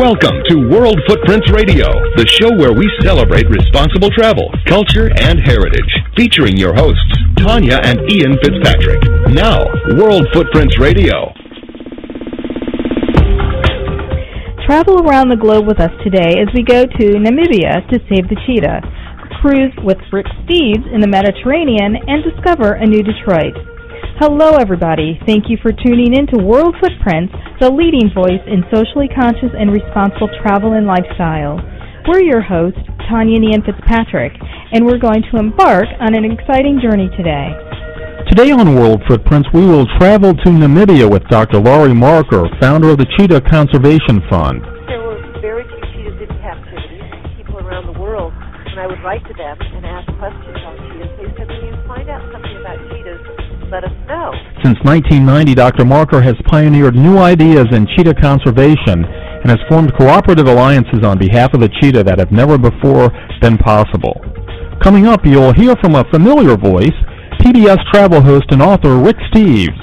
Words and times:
Welcome 0.00 0.40
to 0.48 0.56
World 0.72 0.98
Footprints 1.06 1.52
Radio, 1.52 1.84
the 2.16 2.24
show 2.24 2.48
where 2.56 2.72
we 2.72 2.88
celebrate 3.04 3.44
responsible 3.52 4.08
travel, 4.08 4.48
culture, 4.64 5.12
and 5.20 5.36
heritage. 5.38 5.92
Featuring 6.16 6.56
your 6.56 6.72
hosts, 6.72 7.12
Tanya 7.36 7.76
and 7.84 8.00
Ian 8.08 8.40
Fitzpatrick. 8.40 8.96
Now, 9.28 9.60
World 10.00 10.24
Footprints 10.32 10.80
Radio. 10.80 11.36
Travel 14.64 15.04
around 15.04 15.28
the 15.28 15.36
globe 15.36 15.68
with 15.68 15.78
us 15.84 15.92
today 16.00 16.40
as 16.40 16.48
we 16.56 16.64
go 16.64 16.88
to 16.88 17.04
Namibia 17.20 17.84
to 17.92 18.00
save 18.08 18.24
the 18.32 18.40
cheetah, 18.48 18.80
cruise 19.44 19.76
with 19.84 20.00
Rick 20.10 20.32
Steves 20.48 20.88
in 20.96 21.04
the 21.04 21.12
Mediterranean, 21.12 22.00
and 22.08 22.24
discover 22.24 22.72
a 22.72 22.86
new 22.88 23.04
Detroit. 23.04 23.52
Hello, 24.20 24.60
everybody. 24.60 25.16
Thank 25.24 25.48
you 25.48 25.56
for 25.64 25.72
tuning 25.72 26.12
in 26.12 26.28
to 26.28 26.44
World 26.44 26.76
Footprints, 26.76 27.32
the 27.56 27.72
leading 27.72 28.12
voice 28.12 28.44
in 28.44 28.60
socially 28.68 29.08
conscious 29.08 29.48
and 29.56 29.72
responsible 29.72 30.28
travel 30.44 30.76
and 30.76 30.84
lifestyle. 30.84 31.56
We're 32.04 32.20
your 32.20 32.44
hosts, 32.44 32.84
Tanya 33.08 33.40
and 33.40 33.48
Ian 33.48 33.64
Fitzpatrick, 33.64 34.36
and 34.76 34.84
we're 34.84 35.00
going 35.00 35.24
to 35.32 35.40
embark 35.40 35.88
on 36.04 36.12
an 36.12 36.28
exciting 36.28 36.84
journey 36.84 37.08
today. 37.16 37.48
Today 38.28 38.52
on 38.52 38.76
World 38.76 39.00
Footprints, 39.08 39.48
we 39.56 39.64
will 39.64 39.88
travel 39.96 40.36
to 40.36 40.48
Namibia 40.52 41.08
with 41.08 41.24
Dr. 41.32 41.56
Laurie 41.56 41.96
Marker, 41.96 42.44
founder 42.60 42.92
of 42.92 43.00
the 43.00 43.08
Cheetah 43.16 43.40
Conservation 43.48 44.20
Fund. 44.28 44.60
There 44.84 45.00
were 45.00 45.16
very 45.40 45.64
few 45.64 45.80
cheetahs 45.96 46.20
in 46.20 46.28
captivity, 46.44 47.00
people 47.40 47.56
around 47.56 47.88
the 47.88 47.96
world, 47.96 48.36
and 48.36 48.76
I 48.76 48.84
would 48.84 49.00
write 49.00 49.24
to 49.32 49.32
them 49.32 49.56
let 53.70 53.84
us 53.84 53.94
know. 54.08 54.34
Since 54.64 54.82
1990, 54.82 55.54
Dr. 55.54 55.84
Marker 55.84 56.20
has 56.20 56.34
pioneered 56.46 56.94
new 56.94 57.18
ideas 57.18 57.66
in 57.70 57.86
cheetah 57.96 58.14
conservation 58.14 59.04
and 59.04 59.48
has 59.48 59.60
formed 59.68 59.94
cooperative 59.94 60.48
alliances 60.48 61.04
on 61.04 61.18
behalf 61.18 61.54
of 61.54 61.60
the 61.60 61.70
cheetah 61.80 62.02
that 62.04 62.18
have 62.18 62.32
never 62.32 62.58
before 62.58 63.10
been 63.40 63.56
possible. 63.56 64.20
Coming 64.82 65.06
up, 65.06 65.24
you'll 65.24 65.52
hear 65.52 65.76
from 65.80 65.94
a 65.94 66.04
familiar 66.10 66.56
voice, 66.56 66.96
PBS 67.38 67.78
travel 67.92 68.20
host 68.20 68.46
and 68.50 68.60
author 68.60 68.98
Rick 68.98 69.16
Steves. 69.32 69.78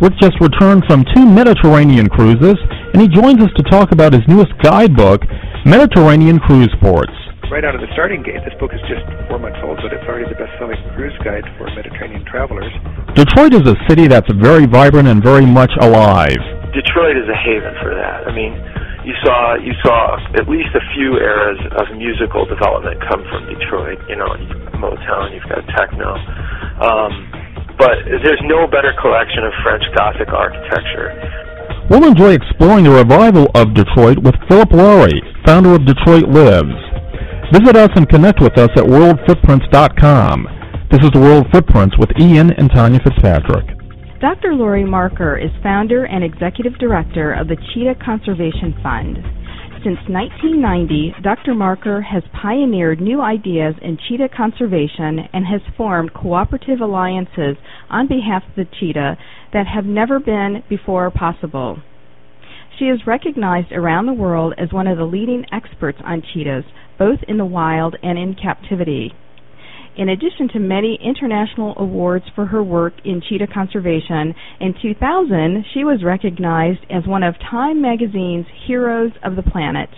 Rick 0.00 0.14
just 0.20 0.40
returned 0.40 0.84
from 0.86 1.04
two 1.14 1.26
Mediterranean 1.26 2.08
cruises, 2.08 2.56
and 2.92 3.02
he 3.02 3.08
joins 3.08 3.42
us 3.42 3.50
to 3.56 3.62
talk 3.64 3.92
about 3.92 4.12
his 4.12 4.22
newest 4.28 4.52
guidebook, 4.62 5.22
Mediterranean 5.64 6.38
Cruise 6.38 6.74
Ports 6.80 7.12
right 7.52 7.68
out 7.68 7.76
of 7.76 7.84
the 7.84 7.92
starting 7.92 8.24
gate. 8.24 8.40
This 8.48 8.56
book 8.56 8.72
is 8.72 8.80
just 8.88 9.04
four 9.28 9.36
months 9.36 9.60
old, 9.60 9.76
but 9.84 9.92
it's 9.92 10.08
already 10.08 10.24
the 10.24 10.40
best-selling 10.40 10.80
cruise 10.96 11.12
guide 11.20 11.44
for 11.60 11.68
Mediterranean 11.76 12.24
travelers. 12.24 12.72
Detroit 13.12 13.52
is 13.52 13.68
a 13.68 13.76
city 13.84 14.08
that's 14.08 14.26
very 14.40 14.64
vibrant 14.64 15.04
and 15.04 15.20
very 15.20 15.44
much 15.44 15.68
alive. 15.84 16.40
Detroit 16.72 17.20
is 17.20 17.28
a 17.28 17.36
haven 17.36 17.76
for 17.84 17.92
that. 17.92 18.24
I 18.24 18.32
mean, 18.32 18.56
you 19.04 19.12
saw 19.20 19.60
you 19.60 19.76
saw 19.84 20.16
at 20.32 20.48
least 20.48 20.72
a 20.72 20.80
few 20.96 21.20
eras 21.20 21.60
of 21.76 21.92
musical 21.92 22.48
development 22.48 22.96
come 23.04 23.20
from 23.28 23.44
Detroit. 23.44 24.00
You 24.08 24.16
know, 24.16 24.32
Motown, 24.80 25.36
you've 25.36 25.44
got 25.44 25.60
techno. 25.76 26.16
Um, 26.80 27.12
but 27.76 28.00
there's 28.24 28.40
no 28.48 28.64
better 28.64 28.96
collection 28.96 29.44
of 29.44 29.52
French 29.60 29.84
Gothic 29.92 30.32
architecture. 30.32 31.12
We'll 31.92 32.08
enjoy 32.08 32.32
exploring 32.32 32.88
the 32.88 32.96
revival 32.96 33.52
of 33.52 33.76
Detroit 33.76 34.24
with 34.24 34.40
Philip 34.48 34.72
Lauri, 34.72 35.20
founder 35.44 35.76
of 35.76 35.84
Detroit 35.84 36.32
Lives. 36.32 36.91
Visit 37.52 37.76
us 37.76 37.90
and 37.96 38.08
connect 38.08 38.40
with 38.40 38.56
us 38.56 38.70
at 38.76 38.84
worldfootprints.com. 38.84 40.46
This 40.90 41.04
is 41.04 41.10
the 41.10 41.20
World 41.20 41.46
Footprints 41.52 41.98
with 41.98 42.08
Ian 42.18 42.50
and 42.50 42.70
Tanya 42.70 42.98
Fitzpatrick. 43.04 43.66
Dr. 44.22 44.54
Laurie 44.54 44.86
Marker 44.86 45.36
is 45.36 45.50
founder 45.62 46.06
and 46.06 46.24
executive 46.24 46.78
director 46.78 47.34
of 47.34 47.48
the 47.48 47.56
Cheetah 47.56 47.96
Conservation 48.02 48.72
Fund. 48.82 49.18
Since 49.84 50.00
1990, 50.08 51.16
Dr. 51.22 51.52
Marker 51.52 52.00
has 52.00 52.22
pioneered 52.40 53.02
new 53.02 53.20
ideas 53.20 53.74
in 53.82 53.98
cheetah 54.08 54.30
conservation 54.34 55.28
and 55.34 55.44
has 55.44 55.60
formed 55.76 56.14
cooperative 56.14 56.80
alliances 56.80 57.58
on 57.90 58.08
behalf 58.08 58.44
of 58.48 58.56
the 58.56 58.64
cheetah 58.80 59.18
that 59.52 59.66
have 59.66 59.84
never 59.84 60.18
been 60.18 60.62
before 60.70 61.10
possible. 61.10 61.82
She 62.78 62.86
is 62.86 63.06
recognized 63.06 63.72
around 63.72 64.06
the 64.06 64.14
world 64.14 64.54
as 64.56 64.72
one 64.72 64.86
of 64.86 64.96
the 64.96 65.04
leading 65.04 65.44
experts 65.52 65.98
on 66.02 66.22
cheetahs, 66.32 66.64
both 66.98 67.18
in 67.28 67.36
the 67.36 67.44
wild 67.44 67.96
and 68.02 68.18
in 68.18 68.34
captivity. 68.34 69.12
In 69.94 70.08
addition 70.08 70.48
to 70.54 70.58
many 70.58 70.98
international 71.04 71.74
awards 71.76 72.24
for 72.34 72.46
her 72.46 72.62
work 72.62 72.94
in 73.04 73.20
cheetah 73.20 73.48
conservation, 73.52 74.34
in 74.58 74.74
2000 74.80 75.66
she 75.74 75.84
was 75.84 76.02
recognized 76.02 76.86
as 76.88 77.06
one 77.06 77.22
of 77.22 77.34
Time 77.50 77.82
magazine's 77.82 78.46
Heroes 78.66 79.12
of 79.22 79.36
the 79.36 79.42
Planet. 79.42 79.90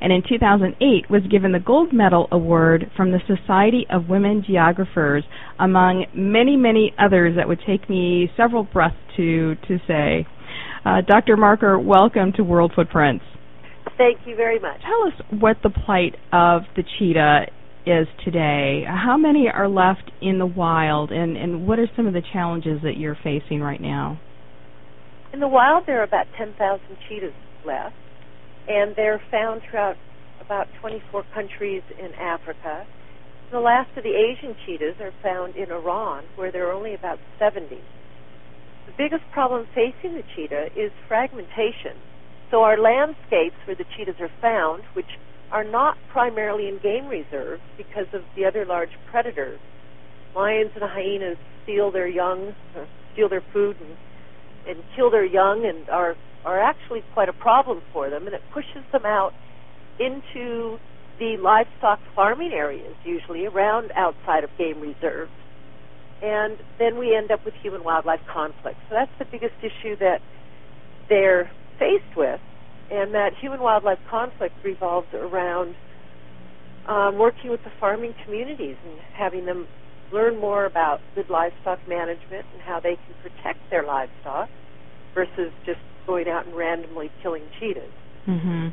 And 0.00 0.10
in 0.10 0.22
2008 0.26 1.10
was 1.10 1.22
given 1.30 1.52
the 1.52 1.58
Gold 1.58 1.92
Medal 1.92 2.28
Award 2.32 2.90
from 2.96 3.12
the 3.12 3.20
Society 3.26 3.86
of 3.90 4.08
Women 4.08 4.42
Geographers, 4.46 5.24
among 5.58 6.06
many, 6.14 6.56
many 6.56 6.94
others 6.98 7.36
that 7.36 7.48
would 7.48 7.60
take 7.66 7.90
me 7.90 8.30
several 8.38 8.64
breaths 8.64 8.96
to, 9.16 9.54
to 9.68 9.78
say. 9.86 10.26
Uh, 10.84 11.02
Dr. 11.06 11.36
Marker, 11.36 11.78
welcome 11.78 12.32
to 12.32 12.44
World 12.44 12.72
Footprints. 12.74 13.24
Thank 13.96 14.20
you 14.26 14.36
very 14.36 14.58
much. 14.58 14.80
Tell 14.82 15.06
us 15.06 15.40
what 15.40 15.56
the 15.62 15.70
plight 15.70 16.16
of 16.32 16.62
the 16.76 16.84
cheetah 16.98 17.46
is 17.86 18.06
today. 18.24 18.84
How 18.86 19.16
many 19.16 19.48
are 19.48 19.68
left 19.68 20.10
in 20.20 20.38
the 20.38 20.46
wild, 20.46 21.12
and, 21.12 21.36
and 21.36 21.66
what 21.66 21.78
are 21.78 21.88
some 21.96 22.06
of 22.06 22.12
the 22.12 22.22
challenges 22.32 22.80
that 22.82 22.96
you're 22.96 23.16
facing 23.22 23.60
right 23.60 23.80
now? 23.80 24.20
In 25.32 25.40
the 25.40 25.48
wild, 25.48 25.84
there 25.86 26.00
are 26.00 26.04
about 26.04 26.26
10,000 26.36 26.80
cheetahs 27.08 27.32
left, 27.64 27.94
and 28.68 28.94
they're 28.96 29.22
found 29.30 29.62
throughout 29.70 29.96
about 30.40 30.66
24 30.80 31.24
countries 31.32 31.82
in 31.98 32.12
Africa. 32.14 32.86
The 33.52 33.60
last 33.60 33.96
of 33.96 34.02
the 34.02 34.14
Asian 34.14 34.56
cheetahs 34.66 34.96
are 35.00 35.12
found 35.22 35.56
in 35.56 35.70
Iran, 35.70 36.24
where 36.34 36.50
there 36.50 36.68
are 36.68 36.72
only 36.72 36.94
about 36.94 37.18
70 37.38 37.68
The 37.76 38.92
biggest 38.98 39.22
problem 39.32 39.66
facing 39.74 40.14
the 40.14 40.24
cheetah 40.34 40.70
is 40.76 40.90
fragmentation. 41.06 41.96
So 42.50 42.62
our 42.62 42.78
landscapes 42.78 43.56
where 43.66 43.76
the 43.76 43.84
cheetahs 43.96 44.16
are 44.20 44.30
found, 44.40 44.82
which 44.94 45.10
are 45.52 45.64
not 45.64 45.96
primarily 46.12 46.68
in 46.68 46.78
game 46.78 47.06
reserves 47.06 47.62
because 47.76 48.06
of 48.12 48.22
the 48.36 48.44
other 48.44 48.64
large 48.64 48.90
predators, 49.10 49.58
lions 50.34 50.70
and 50.74 50.84
hyenas 50.84 51.38
steal 51.62 51.90
their 51.90 52.08
young, 52.08 52.54
uh, 52.76 52.84
steal 53.12 53.28
their 53.28 53.42
food 53.52 53.76
and, 53.80 53.96
and 54.68 54.84
kill 54.94 55.10
their 55.10 55.26
young, 55.26 55.64
and 55.66 55.88
are 55.88 56.14
are 56.44 56.60
actually 56.62 57.02
quite 57.12 57.28
a 57.28 57.32
problem 57.32 57.82
for 57.92 58.08
them, 58.08 58.26
and 58.26 58.34
it 58.34 58.42
pushes 58.54 58.84
them 58.92 59.04
out 59.04 59.32
into 59.98 60.78
the 61.18 61.36
livestock 61.42 61.98
farming 62.14 62.52
areas, 62.52 62.94
usually 63.04 63.46
around 63.46 63.90
outside 63.96 64.44
of 64.44 64.50
game 64.56 64.80
reserves 64.80 65.32
and 66.22 66.56
then 66.78 66.98
we 66.98 67.14
end 67.14 67.30
up 67.30 67.44
with 67.44 67.54
human 67.62 67.84
wildlife 67.84 68.20
conflict. 68.32 68.78
So 68.88 68.94
that's 68.94 69.10
the 69.18 69.26
biggest 69.26 69.54
issue 69.60 69.96
that 70.00 70.20
they're 71.08 71.50
faced 71.78 72.16
with, 72.16 72.40
and 72.90 73.14
that 73.14 73.30
human 73.40 73.60
wildlife 73.60 73.98
conflict 74.10 74.54
revolves 74.64 75.08
around 75.14 75.74
um, 76.88 77.18
working 77.18 77.50
with 77.50 77.62
the 77.64 77.72
farming 77.80 78.14
communities 78.24 78.76
and 78.84 78.98
having 79.14 79.44
them 79.44 79.66
learn 80.12 80.38
more 80.38 80.66
about 80.66 81.00
good 81.14 81.28
livestock 81.28 81.80
management 81.88 82.46
and 82.52 82.62
how 82.62 82.78
they 82.80 82.94
can 82.94 83.14
protect 83.22 83.58
their 83.70 83.84
livestock 83.84 84.48
versus 85.14 85.52
just 85.64 85.80
going 86.06 86.28
out 86.28 86.46
and 86.46 86.56
randomly 86.56 87.10
killing 87.22 87.42
cheetahs. 87.58 87.90
Mm-hmm. 88.28 88.68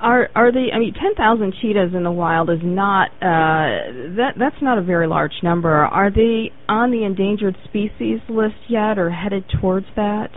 Are 0.00 0.28
are 0.34 0.50
the 0.50 0.70
I 0.74 0.80
mean 0.80 0.94
ten 0.94 1.14
thousand 1.14 1.54
cheetahs 1.62 1.94
in 1.94 2.02
the 2.02 2.10
wild 2.10 2.50
is 2.50 2.58
not 2.62 3.10
uh, 3.22 4.18
that 4.18 4.32
that's 4.36 4.60
not 4.60 4.76
a 4.76 4.82
very 4.82 5.06
large 5.06 5.32
number. 5.44 5.70
Are 5.70 6.10
they 6.10 6.50
on 6.68 6.90
the 6.90 7.04
endangered 7.04 7.56
species 7.64 8.18
list 8.28 8.56
yet, 8.68 8.98
or 8.98 9.10
headed 9.10 9.44
towards 9.60 9.86
that? 9.94 10.30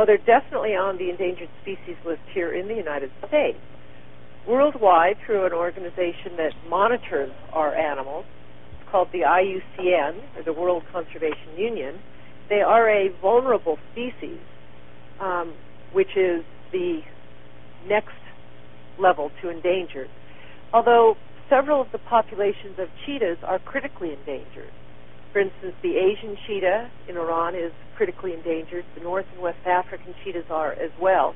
Oh, 0.00 0.06
they're 0.06 0.16
definitely 0.16 0.70
on 0.70 0.96
the 0.96 1.10
endangered 1.10 1.50
species 1.60 1.96
list 2.06 2.22
here 2.32 2.54
in 2.54 2.68
the 2.68 2.74
United 2.74 3.10
States. 3.28 3.58
Worldwide, 4.48 5.18
through 5.26 5.44
an 5.44 5.52
organization 5.52 6.38
that 6.38 6.52
monitors 6.70 7.30
our 7.52 7.74
animals, 7.74 8.24
it's 8.80 8.90
called 8.90 9.08
the 9.12 9.28
IUCN, 9.28 10.38
or 10.38 10.42
the 10.42 10.54
World 10.54 10.84
Conservation 10.90 11.54
Union. 11.54 12.00
They 12.48 12.62
are 12.62 12.88
a 12.88 13.10
vulnerable 13.20 13.76
species, 13.92 14.38
um, 15.20 15.52
which 15.92 16.16
is 16.16 16.46
the 16.72 17.02
next 17.86 18.16
level 18.98 19.30
to 19.42 19.50
endangered, 19.50 20.08
although 20.72 21.18
several 21.50 21.82
of 21.82 21.92
the 21.92 21.98
populations 21.98 22.78
of 22.78 22.88
cheetahs 23.04 23.36
are 23.42 23.58
critically 23.58 24.14
endangered. 24.14 24.72
For 25.32 25.40
instance, 25.40 25.74
the 25.82 25.96
Asian 25.96 26.36
cheetah 26.46 26.90
in 27.08 27.16
Iran 27.16 27.54
is 27.54 27.72
critically 27.96 28.32
endangered. 28.34 28.84
The 28.96 29.02
North 29.02 29.26
and 29.32 29.42
West 29.42 29.64
African 29.64 30.14
cheetahs 30.24 30.50
are 30.50 30.72
as 30.72 30.90
well, 31.00 31.34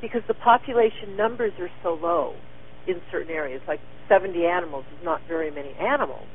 because 0.00 0.22
the 0.26 0.34
population 0.34 1.16
numbers 1.16 1.52
are 1.60 1.70
so 1.82 1.94
low 1.94 2.34
in 2.88 3.00
certain 3.12 3.30
areas. 3.30 3.62
Like 3.68 3.80
70 4.08 4.44
animals 4.44 4.84
is 4.98 5.04
not 5.04 5.20
very 5.28 5.50
many 5.50 5.72
animals. 5.74 6.26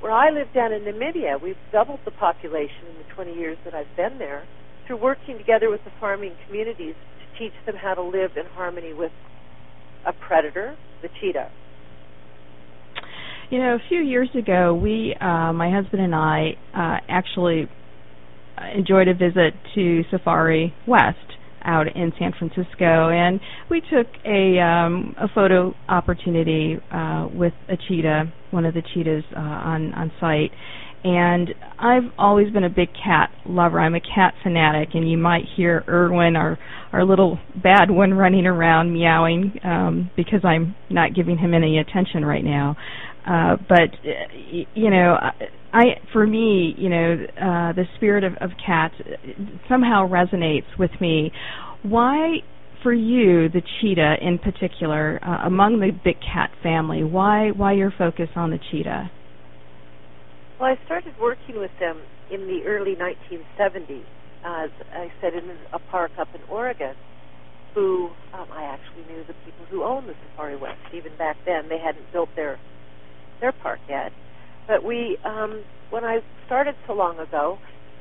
Where 0.00 0.12
I 0.12 0.28
live 0.28 0.52
down 0.52 0.72
in 0.72 0.82
Namibia, 0.82 1.40
we've 1.40 1.56
doubled 1.72 2.00
the 2.04 2.10
population 2.10 2.84
in 2.90 2.98
the 2.98 3.14
20 3.14 3.32
years 3.32 3.56
that 3.64 3.72
I've 3.72 3.96
been 3.96 4.18
there 4.18 4.44
through 4.86 4.98
working 4.98 5.38
together 5.38 5.70
with 5.70 5.82
the 5.84 5.92
farming 5.98 6.34
communities 6.46 6.94
to 6.94 7.38
teach 7.38 7.54
them 7.64 7.76
how 7.76 7.94
to 7.94 8.02
live 8.02 8.36
in 8.36 8.44
harmony 8.52 8.92
with 8.92 9.12
a 10.04 10.12
predator, 10.12 10.76
the 11.00 11.08
cheetah? 11.20 11.50
You 13.50 13.58
know, 13.58 13.74
a 13.74 13.88
few 13.88 14.00
years 14.00 14.28
ago, 14.36 14.74
we, 14.74 15.14
uh, 15.20 15.52
my 15.52 15.70
husband 15.70 16.02
and 16.02 16.14
I, 16.14 16.56
uh, 16.74 16.96
actually 17.08 17.68
enjoyed 18.74 19.08
a 19.08 19.14
visit 19.14 19.54
to 19.74 20.02
Safari 20.10 20.72
West 20.86 21.18
out 21.64 21.86
in 21.94 22.12
San 22.18 22.32
Francisco, 22.38 23.08
and 23.10 23.40
we 23.70 23.80
took 23.80 24.06
a 24.24 24.58
um, 24.60 25.14
a 25.18 25.28
photo 25.34 25.74
opportunity 25.88 26.76
uh, 26.92 27.26
with 27.32 27.54
a 27.68 27.76
cheetah, 27.88 28.32
one 28.50 28.64
of 28.66 28.74
the 28.74 28.82
cheetahs 28.94 29.24
uh, 29.34 29.40
on 29.40 29.92
on 29.94 30.12
site. 30.20 30.50
And 31.04 31.50
I've 31.78 32.10
always 32.18 32.50
been 32.50 32.64
a 32.64 32.70
big 32.70 32.88
cat 32.94 33.30
lover. 33.44 33.78
I'm 33.78 33.94
a 33.94 34.00
cat 34.00 34.32
fanatic, 34.42 34.90
and 34.94 35.10
you 35.10 35.18
might 35.18 35.44
hear 35.56 35.84
Irwin, 35.88 36.36
our 36.36 36.58
our 36.92 37.04
little 37.04 37.38
bad 37.62 37.90
one, 37.90 38.14
running 38.14 38.46
around 38.46 38.92
meowing 38.92 39.58
um, 39.64 40.10
because 40.16 40.40
I'm 40.44 40.74
not 40.90 41.14
giving 41.14 41.36
him 41.38 41.52
any 41.54 41.78
attention 41.78 42.24
right 42.24 42.44
now. 42.44 42.76
Uh, 43.26 43.56
but 43.68 43.90
you 44.74 44.90
know, 44.90 45.16
I 45.72 45.84
for 46.12 46.26
me, 46.26 46.74
you 46.76 46.88
know, 46.90 47.16
uh, 47.36 47.72
the 47.72 47.84
spirit 47.96 48.22
of, 48.22 48.34
of 48.40 48.50
cats 48.64 48.94
somehow 49.68 50.06
resonates 50.08 50.78
with 50.78 50.90
me. 51.00 51.32
Why, 51.82 52.38
for 52.82 52.92
you, 52.92 53.48
the 53.48 53.62
cheetah 53.80 54.16
in 54.20 54.38
particular, 54.38 55.20
uh, 55.22 55.46
among 55.46 55.80
the 55.80 55.90
big 56.04 56.16
cat 56.20 56.50
family? 56.62 57.02
Why 57.02 57.50
why 57.50 57.72
your 57.72 57.92
focus 57.96 58.28
on 58.36 58.50
the 58.50 58.58
cheetah? 58.70 59.10
Well, 60.60 60.70
I 60.70 60.84
started 60.84 61.14
working 61.20 61.58
with 61.58 61.72
them 61.80 62.00
in 62.30 62.46
the 62.46 62.62
early 62.66 62.94
1970s. 62.94 64.04
As 64.46 64.70
I 64.92 65.10
said, 65.20 65.32
in 65.32 65.50
a 65.72 65.78
park 65.90 66.12
up 66.18 66.28
in 66.34 66.42
Oregon, 66.50 66.94
who 67.74 68.10
um, 68.34 68.46
I 68.52 68.64
actually 68.64 69.12
knew 69.12 69.24
the 69.26 69.34
people 69.44 69.64
who 69.70 69.82
owned 69.82 70.08
the 70.08 70.14
Safari 70.30 70.56
West. 70.56 70.78
Even 70.92 71.16
back 71.16 71.36
then, 71.46 71.68
they 71.68 71.78
hadn't 71.78 72.12
built 72.12 72.28
their 72.36 72.58
their 73.40 73.52
park 73.52 73.80
yet. 73.88 74.12
But 74.66 74.84
we, 74.84 75.18
um, 75.24 75.62
when 75.90 76.04
I 76.04 76.20
started 76.46 76.74
so 76.86 76.94
long 76.94 77.18
ago, 77.18 77.58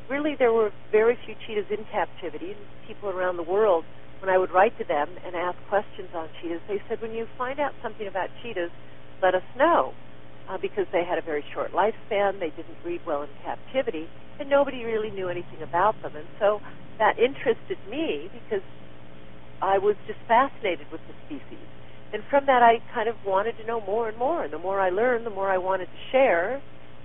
really 0.09 0.35
there 0.38 0.53
were 0.53 0.71
very 0.91 1.18
few 1.25 1.35
cheetahs 1.45 1.65
in 1.69 1.85
captivity. 1.91 2.56
People 2.88 3.09
around 3.09 3.38
the 3.38 3.44
world, 3.44 3.83
when 4.21 4.30
I 4.30 4.38
would 4.38 4.51
write 4.51 4.77
to 4.77 4.83
them 4.85 5.09
and 5.25 5.35
ask 5.35 5.57
questions 5.69 6.09
on 6.15 6.27
cheetahs, 6.41 6.62
they 6.68 6.81
said, 6.88 7.01
when 7.01 7.12
you 7.12 7.27
find 7.38 7.59
out 7.59 7.74
something 7.81 8.07
about 8.07 8.30
cheetahs, 8.41 8.71
let 9.21 9.35
us 9.35 9.44
know. 9.57 9.94
Uh, 10.50 10.57
because 10.57 10.85
they 10.91 11.06
had 11.06 11.18
a 11.18 11.21
very 11.21 11.44
short 11.53 11.71
lifespan, 11.71 12.38
they 12.39 12.51
didn't 12.51 12.75
breed 12.83 13.00
well 13.07 13.24
in 13.24 13.29
captivity, 13.45 14.09
and 14.39 14.50
nobody 14.50 14.83
really 14.83 15.09
knew 15.09 15.29
anything 15.29 15.62
about 15.63 15.95
them. 16.03 16.12
And 16.18 16.27
so 16.38 16.59
that 17.00 17.18
interested 17.18 17.77
me 17.89 18.29
because 18.33 18.63
I 19.62 19.77
was 19.77 19.95
just 20.06 20.19
fascinated 20.27 20.91
with 20.91 21.00
the 21.07 21.15
species 21.25 21.63
and 22.13 22.24
from 22.30 22.45
that 22.45 22.62
I 22.62 22.80
kind 22.94 23.10
of 23.10 23.15
wanted 23.25 23.57
to 23.57 23.65
know 23.65 23.81
more 23.81 24.07
and 24.07 24.18
more. 24.18 24.44
And 24.44 24.54
the 24.54 24.60
more 24.60 24.80
I 24.80 24.89
learned, 24.92 25.25
the 25.25 25.31
more 25.31 25.50
I 25.50 25.57
wanted 25.57 25.86
to 25.86 26.12
share 26.12 26.62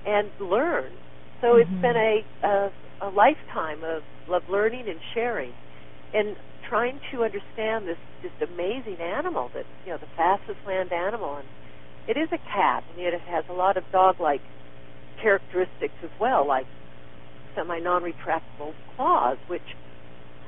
and 0.06 0.30
learn. 0.38 0.92
So 1.40 1.48
mm-hmm. 1.48 1.60
it's 1.60 1.82
been 1.82 1.96
a, 1.96 2.46
a 2.46 2.72
a 3.00 3.08
lifetime 3.08 3.82
of 3.84 4.02
of 4.28 4.42
learning 4.50 4.88
and 4.88 5.00
sharing, 5.14 5.52
and 6.12 6.36
trying 6.68 7.00
to 7.12 7.24
understand 7.24 7.88
this 7.88 7.98
this 8.22 8.48
amazing 8.50 9.00
animal 9.00 9.50
that 9.54 9.64
you 9.86 9.92
know 9.92 9.98
the 9.98 10.10
fastest 10.16 10.58
land 10.66 10.92
animal, 10.92 11.36
and 11.36 11.48
it 12.06 12.20
is 12.20 12.28
a 12.32 12.38
cat, 12.38 12.84
and 12.90 13.02
yet 13.02 13.14
it 13.14 13.22
has 13.22 13.44
a 13.48 13.52
lot 13.52 13.76
of 13.76 13.84
dog-like 13.92 14.42
characteristics 15.22 15.94
as 16.02 16.10
well, 16.20 16.46
like 16.46 16.66
semi 17.54 17.78
non-retractable 17.78 18.74
claws, 18.96 19.38
which 19.46 19.62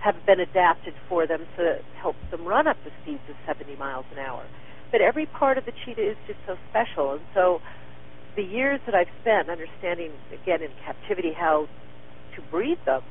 have 0.00 0.17
been 0.26 0.41
adapted 0.41 0.94
for 1.08 1.26
them 1.26 1.47
to 1.56 1.79
help 1.94 2.17
them 2.31 2.47
run 2.47 2.69
up 2.69 2.82
to 2.85 2.91
speeds 3.02 3.25
of 3.31 3.37
70 3.47 3.76
miles 3.76 4.06
an 4.12 4.19
hour. 4.19 4.50
But 4.93 5.02
every 5.02 5.26
part 5.26 5.58
of 5.58 5.67
the 5.67 5.73
cheetah 5.85 6.12
is 6.12 6.19
just 6.26 6.41
so 6.47 6.56
special, 6.70 7.12
and 7.14 7.26
so 7.35 7.61
the 8.37 8.43
years 8.44 8.81
that 8.87 8.94
I've 8.94 9.12
spent 9.20 9.50
understanding 9.50 10.12
again 10.32 10.62
in 10.62 10.70
captivity 10.85 11.32
how 11.38 11.69
to 12.37 12.43
breed 12.43 12.79
them, 12.87 13.02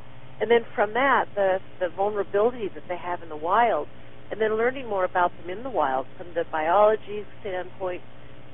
and 0.41 0.51
then 0.51 0.65
from 0.75 0.93
that 0.93 1.25
the 1.35 1.59
the 1.79 1.89
vulnerability 1.95 2.69
that 2.75 2.83
they 2.89 2.97
have 2.97 3.21
in 3.23 3.29
the 3.29 3.37
wild, 3.37 3.89
and 4.31 4.41
then 4.41 4.57
learning 4.57 4.89
more 4.89 5.05
about 5.05 5.37
them 5.37 5.49
in 5.49 5.63
the 5.63 5.71
wild 5.71 6.07
from 6.17 6.27
the 6.35 6.45
biology 6.51 7.25
standpoint 7.41 8.03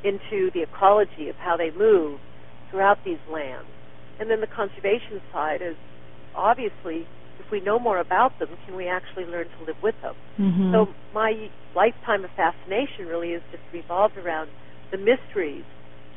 into 0.03 0.51
the 0.53 0.63
ecology 0.63 1.29
of 1.29 1.37
how 1.37 1.57
they 1.57 1.71
move 1.71 2.21
throughout 2.69 2.99
these 3.05 3.21
lands, 3.31 3.71
and 4.19 4.29
then 4.29 4.41
the 4.41 4.47
conservation 4.47 5.21
side 5.33 5.61
is 5.61 5.77
obviously 6.35 7.07
if 7.39 7.51
we 7.51 7.61
know 7.61 7.79
more 7.79 7.99
about 7.99 8.37
them, 8.39 8.49
can 8.65 8.75
we 8.75 8.87
actually 8.87 9.25
learn 9.25 9.47
to 9.59 9.65
live 9.65 9.77
with 9.83 9.95
them? 10.01 10.15
Mm-hmm. 10.39 10.73
So 10.73 10.87
my 11.13 11.49
lifetime 11.75 12.23
of 12.23 12.31
fascination 12.35 13.07
really 13.07 13.29
is 13.29 13.41
just 13.51 13.63
revolved 13.73 14.17
around 14.17 14.49
the 14.91 14.97
mysteries 14.97 15.63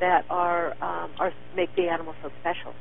that 0.00 0.24
are 0.30 0.72
um, 0.82 1.10
are 1.18 1.32
make 1.56 1.74
the 1.76 1.88
animal 1.88 2.14
so 2.22 2.30
special. 2.40 2.74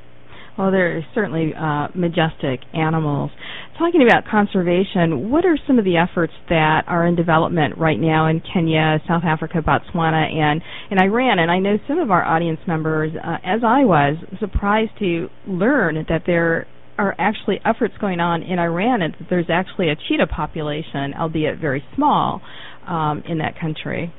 Well, 0.57 0.71
they're 0.71 1.05
certainly 1.13 1.53
uh, 1.53 1.89
majestic 1.93 2.61
animals. 2.73 3.29
Talking 3.77 4.01
about 4.01 4.25
conservation, 4.29 5.29
what 5.29 5.45
are 5.45 5.55
some 5.67 5.77
of 5.77 5.85
the 5.85 5.97
efforts 5.97 6.33
that 6.49 6.81
are 6.87 7.05
in 7.05 7.15
development 7.15 7.77
right 7.77 7.99
now 7.99 8.27
in 8.27 8.41
Kenya, 8.41 8.99
South 9.07 9.21
Africa, 9.23 9.59
Botswana, 9.61 10.33
and 10.33 10.63
in 10.89 10.99
Iran? 10.99 11.37
And 11.37 11.51
I 11.51 11.59
know 11.59 11.77
some 11.87 11.99
of 11.99 12.09
our 12.09 12.25
audience 12.25 12.59
members, 12.65 13.11
uh, 13.15 13.37
as 13.45 13.61
I 13.63 13.85
was, 13.85 14.17
surprised 14.39 14.97
to 14.97 15.29
learn 15.45 16.03
that 16.09 16.23
there 16.25 16.65
are 16.97 17.15
actually 17.19 17.59
efforts 17.63 17.93
going 17.99 18.19
on 18.19 18.43
in 18.43 18.59
Iran, 18.59 19.01
and 19.01 19.15
there's 19.29 19.49
actually 19.49 19.89
a 19.89 19.95
cheetah 19.95 20.27
population, 20.27 21.13
albeit 21.17 21.59
very 21.59 21.83
small, 21.95 22.41
um, 22.87 23.23
in 23.27 23.37
that 23.39 23.59
country. 23.59 24.13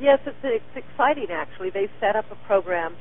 Yes, 0.00 0.20
it's, 0.26 0.36
it's 0.44 0.86
exciting 0.86 1.26
actually. 1.30 1.70
They 1.70 1.88
set 2.00 2.14
up 2.14 2.26
a 2.30 2.46
program 2.46 2.96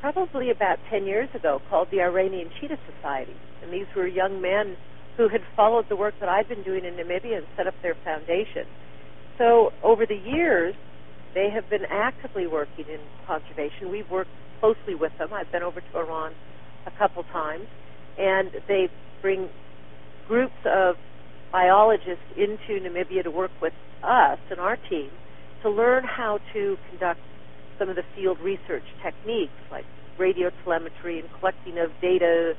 probably 0.00 0.50
about 0.50 0.78
10 0.90 1.04
years 1.04 1.28
ago 1.34 1.60
called 1.68 1.88
the 1.90 2.00
Iranian 2.00 2.50
Cheetah 2.60 2.78
Society. 2.96 3.34
And 3.62 3.72
these 3.72 3.86
were 3.94 4.06
young 4.06 4.40
men 4.40 4.76
who 5.16 5.28
had 5.28 5.42
followed 5.54 5.86
the 5.88 5.96
work 5.96 6.14
that 6.20 6.28
I'd 6.28 6.48
been 6.48 6.62
doing 6.62 6.84
in 6.84 6.94
Namibia 6.94 7.36
and 7.36 7.46
set 7.56 7.66
up 7.66 7.74
their 7.82 7.94
foundation. 8.02 8.64
So 9.38 9.70
over 9.82 10.06
the 10.06 10.16
years, 10.16 10.74
they 11.34 11.50
have 11.50 11.68
been 11.68 11.84
actively 11.90 12.46
working 12.46 12.86
in 12.88 13.00
conservation. 13.26 13.90
We've 13.90 14.10
worked 14.10 14.30
closely 14.60 14.94
with 14.94 15.12
them. 15.18 15.32
I've 15.32 15.52
been 15.52 15.62
over 15.62 15.80
to 15.80 15.98
Iran 15.98 16.32
a 16.86 16.90
couple 16.98 17.22
times 17.24 17.66
and 18.18 18.50
they 18.68 18.88
bring 19.20 19.48
groups 20.28 20.54
of 20.66 20.96
biologists 21.50 22.24
into 22.36 22.80
Namibia 22.80 23.22
to 23.24 23.30
work 23.30 23.50
with 23.60 23.72
us 24.02 24.38
and 24.50 24.58
our 24.58 24.76
team 24.88 25.10
to 25.62 25.70
learn 25.70 26.04
how 26.04 26.38
to 26.52 26.76
conduct 26.90 27.20
some 27.78 27.88
of 27.88 27.96
the 27.96 28.02
field 28.16 28.38
research 28.42 28.84
techniques 29.02 29.52
like 29.70 29.84
radio 30.18 30.50
telemetry 30.64 31.18
and 31.18 31.28
collecting 31.38 31.78
of 31.78 31.90
data 32.00 32.54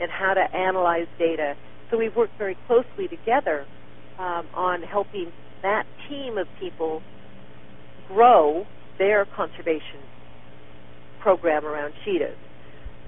and 0.00 0.10
how 0.10 0.34
to 0.34 0.56
analyze 0.56 1.06
data. 1.18 1.54
So 1.90 1.98
we've 1.98 2.14
worked 2.16 2.36
very 2.38 2.56
closely 2.66 3.08
together 3.08 3.66
um, 4.18 4.46
on 4.54 4.82
helping 4.82 5.30
that 5.62 5.84
team 6.08 6.38
of 6.38 6.46
people 6.60 7.02
grow 8.08 8.66
their 8.98 9.24
conservation 9.24 10.00
program 11.20 11.64
around 11.64 11.94
cheetahs. 12.04 12.36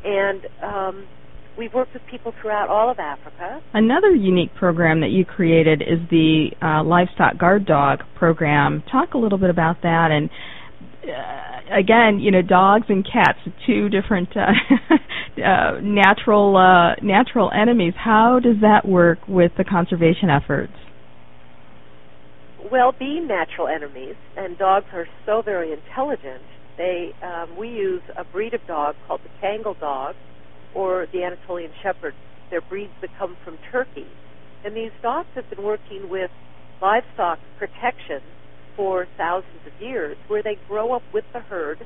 And 0.04 0.40
um, 0.62 1.06
We've 1.58 1.72
worked 1.72 1.94
with 1.94 2.02
people 2.10 2.34
throughout 2.40 2.68
all 2.68 2.90
of 2.90 2.98
Africa. 2.98 3.62
Another 3.72 4.10
unique 4.10 4.54
program 4.54 5.00
that 5.00 5.10
you 5.10 5.25
created 5.25 5.80
is 5.80 5.98
the 6.10 6.48
uh, 6.60 6.84
Livestock 6.84 7.38
Guard 7.38 7.64
Dog 7.64 8.00
program. 8.14 8.82
Talk 8.90 9.14
a 9.14 9.18
little 9.18 9.38
bit 9.38 9.50
about 9.50 9.82
that 9.82 10.10
and 10.10 10.28
uh, 11.06 11.78
again, 11.78 12.18
you 12.18 12.30
know, 12.30 12.42
dogs 12.42 12.86
and 12.88 13.04
cats, 13.04 13.38
two 13.66 13.88
different 13.88 14.28
uh, 14.36 14.52
uh, 15.42 15.80
natural 15.82 16.56
uh, 16.56 16.94
natural 17.02 17.50
enemies. 17.52 17.94
How 17.96 18.40
does 18.42 18.56
that 18.62 18.86
work 18.86 19.18
with 19.28 19.52
the 19.56 19.64
conservation 19.64 20.30
efforts? 20.30 20.72
Well, 22.70 22.92
being 22.98 23.28
natural 23.28 23.68
enemies, 23.68 24.16
and 24.36 24.58
dogs 24.58 24.86
are 24.92 25.06
so 25.25 25.42
very 25.42 25.72
intelligent. 25.72 26.42
They 26.76 27.12
um, 27.22 27.56
we 27.56 27.68
use 27.68 28.02
a 28.16 28.25
breed 28.25 28.54
of 28.54 28.66
dog 28.66 28.96
called 29.06 29.20
the 29.22 29.46
Kangal 29.46 29.78
dog, 29.78 30.16
or 30.76 31.06
the 31.12 31.25
Anatolian 31.25 31.71
Shepherd. 31.83 32.14
They're 32.50 32.61
breeds 32.61 32.92
that 33.00 33.11
come 33.18 33.37
from 33.42 33.59
Turkey. 33.73 34.06
And 34.64 34.76
these 34.76 34.92
dogs 35.02 35.28
have 35.35 35.49
been 35.49 35.64
working 35.64 36.09
with 36.09 36.30
livestock 36.83 37.38
protection 37.59 38.21
for 38.76 39.06
thousands 39.16 39.62
of 39.66 39.83
years, 39.83 40.18
where 40.28 40.42
they 40.42 40.59
grow 40.68 40.92
up 40.92 41.02
with 41.14 41.25
the 41.33 41.40
herd, 41.40 41.78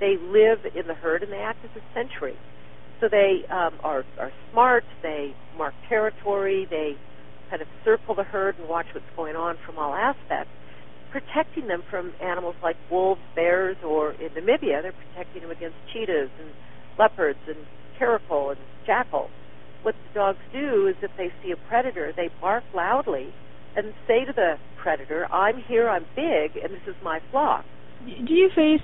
they 0.00 0.16
live 0.16 0.60
in 0.74 0.86
the 0.86 0.94
herd, 0.94 1.22
and 1.22 1.30
they 1.30 1.38
act 1.38 1.58
as 1.62 1.70
a 1.76 1.84
sentry. 1.94 2.34
So 3.00 3.08
they 3.08 3.44
um, 3.50 3.74
are, 3.84 4.04
are 4.18 4.32
smart, 4.50 4.84
they 5.02 5.34
mark 5.56 5.74
territory, 5.88 6.66
they 6.70 6.96
kind 7.50 7.60
of 7.60 7.68
circle 7.84 8.14
the 8.14 8.24
herd 8.24 8.58
and 8.58 8.68
watch 8.68 8.86
what's 8.94 9.06
going 9.14 9.36
on 9.36 9.56
from 9.66 9.78
all 9.78 9.94
aspects, 9.94 10.50
protecting 11.10 11.68
them 11.68 11.82
from 11.90 12.12
animals 12.22 12.56
like 12.62 12.76
wolves, 12.90 13.20
bears, 13.34 13.76
or 13.84 14.12
in 14.12 14.30
Namibia, 14.30 14.82
they're 14.82 14.92
protecting 15.12 15.42
them 15.42 15.50
against 15.50 15.76
cheetahs 15.92 16.30
and 16.40 16.48
leopards 16.98 17.38
and 17.46 17.56
caracal 17.98 18.50
and 18.50 18.58
jackal. 18.86 19.28
What 19.82 19.94
the 20.08 20.14
dogs 20.14 20.38
do 20.52 20.86
is 20.88 20.96
if 21.02 21.10
they 21.16 21.28
see 21.42 21.52
a 21.52 21.68
predator, 21.68 22.12
they 22.16 22.30
bark 22.40 22.64
loudly 22.74 23.32
and 23.76 23.92
say 24.06 24.24
to 24.24 24.32
the 24.32 24.54
predator. 24.82 25.26
I'm 25.32 25.62
here, 25.68 25.88
I'm 25.88 26.04
big, 26.16 26.62
and 26.62 26.72
this 26.72 26.82
is 26.86 26.96
my 27.02 27.20
flock. 27.30 27.64
Do 28.04 28.32
you 28.32 28.48
face 28.54 28.80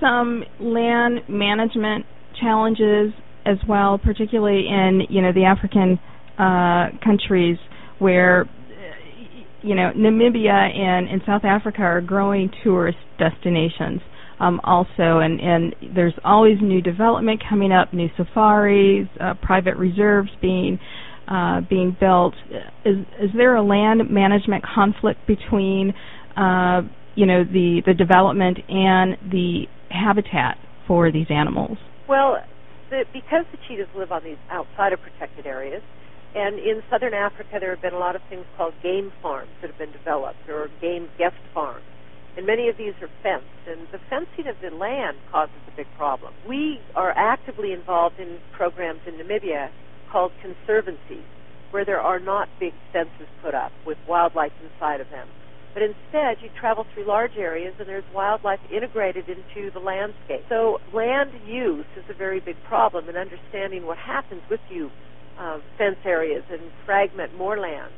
some 0.00 0.44
land 0.60 1.20
management 1.28 2.06
challenges 2.40 3.12
as 3.46 3.58
well, 3.68 3.98
particularly 3.98 4.66
in 4.68 5.02
you 5.08 5.20
know 5.22 5.32
the 5.32 5.44
African 5.44 5.98
uh, 6.38 6.96
countries 7.04 7.58
where 7.98 8.46
you 9.62 9.74
know 9.74 9.92
Namibia 9.96 10.76
and, 10.76 11.08
and 11.08 11.22
South 11.26 11.44
Africa 11.44 11.82
are 11.82 12.00
growing 12.00 12.50
tourist 12.62 12.98
destinations 13.18 14.00
um, 14.40 14.60
also, 14.64 15.20
and, 15.20 15.40
and 15.40 15.76
there's 15.94 16.14
always 16.24 16.58
new 16.60 16.80
development 16.80 17.42
coming 17.48 17.72
up, 17.72 17.92
new 17.92 18.08
safaris, 18.16 19.08
uh, 19.20 19.34
private 19.42 19.76
reserves 19.76 20.30
being 20.40 20.78
uh, 21.28 21.60
being 21.70 21.96
built. 21.98 22.34
Is 22.84 22.98
is 23.20 23.30
there 23.34 23.56
a 23.56 23.62
land 23.62 24.10
management 24.10 24.62
conflict 24.62 25.20
between 25.26 25.94
uh, 26.36 26.82
you 27.14 27.26
know 27.26 27.44
the 27.44 27.80
the 27.86 27.94
development 27.94 28.58
and 28.68 29.16
the 29.30 29.64
habitat 29.90 30.58
for 30.86 31.10
these 31.10 31.26
animals? 31.30 31.78
Well, 32.08 32.36
the, 32.90 33.04
because 33.12 33.46
the 33.52 33.58
cheetahs 33.68 33.88
live 33.96 34.12
on 34.12 34.22
these 34.24 34.36
outside 34.50 34.92
of 34.92 35.00
protected 35.00 35.46
areas, 35.46 35.82
and 36.34 36.58
in 36.58 36.82
southern 36.90 37.14
Africa 37.14 37.56
there 37.58 37.70
have 37.70 37.80
been 37.80 37.94
a 37.94 37.98
lot 37.98 38.16
of 38.16 38.22
things 38.28 38.44
called 38.56 38.74
game 38.82 39.12
farms 39.22 39.50
that 39.62 39.70
have 39.70 39.78
been 39.78 39.92
developed, 39.92 40.48
or 40.48 40.68
game 40.82 41.08
guest 41.16 41.36
farms 41.54 41.84
and 42.36 42.46
many 42.46 42.68
of 42.68 42.76
these 42.76 42.94
are 43.00 43.10
fenced, 43.22 43.46
and 43.68 43.86
the 43.92 44.00
fencing 44.10 44.48
of 44.48 44.56
the 44.60 44.74
land 44.74 45.16
causes 45.30 45.54
a 45.68 45.76
big 45.76 45.86
problem. 45.96 46.32
We 46.48 46.80
are 46.94 47.12
actively 47.16 47.72
involved 47.72 48.18
in 48.18 48.38
programs 48.52 49.00
in 49.06 49.14
Namibia 49.14 49.70
called 50.10 50.32
conservancies, 50.42 51.24
where 51.70 51.84
there 51.84 52.00
are 52.00 52.18
not 52.18 52.48
big 52.58 52.72
fences 52.92 53.28
put 53.42 53.54
up 53.54 53.72
with 53.86 53.98
wildlife 54.08 54.52
inside 54.62 55.00
of 55.00 55.10
them. 55.10 55.28
But 55.74 55.82
instead, 55.82 56.38
you 56.40 56.50
travel 56.60 56.86
through 56.94 57.04
large 57.04 57.36
areas 57.36 57.74
and 57.80 57.88
there's 57.88 58.04
wildlife 58.14 58.60
integrated 58.72 59.28
into 59.28 59.72
the 59.72 59.80
landscape. 59.80 60.44
So 60.48 60.80
land 60.92 61.30
use 61.46 61.86
is 61.96 62.04
a 62.08 62.14
very 62.14 62.38
big 62.38 62.56
problem, 62.68 63.08
and 63.08 63.16
understanding 63.16 63.84
what 63.84 63.98
happens 63.98 64.42
with 64.48 64.60
you 64.70 64.90
uh, 65.38 65.58
fence 65.76 65.98
areas 66.04 66.44
and 66.50 66.62
fragment 66.86 67.36
more 67.36 67.58
land 67.58 67.90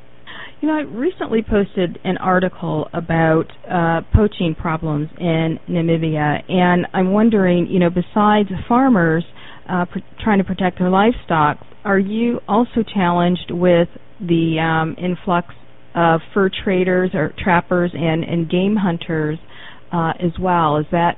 you 0.61 0.67
know, 0.67 0.75
I 0.75 0.81
recently 0.81 1.41
posted 1.47 1.99
an 2.03 2.17
article 2.17 2.87
about 2.93 3.45
uh, 3.69 4.01
poaching 4.13 4.55
problems 4.59 5.09
in 5.19 5.59
Namibia, 5.69 6.43
and 6.49 6.87
I'm 6.93 7.11
wondering, 7.11 7.67
you 7.67 7.79
know, 7.79 7.89
besides 7.89 8.49
farmers 8.67 9.23
uh, 9.69 9.85
pr- 9.85 9.99
trying 10.23 10.39
to 10.39 10.43
protect 10.43 10.79
their 10.79 10.89
livestock, 10.89 11.57
are 11.85 11.99
you 11.99 12.39
also 12.47 12.83
challenged 12.93 13.51
with 13.51 13.87
the 14.19 14.57
um, 14.59 14.95
influx 15.03 15.47
of 15.95 16.21
fur 16.33 16.49
traders 16.63 17.11
or 17.13 17.33
trappers 17.37 17.91
and, 17.93 18.23
and 18.23 18.49
game 18.49 18.75
hunters 18.75 19.37
uh, 19.93 20.13
as 20.19 20.31
well? 20.39 20.77
Is 20.77 20.85
that 20.91 21.17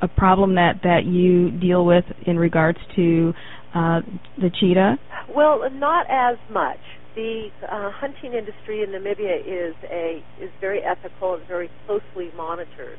a 0.00 0.08
problem 0.08 0.54
that, 0.54 0.80
that 0.82 1.04
you 1.04 1.50
deal 1.50 1.84
with 1.84 2.04
in 2.26 2.38
regards 2.38 2.78
to 2.96 3.32
uh, 3.74 4.00
the 4.38 4.50
cheetah? 4.60 4.96
Well, 5.34 5.68
not 5.72 6.06
as 6.08 6.38
much 6.50 6.78
the 7.18 7.50
uh, 7.68 7.90
hunting 7.90 8.32
industry 8.32 8.84
in 8.84 8.90
Namibia 8.90 9.40
is 9.44 9.74
a 9.90 10.22
is 10.40 10.50
very 10.60 10.80
ethical 10.84 11.34
and 11.34 11.44
very 11.48 11.68
closely 11.84 12.30
monitored, 12.36 12.96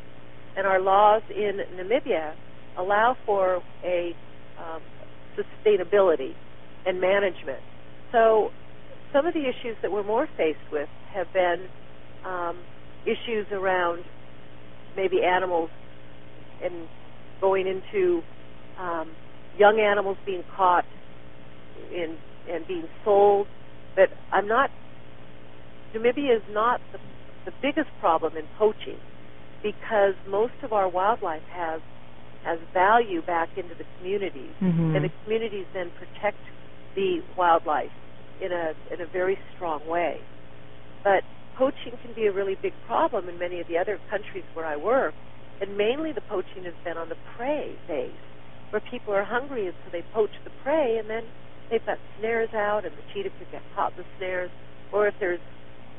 and 0.58 0.68
our 0.68 0.82
laws 0.82 1.22
in 1.34 1.62
Namibia 1.78 2.34
allow 2.78 3.16
for 3.26 3.64
a 3.86 4.14
um, 4.60 4.82
sustainability 5.38 6.34
and 6.86 7.00
management. 7.00 7.62
So, 8.12 8.52
some 9.14 9.26
of 9.26 9.34
the 9.34 9.48
issues 9.48 9.78
that 9.82 9.90
we're 9.90 10.04
more 10.04 10.28
faced 10.36 10.70
with 10.70 10.90
have 11.14 11.32
been 11.32 11.64
um, 12.26 12.58
issues 13.06 13.48
around 13.54 14.04
maybe 14.98 15.24
animals 15.24 15.70
and 16.62 16.74
going 17.40 17.68
into 17.68 18.22
um, 18.78 19.08
young 19.58 19.80
animals 19.80 20.18
being 20.26 20.44
caught 20.58 20.84
in 21.96 22.18
and 22.52 22.68
being 22.68 22.90
sold 23.06 23.48
but 24.00 24.10
I'm 24.32 24.48
not. 24.48 24.72
Namibia 25.94 26.38
is 26.38 26.44
not 26.52 26.80
the, 26.94 27.00
the 27.44 27.52
biggest 27.62 27.90
problem 28.00 28.38
in 28.38 28.46
poaching 28.58 28.98
because 29.62 30.14
most 30.26 30.54
of 30.64 30.72
our 30.72 30.88
wildlife 30.88 31.44
has 31.52 31.82
has 32.46 32.60
value 32.74 33.22
back 33.22 33.50
into 33.58 33.76
the 33.76 33.84
communities, 33.98 34.56
mm-hmm. 34.62 34.96
and 34.96 35.04
the 35.04 35.12
communities 35.24 35.66
then 35.74 35.92
protect 36.00 36.38
the 36.96 37.20
wildlife 37.38 37.92
in 38.40 38.54
a 38.54 38.72
in 38.94 39.02
a 39.02 39.06
very 39.06 39.38
strong 39.56 39.86
way. 39.86 40.22
But 41.04 41.24
poaching 41.58 41.92
can 42.02 42.14
be 42.16 42.26
a 42.28 42.32
really 42.32 42.56
big 42.56 42.74
problem 42.88 43.28
in 43.28 43.38
many 43.38 43.60
of 43.60 43.68
the 43.68 43.78
other 43.78 44.00
countries 44.10 44.46
where 44.54 44.66
I 44.66 44.78
work, 44.78 45.14
and 45.60 45.76
mainly 45.76 46.14
the 46.14 46.22
poaching 46.22 46.64
has 46.64 46.74
been 46.86 46.96
on 46.96 47.10
the 47.10 47.18
prey 47.36 47.76
base, 47.86 48.12
where 48.70 48.82
people 48.90 49.14
are 49.14 49.26
hungry 49.26 49.68
and 49.68 49.76
so 49.84 49.92
they 49.92 50.06
poach 50.14 50.32
the 50.46 50.52
prey, 50.64 50.98
and 50.98 51.10
then 51.10 51.24
they've 51.70 51.86
got 51.86 52.00
snares 52.18 52.50
out, 52.56 52.86
and 52.86 52.98
the 52.98 53.04
cheetah 53.14 53.32
could 53.38 53.50
get 53.52 53.64
caught 53.76 53.94
in 53.98 54.04
the 54.04 54.10
snares. 54.18 54.52
Or 54.92 55.08
if 55.08 55.16
there's 55.20 55.42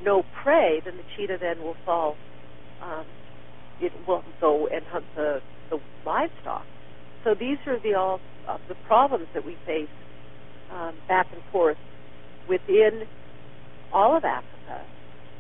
no 0.00 0.24
prey, 0.42 0.82
then 0.84 0.96
the 0.96 1.04
cheetah 1.16 1.38
then 1.40 1.62
will 1.62 1.76
fall. 1.84 2.18
Um, 2.80 3.06
it 3.80 3.92
will 4.06 4.24
go 4.40 4.68
and 4.72 4.86
hunt 4.86 5.06
the, 5.16 5.42
the 5.70 5.80
livestock. 6.06 6.66
So 7.24 7.34
these 7.38 7.58
are 7.66 7.80
the 7.80 7.94
all 7.94 8.20
uh, 8.48 8.58
the 8.68 8.76
problems 8.76 9.28
that 9.34 9.44
we 9.44 9.58
face 9.66 9.90
um, 10.70 11.00
back 11.08 11.28
and 11.32 11.42
forth 11.52 11.78
within 12.48 13.04
all 13.92 14.16
of 14.16 14.24
Africa 14.24 14.59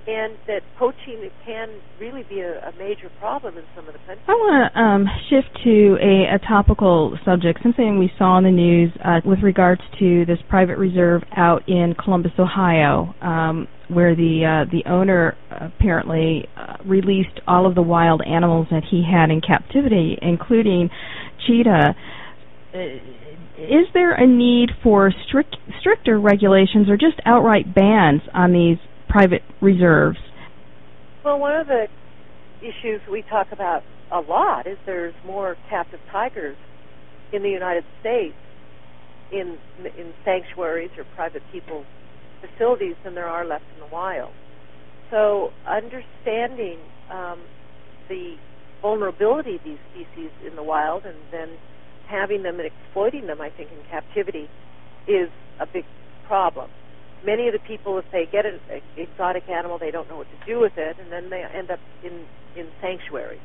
and 0.06 0.36
that 0.46 0.62
poaching 0.78 1.30
can 1.44 1.68
really 2.00 2.22
be 2.28 2.40
a, 2.40 2.68
a, 2.68 2.72
major 2.78 3.10
problem 3.18 3.58
in 3.58 3.64
some 3.76 3.86
of 3.86 3.92
the 3.92 3.98
countries. 4.00 4.24
I 4.26 4.32
want 4.32 4.72
to 4.72 4.80
um, 4.80 5.06
shift 5.28 5.62
to 5.64 5.96
a, 6.00 6.36
a, 6.36 6.38
topical 6.38 7.18
subject, 7.24 7.60
something 7.62 7.98
we 7.98 8.10
saw 8.18 8.38
in 8.38 8.44
the 8.44 8.50
news 8.50 8.90
uh, 9.04 9.20
with 9.24 9.40
regards 9.42 9.82
to 9.98 10.24
this 10.24 10.38
private 10.48 10.78
reserve 10.78 11.22
out 11.36 11.68
in 11.68 11.94
Columbus, 12.02 12.32
Ohio, 12.38 13.14
um, 13.20 13.68
where 13.88 14.14
the 14.16 14.64
uh, 14.66 14.70
the 14.70 14.88
owner 14.88 15.36
apparently 15.50 16.48
uh, 16.56 16.76
released 16.86 17.40
all 17.46 17.66
of 17.66 17.74
the 17.74 17.82
wild 17.82 18.22
animals 18.26 18.68
that 18.70 18.82
he 18.90 19.04
had 19.04 19.30
in 19.30 19.40
captivity, 19.40 20.16
including 20.22 20.88
cheetah. 21.46 21.94
Uh, 22.72 22.78
is 23.58 23.86
there 23.92 24.14
a 24.14 24.26
need 24.26 24.70
for 24.82 25.12
strict, 25.28 25.56
stricter 25.80 26.18
regulations 26.18 26.88
or 26.88 26.96
just 26.96 27.20
outright 27.26 27.74
bans 27.74 28.22
on 28.32 28.52
these 28.52 28.78
private 29.10 29.42
reserves? 29.60 30.18
Well, 31.24 31.38
one 31.38 31.56
of 31.56 31.66
the 31.66 31.88
issues 32.60 33.00
we 33.10 33.22
talk 33.28 33.48
about 33.52 33.82
a 34.12 34.20
lot 34.20 34.66
is 34.66 34.78
there's 34.86 35.14
more 35.26 35.56
captive 35.68 36.00
tigers 36.10 36.56
in 37.32 37.42
the 37.42 37.50
United 37.50 37.84
States 38.00 38.34
in 39.32 39.56
in 39.98 40.12
sanctuaries 40.24 40.90
or 40.98 41.04
private 41.14 41.42
people 41.52 41.84
facilities 42.40 42.94
than 43.04 43.14
there 43.14 43.28
are 43.28 43.44
left 43.44 43.64
in 43.74 43.80
the 43.80 43.94
wild. 43.94 44.32
So 45.10 45.50
understanding 45.68 46.78
um, 47.12 47.38
the 48.08 48.34
vulnerability 48.82 49.56
of 49.56 49.60
these 49.64 49.78
species 49.92 50.30
in 50.48 50.56
the 50.56 50.62
wild 50.62 51.04
and 51.04 51.16
then 51.30 51.48
having 52.08 52.42
them 52.42 52.58
and 52.58 52.66
exploiting 52.66 53.26
them, 53.26 53.40
I 53.40 53.50
think, 53.50 53.70
in 53.70 53.78
captivity 53.90 54.48
is 55.06 55.28
a 55.60 55.66
big 55.66 55.84
problem 56.26 56.70
many 57.24 57.46
of 57.48 57.52
the 57.52 57.60
people, 57.60 57.98
if 57.98 58.04
they 58.12 58.26
get 58.30 58.46
an 58.46 58.60
exotic 58.96 59.48
animal, 59.48 59.78
they 59.78 59.90
don't 59.90 60.08
know 60.08 60.16
what 60.16 60.28
to 60.30 60.46
do 60.46 60.60
with 60.60 60.72
it, 60.76 60.96
and 60.98 61.12
then 61.12 61.30
they 61.30 61.44
end 61.54 61.70
up 61.70 61.80
in 62.04 62.26
in 62.56 62.66
sanctuary. 62.80 63.38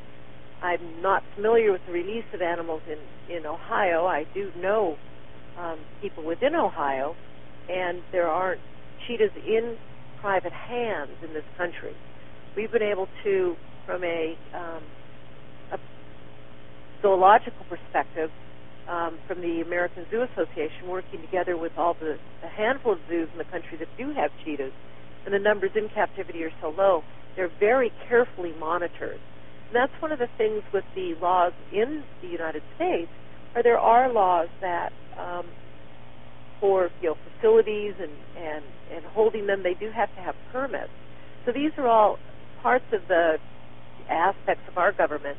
I'm 0.62 1.01
not 1.01 1.24
familiar 1.36 1.72
with 1.72 1.82
the 1.86 1.94
release 1.94 2.25
of 2.34 2.41
animals 2.41 2.82
in 2.88 3.36
in 3.36 3.46
Ohio. 3.46 4.05
I 4.05 4.25
do 4.34 4.51
know 4.60 4.98
um, 5.60 5.79
people 6.01 6.24
within 6.24 6.55
Ohio, 6.55 7.15
and 7.70 8.01
there 8.12 8.27
aren't 8.27 8.62
cheetahs 9.08 9.32
in 9.48 9.77
private 10.22 10.53
hands 10.53 11.12
in 11.24 11.34
this 11.34 11.44
country. 11.58 11.94
We've 12.55 12.72
been 12.72 12.82
able 12.82 13.08
to, 13.24 13.55
from 13.86 14.03
a, 14.03 14.36
um, 14.53 14.84
a 15.72 15.79
zoological 17.01 17.65
perspective, 17.70 18.32
um, 18.88 19.18
from 19.27 19.42
the 19.42 19.62
American 19.62 20.06
Zoo 20.12 20.22
Association 20.22 20.88
working 20.88 21.22
together 21.22 21.58
with 21.58 21.72
all 21.77 21.96
the 22.00 22.18
a 22.44 22.48
handful 22.48 22.94
of 22.94 23.00
zoos 23.10 23.30
in 23.32 23.38
the 23.38 23.46
country 23.46 23.77
that 23.77 23.88
do 23.98 24.13
have 24.13 24.32
cheetahs, 24.44 24.74
and 25.25 25.34
the 25.34 25.39
numbers 25.39 25.72
in 25.75 25.89
captivity 25.89 26.44
are 26.44 26.54
so 26.62 26.70
low, 26.70 27.04
they're 27.36 27.51
very 27.60 27.92
carefully 28.08 28.54
monitored. 28.60 29.20
And 29.68 29.75
that's 29.75 30.01
one 30.01 30.12
of 30.12 30.20
the 30.20 30.30
things 30.38 30.62
with 30.72 30.86
the 30.94 31.15
laws 31.22 31.54
in 31.72 32.04
the 32.22 32.27
United 32.27 32.62
States, 32.75 33.10
are 33.56 33.63
there 33.63 33.80
are 33.80 34.12
laws 34.12 34.50
that 34.62 34.94
um, 35.18 35.46
for 36.60 36.89
you 37.01 37.10
know 37.10 37.18
facilities 37.36 37.94
and, 38.00 38.12
and, 38.38 38.63
and 38.94 39.06
holding 39.06 39.48
them, 39.48 39.63
they 39.63 39.74
do 39.74 39.89
have 39.92 40.13
to 40.15 40.22
have 40.22 40.36
permits. 40.51 40.92
So 41.46 41.51
these 41.51 41.72
are 41.77 41.88
all 41.88 42.20
parts 42.62 42.86
of 42.92 43.01
the 43.08 43.38
aspects 44.10 44.63
of 44.68 44.77
our 44.77 44.92
government, 44.92 45.38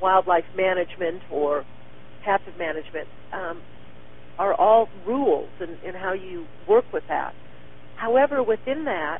wildlife 0.00 0.44
management 0.56 1.22
or 1.30 1.64
captive 2.24 2.54
management 2.58 3.08
um, 3.32 3.62
are 4.38 4.54
all 4.54 4.88
rules 5.06 5.48
and, 5.60 5.76
and 5.84 5.96
how 5.96 6.12
you 6.12 6.46
work 6.68 6.84
with 6.92 7.04
that. 7.08 7.34
However, 7.96 8.42
within 8.42 8.84
that, 8.84 9.18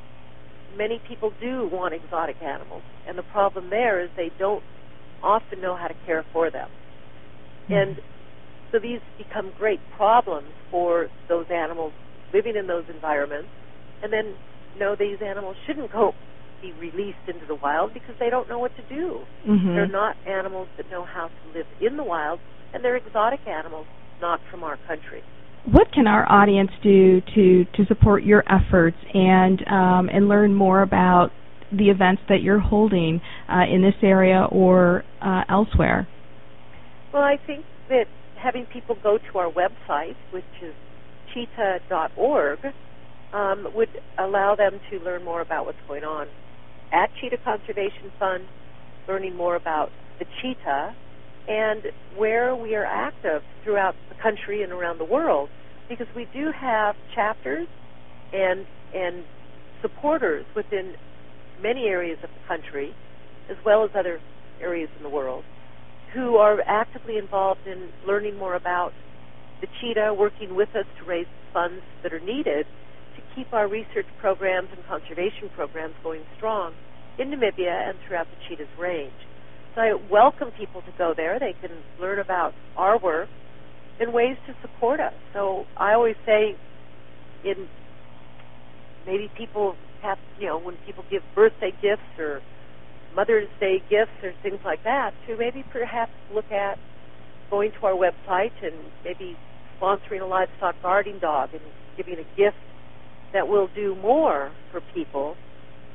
many 0.76 1.00
people 1.06 1.32
do 1.40 1.68
want 1.70 1.94
exotic 1.94 2.36
animals, 2.42 2.82
and 3.06 3.18
the 3.18 3.22
problem 3.22 3.70
there 3.70 4.00
is 4.00 4.10
they 4.16 4.30
don't 4.38 4.62
often 5.22 5.60
know 5.60 5.76
how 5.76 5.88
to 5.88 5.94
care 6.06 6.24
for 6.32 6.50
them. 6.50 6.68
Mm-hmm. 7.64 7.72
And 7.72 7.96
so 8.72 8.78
these 8.78 9.00
become 9.18 9.52
great 9.58 9.80
problems 9.96 10.48
for 10.70 11.08
those 11.28 11.46
animals 11.50 11.92
living 12.32 12.56
in 12.56 12.66
those 12.66 12.84
environments. 12.88 13.48
And 14.02 14.12
then, 14.12 14.34
know, 14.78 14.96
these 14.98 15.18
animals 15.20 15.56
shouldn't 15.66 15.92
go 15.92 16.14
be 16.62 16.72
released 16.72 17.24
into 17.26 17.46
the 17.46 17.54
wild 17.54 17.94
because 17.94 18.14
they 18.18 18.30
don't 18.30 18.48
know 18.48 18.58
what 18.58 18.72
to 18.76 18.82
do. 18.94 19.20
Mm-hmm. 19.46 19.74
They're 19.74 19.88
not 19.88 20.16
animals 20.26 20.68
that 20.76 20.90
know 20.90 21.04
how 21.04 21.28
to 21.28 21.58
live 21.58 21.66
in 21.80 21.96
the 21.96 22.04
wild, 22.04 22.38
and 22.72 22.84
they're 22.84 22.96
exotic 22.96 23.40
animals, 23.46 23.86
not 24.20 24.40
from 24.50 24.62
our 24.64 24.78
country. 24.86 25.22
What 25.70 25.92
can 25.92 26.06
our 26.06 26.30
audience 26.30 26.70
do 26.82 27.20
to 27.34 27.64
to 27.64 27.84
support 27.86 28.24
your 28.24 28.42
efforts 28.50 28.96
and 29.12 29.60
um, 29.68 30.08
and 30.08 30.28
learn 30.28 30.54
more 30.54 30.82
about 30.82 31.30
the 31.70 31.90
events 31.90 32.22
that 32.28 32.42
you're 32.42 32.58
holding 32.58 33.20
uh, 33.48 33.64
in 33.72 33.82
this 33.82 33.94
area 34.02 34.46
or 34.50 35.04
uh, 35.20 35.42
elsewhere? 35.48 36.08
Well, 37.12 37.22
I 37.22 37.36
think 37.46 37.64
that 37.88 38.06
having 38.42 38.66
people 38.72 38.96
go 39.02 39.18
to 39.18 39.38
our 39.38 39.50
website, 39.50 40.16
which 40.32 40.44
is 40.62 40.74
cheetah.org, 41.34 42.58
um, 43.32 43.68
would 43.74 43.90
allow 44.18 44.54
them 44.56 44.80
to 44.90 44.98
learn 45.04 45.24
more 45.24 45.40
about 45.40 45.66
what's 45.66 45.78
going 45.86 46.04
on 46.04 46.26
at 46.92 47.10
Cheetah 47.20 47.38
Conservation 47.44 48.10
Fund, 48.18 48.44
learning 49.06 49.36
more 49.36 49.56
about 49.56 49.90
the 50.18 50.24
cheetah 50.40 50.94
and 51.50 51.82
where 52.16 52.54
we 52.54 52.76
are 52.76 52.84
active 52.86 53.42
throughout 53.64 53.96
the 54.08 54.14
country 54.22 54.62
and 54.62 54.72
around 54.72 54.98
the 54.98 55.04
world 55.04 55.50
because 55.88 56.06
we 56.14 56.26
do 56.32 56.52
have 56.58 56.94
chapters 57.14 57.66
and 58.32 58.64
and 58.94 59.24
supporters 59.82 60.46
within 60.54 60.94
many 61.60 61.86
areas 61.86 62.18
of 62.22 62.30
the 62.30 62.46
country 62.46 62.94
as 63.50 63.56
well 63.66 63.84
as 63.84 63.90
other 63.98 64.20
areas 64.62 64.88
in 64.96 65.02
the 65.02 65.10
world 65.10 65.44
who 66.14 66.36
are 66.36 66.60
actively 66.66 67.16
involved 67.16 67.66
in 67.66 67.88
learning 68.06 68.36
more 68.36 68.54
about 68.54 68.92
the 69.60 69.68
cheetah, 69.80 70.14
working 70.14 70.54
with 70.54 70.68
us 70.74 70.86
to 70.98 71.04
raise 71.04 71.26
funds 71.52 71.82
that 72.02 72.12
are 72.12 72.20
needed 72.20 72.66
to 73.16 73.22
keep 73.34 73.52
our 73.52 73.68
research 73.68 74.06
programs 74.18 74.68
and 74.74 74.84
conservation 74.86 75.50
programs 75.54 75.94
going 76.02 76.22
strong 76.36 76.72
in 77.18 77.28
Namibia 77.30 77.90
and 77.90 77.98
throughout 78.06 78.26
the 78.30 78.36
cheetah's 78.48 78.70
range. 78.78 79.12
So 79.74 79.80
I 79.80 79.94
welcome 80.10 80.50
people 80.58 80.80
to 80.82 80.92
go 80.98 81.14
there. 81.16 81.38
They 81.38 81.54
can 81.60 81.70
learn 82.00 82.18
about 82.18 82.54
our 82.76 82.98
work 82.98 83.28
and 84.00 84.12
ways 84.12 84.36
to 84.46 84.54
support 84.62 84.98
us. 84.98 85.12
So 85.32 85.66
I 85.76 85.94
always 85.94 86.16
say, 86.26 86.56
in 87.44 87.68
maybe 89.06 89.30
people 89.36 89.76
have, 90.02 90.18
you 90.40 90.46
know, 90.46 90.58
when 90.58 90.74
people 90.86 91.04
give 91.10 91.22
birthday 91.34 91.72
gifts 91.82 92.02
or 92.18 92.40
Mother's 93.14 93.48
Day 93.60 93.82
gifts 93.88 94.10
or 94.22 94.32
things 94.42 94.58
like 94.64 94.82
that, 94.84 95.12
to 95.26 95.36
maybe 95.36 95.64
perhaps 95.70 96.12
look 96.34 96.50
at 96.50 96.78
going 97.50 97.72
to 97.72 97.86
our 97.86 97.94
website 97.94 98.52
and 98.62 98.74
maybe 99.04 99.36
sponsoring 99.80 100.20
a 100.20 100.26
livestock 100.26 100.74
guarding 100.82 101.18
dog 101.18 101.50
and 101.52 101.62
giving 101.96 102.14
a 102.14 102.36
gift 102.36 102.56
that 103.32 103.48
will 103.48 103.68
do 103.74 103.94
more 104.02 104.50
for 104.72 104.80
people 104.94 105.36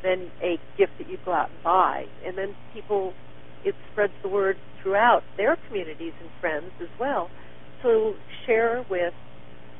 than 0.03 0.29
a 0.41 0.57
gift 0.77 0.91
that 0.97 1.09
you 1.09 1.17
go 1.25 1.33
out 1.33 1.49
and 1.49 1.63
buy. 1.63 2.05
And 2.25 2.37
then 2.37 2.55
people 2.73 3.13
it 3.65 3.75
spreads 3.91 4.13
the 4.21 4.29
word 4.29 4.57
throughout 4.81 5.23
their 5.37 5.57
communities 5.67 6.13
and 6.21 6.29
friends 6.39 6.71
as 6.81 6.89
well. 6.99 7.29
So 7.83 8.13
share 8.45 8.85
with 8.89 9.13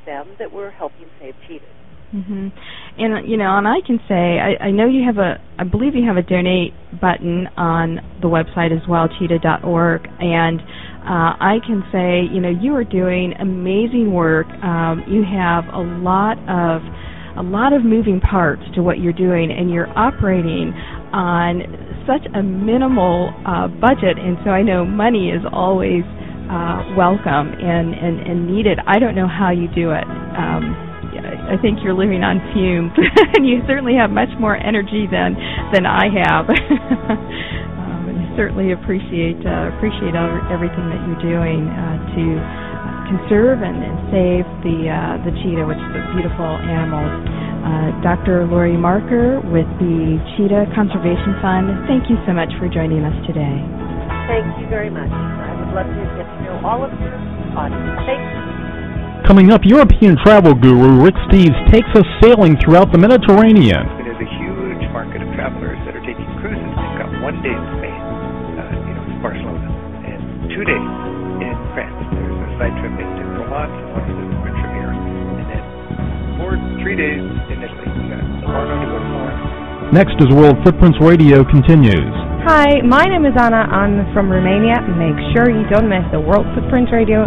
them 0.05 0.35
that 0.39 0.51
we're 0.51 0.71
helping 0.71 1.07
save 1.19 1.35
cheetahs. 1.47 1.69
Mm-hmm. 2.13 2.47
And 2.97 3.29
you 3.29 3.35
know, 3.35 3.57
and 3.57 3.67
I 3.67 3.81
can 3.85 3.99
say, 4.07 4.39
I, 4.39 4.65
I 4.65 4.71
know 4.71 4.87
you 4.87 5.03
have 5.05 5.17
a, 5.17 5.41
I 5.59 5.63
believe 5.63 5.95
you 5.95 6.05
have 6.07 6.17
a 6.17 6.21
donate 6.21 6.73
button 7.01 7.47
on 7.57 7.99
the 8.21 8.27
website 8.27 8.71
as 8.71 8.87
well, 8.87 9.09
cheetah.org, 9.19 10.07
and 10.19 10.61
uh, 10.61 11.35
I 11.37 11.57
can 11.65 11.83
say, 11.91 12.23
you 12.33 12.39
know, 12.39 12.49
you 12.49 12.73
are 12.75 12.83
doing 12.83 13.33
amazing 13.39 14.13
work. 14.13 14.47
Um, 14.63 15.03
you 15.07 15.23
have 15.23 15.65
a 15.73 15.81
lot 15.81 16.37
of 16.47 16.81
a 17.37 17.43
lot 17.43 17.73
of 17.73 17.83
moving 17.83 18.21
parts 18.21 18.63
to 18.75 18.81
what 18.81 18.99
you're 18.99 19.13
doing, 19.13 19.51
and 19.51 19.69
you're 19.69 19.89
operating 19.97 20.71
on 21.11 21.84
such 22.07 22.25
a 22.33 22.41
minimal 22.41 23.33
uh, 23.45 23.67
budget, 23.67 24.17
and 24.17 24.37
so 24.43 24.49
I 24.51 24.61
know 24.61 24.85
money 24.85 25.29
is 25.29 25.41
always 25.51 26.03
uh, 26.49 26.93
welcome 26.97 27.53
and, 27.57 27.93
and, 27.93 28.19
and 28.21 28.47
needed. 28.47 28.79
I 28.85 28.99
don't 28.99 29.15
know 29.15 29.27
how 29.27 29.49
you 29.51 29.67
do 29.73 29.91
it. 29.91 30.05
Um, 30.37 30.85
I 31.45 31.61
think 31.61 31.79
you're 31.85 31.93
living 31.93 32.25
on 32.25 32.41
fumes, 32.53 32.91
and 33.37 33.45
you 33.45 33.61
certainly 33.69 33.93
have 33.93 34.09
much 34.09 34.33
more 34.41 34.57
energy 34.57 35.05
than 35.05 35.37
than 35.71 35.85
I 35.85 36.09
have. 36.09 36.49
um, 36.49 38.01
and 38.09 38.17
certainly 38.33 38.73
appreciate 38.73 39.37
uh, 39.45 39.69
appreciate 39.77 40.17
everything 40.49 40.89
that 40.89 41.01
you're 41.05 41.21
doing 41.21 41.69
uh, 41.69 41.97
to 42.17 42.64
conserve 43.07 43.61
and, 43.61 43.77
and 43.81 43.97
save 44.11 44.45
the 44.65 44.77
uh, 44.89 45.21
the 45.23 45.33
cheetah, 45.41 45.65
which 45.65 45.79
is 45.79 45.93
a 45.95 46.03
beautiful 46.13 46.51
animal. 46.65 47.05
Uh, 47.65 47.89
Dr. 48.05 48.45
Laurie 48.45 48.77
Marker 48.77 49.41
with 49.49 49.65
the 49.81 50.21
Cheetah 50.37 50.69
Conservation 50.77 51.33
Fund, 51.41 51.89
thank 51.89 52.05
you 52.13 52.17
so 52.29 52.33
much 52.33 52.53
for 52.61 52.69
joining 52.69 53.01
us 53.01 53.17
today. 53.25 53.57
Thank 54.29 54.45
you 54.61 54.69
very 54.69 54.93
much. 54.93 55.09
I 55.09 55.49
would 55.57 55.73
love 55.73 55.89
to 55.89 56.05
get 56.13 56.29
to 56.29 56.37
know 56.45 56.61
all 56.61 56.85
of 56.85 56.93
your 57.01 57.17
audience. 57.57 58.05
Thank 58.05 58.21
you. 58.21 58.45
Coming 59.25 59.49
up, 59.49 59.65
European 59.65 60.13
travel 60.21 60.53
guru 60.53 61.01
Rick 61.01 61.17
Steves 61.25 61.57
takes 61.73 61.89
us 61.97 62.05
sailing 62.21 62.53
throughout 62.61 62.93
the 62.93 63.01
Mediterranean. 63.01 63.81
There's 64.05 64.21
a 64.21 64.29
huge 64.37 64.85
market 64.93 65.25
of 65.25 65.29
travelers 65.33 65.81
that 65.89 65.97
are 65.97 66.05
taking 66.05 66.29
cruises. 66.37 66.61
They've 66.61 66.97
got 67.01 67.09
one 67.25 67.41
day 67.41 67.49
in 67.49 67.65
Spain, 67.81 67.97
uh, 67.97 68.69
you 68.85 68.93
know, 68.93 69.25
Barcelona, 69.25 69.65
and 70.05 70.21
two 70.53 70.61
days 70.61 70.91
in 71.41 71.57
France. 71.73 71.97
There's 72.13 72.37
a 72.37 72.49
side 72.61 72.75
trip 72.77 72.94
go 78.85 78.97
to 78.99 79.07
Florence. 79.09 79.93
Next 79.93 80.15
as 80.21 80.29
World 80.29 80.57
Footprints 80.61 81.01
Radio 81.01 81.41
continues. 81.43 82.13
Hi, 82.45 82.81
my 82.85 83.03
name 83.09 83.25
is 83.25 83.33
Anna. 83.33 83.65
I'm 83.65 84.05
from 84.13 84.29
Romania. 84.29 84.77
Make 84.93 85.17
sure 85.33 85.49
you 85.49 85.65
don't 85.73 85.89
miss 85.89 86.05
the 86.13 86.21
World 86.21 86.45
Footprints 86.53 86.93
Radio 86.93 87.25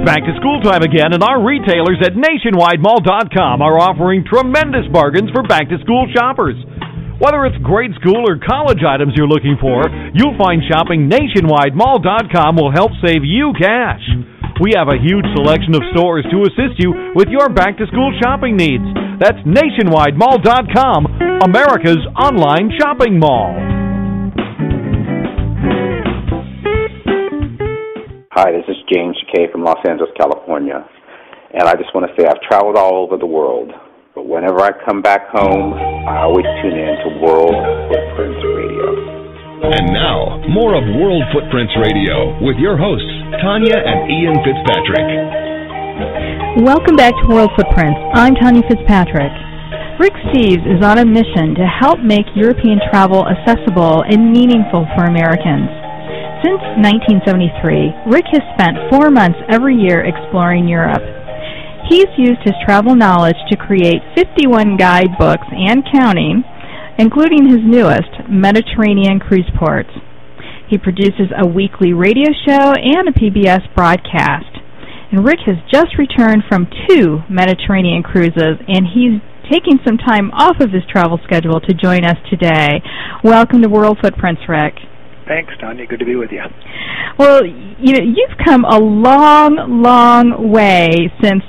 it's 0.00 0.06
back 0.08 0.24
to 0.24 0.32
school 0.40 0.60
time 0.64 0.82
again, 0.82 1.12
and 1.12 1.22
our 1.22 1.44
retailers 1.44 2.00
at 2.00 2.16
NationwideMall.com 2.16 3.60
are 3.60 3.78
offering 3.78 4.24
tremendous 4.24 4.88
bargains 4.92 5.30
for 5.34 5.42
back 5.42 5.68
to 5.68 5.76
school 5.84 6.08
shoppers. 6.16 6.56
Whether 7.20 7.44
it's 7.44 7.60
grade 7.62 7.92
school 8.00 8.24
or 8.24 8.40
college 8.40 8.80
items 8.80 9.12
you're 9.14 9.28
looking 9.28 9.58
for, 9.60 9.84
you'll 10.14 10.38
find 10.40 10.62
shopping 10.64 11.10
NationwideMall.com 11.10 12.56
will 12.56 12.72
help 12.72 12.92
save 13.04 13.24
you 13.24 13.52
cash. 13.60 14.39
We 14.60 14.76
have 14.76 14.88
a 14.88 15.00
huge 15.00 15.24
selection 15.34 15.74
of 15.74 15.80
stores 15.96 16.26
to 16.30 16.44
assist 16.44 16.76
you 16.76 16.92
with 17.16 17.28
your 17.28 17.48
back 17.48 17.78
to 17.78 17.86
school 17.86 18.12
shopping 18.20 18.58
needs. 18.58 18.84
That's 19.18 19.40
NationwideMall.com, 19.48 21.40
America's 21.40 22.04
online 22.14 22.68
shopping 22.78 23.18
mall. 23.18 23.56
Hi, 28.32 28.52
this 28.52 28.68
is 28.68 28.76
James 28.92 29.16
Kay 29.32 29.50
from 29.50 29.64
Los 29.64 29.78
Angeles, 29.88 30.10
California. 30.20 30.86
And 31.54 31.62
I 31.62 31.72
just 31.72 31.94
want 31.94 32.06
to 32.06 32.12
say 32.20 32.28
I've 32.28 32.42
traveled 32.42 32.76
all 32.76 33.02
over 33.02 33.16
the 33.16 33.24
world, 33.24 33.72
but 34.14 34.28
whenever 34.28 34.60
I 34.60 34.72
come 34.84 35.00
back 35.00 35.30
home, 35.30 35.72
I 35.72 36.20
always 36.20 36.44
tune 36.60 36.76
in 36.76 36.96
to 37.00 37.24
World 37.24 37.56
Footprints. 37.88 38.49
And 39.60 39.92
now, 39.92 40.40
more 40.48 40.72
of 40.72 40.80
World 40.96 41.20
Footprints 41.36 41.76
Radio 41.76 42.32
with 42.40 42.56
your 42.56 42.80
hosts, 42.80 43.12
Tanya 43.44 43.76
and 43.76 44.08
Ian 44.08 44.40
Fitzpatrick. 44.40 46.64
Welcome 46.64 46.96
back 46.96 47.12
to 47.20 47.28
World 47.28 47.52
Footprints. 47.52 48.00
I'm 48.16 48.32
Tanya 48.40 48.64
Fitzpatrick. 48.64 49.28
Rick 50.00 50.16
Steves 50.32 50.64
is 50.64 50.80
on 50.80 50.96
a 50.96 51.04
mission 51.04 51.52
to 51.60 51.68
help 51.68 52.00
make 52.00 52.24
European 52.32 52.80
travel 52.88 53.28
accessible 53.28 54.00
and 54.08 54.32
meaningful 54.32 54.88
for 54.96 55.04
Americans. 55.04 55.68
Since 56.40 56.64
1973, 57.20 58.08
Rick 58.08 58.32
has 58.32 58.40
spent 58.56 58.80
four 58.88 59.12
months 59.12 59.36
every 59.52 59.76
year 59.76 60.08
exploring 60.08 60.72
Europe. 60.72 61.04
He's 61.92 62.08
used 62.16 62.40
his 62.48 62.56
travel 62.64 62.96
knowledge 62.96 63.36
to 63.52 63.60
create 63.60 64.00
51 64.16 64.80
guidebooks 64.80 65.52
and 65.52 65.84
counting, 65.92 66.48
including 67.00 67.48
his 67.48 67.64
newest, 67.64 68.28
Mediterranean 68.28 69.18
Cruise 69.18 69.48
Ports. 69.58 69.88
He 70.68 70.76
produces 70.76 71.32
a 71.32 71.48
weekly 71.48 71.94
radio 71.94 72.28
show 72.46 72.74
and 72.76 73.08
a 73.08 73.12
PBS 73.16 73.74
broadcast. 73.74 74.60
And 75.10 75.24
Rick 75.24 75.40
has 75.46 75.56
just 75.72 75.96
returned 75.96 76.44
from 76.46 76.68
two 76.86 77.20
Mediterranean 77.30 78.02
cruises, 78.02 78.60
and 78.68 78.84
he's 78.84 79.18
taking 79.50 79.80
some 79.84 79.96
time 79.96 80.30
off 80.30 80.60
of 80.60 80.70
his 80.70 80.82
travel 80.92 81.18
schedule 81.24 81.58
to 81.60 81.74
join 81.74 82.04
us 82.04 82.18
today. 82.28 82.82
Welcome 83.24 83.62
to 83.62 83.68
World 83.70 83.98
Footprints, 84.02 84.42
Rick. 84.46 84.74
Thanks, 85.26 85.52
Tanya. 85.58 85.86
Good 85.86 86.00
to 86.00 86.04
be 86.04 86.16
with 86.16 86.30
you. 86.30 86.42
Well, 87.18 87.46
you 87.46 87.94
know, 87.94 88.04
you've 88.04 88.36
come 88.44 88.64
a 88.64 88.78
long, 88.78 89.56
long 89.82 90.52
way 90.52 91.10
since 91.22 91.42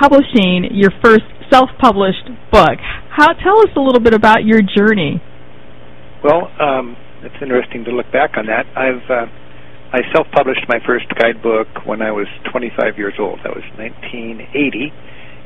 publishing 0.00 0.70
your 0.72 0.90
first 1.04 1.28
self-published 1.52 2.30
book. 2.50 2.78
How 3.18 3.34
tell 3.34 3.58
us 3.66 3.74
a 3.74 3.80
little 3.82 3.98
bit 3.98 4.14
about 4.14 4.46
your 4.46 4.62
journey. 4.62 5.18
Well, 6.22 6.46
um, 6.62 6.94
it's 7.26 7.34
interesting 7.42 7.82
to 7.86 7.90
look 7.90 8.06
back 8.14 8.38
on 8.38 8.46
that. 8.46 8.62
I've 8.78 9.02
uh, 9.10 9.26
I 9.90 10.06
self-published 10.14 10.70
my 10.70 10.78
first 10.86 11.10
guidebook 11.18 11.66
when 11.82 12.00
I 12.00 12.12
was 12.14 12.30
25 12.52 12.94
years 12.94 13.14
old. 13.18 13.42
That 13.42 13.50
was 13.58 13.66
1980, 13.74 14.94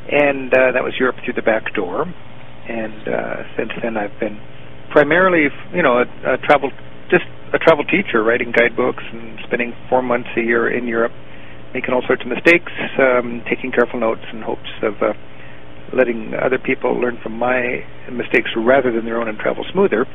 and 0.04 0.52
uh, 0.52 0.76
that 0.76 0.84
was 0.84 0.92
Europe 1.00 1.16
Through 1.24 1.32
the 1.32 1.48
Back 1.48 1.72
Door. 1.72 2.12
And 2.68 3.08
uh, 3.08 3.40
since 3.56 3.72
then, 3.80 3.96
I've 3.96 4.20
been 4.20 4.36
primarily, 4.92 5.48
you 5.72 5.80
know, 5.80 6.04
a, 6.04 6.36
a 6.36 6.36
travel 6.44 6.68
just 7.08 7.24
a 7.56 7.58
travel 7.58 7.88
teacher, 7.88 8.20
writing 8.20 8.52
guidebooks 8.52 9.04
and 9.16 9.40
spending 9.48 9.72
four 9.88 10.02
months 10.04 10.28
a 10.36 10.44
year 10.44 10.68
in 10.68 10.84
Europe, 10.84 11.16
making 11.72 11.96
all 11.96 12.04
sorts 12.04 12.20
of 12.20 12.28
mistakes, 12.28 12.72
um, 13.00 13.40
taking 13.48 13.72
careful 13.72 13.96
notes 13.98 14.28
in 14.28 14.44
hopes 14.44 14.68
of 14.84 15.00
uh, 15.00 15.16
letting 15.92 16.32
other 16.34 16.58
people 16.58 16.94
learn 17.00 17.18
from 17.22 17.38
my 17.38 17.84
mistakes 18.10 18.50
rather 18.56 18.92
than 18.92 19.04
their 19.04 19.20
own 19.20 19.28
and 19.28 19.38
travel 19.38 19.64
smoother. 19.72 20.06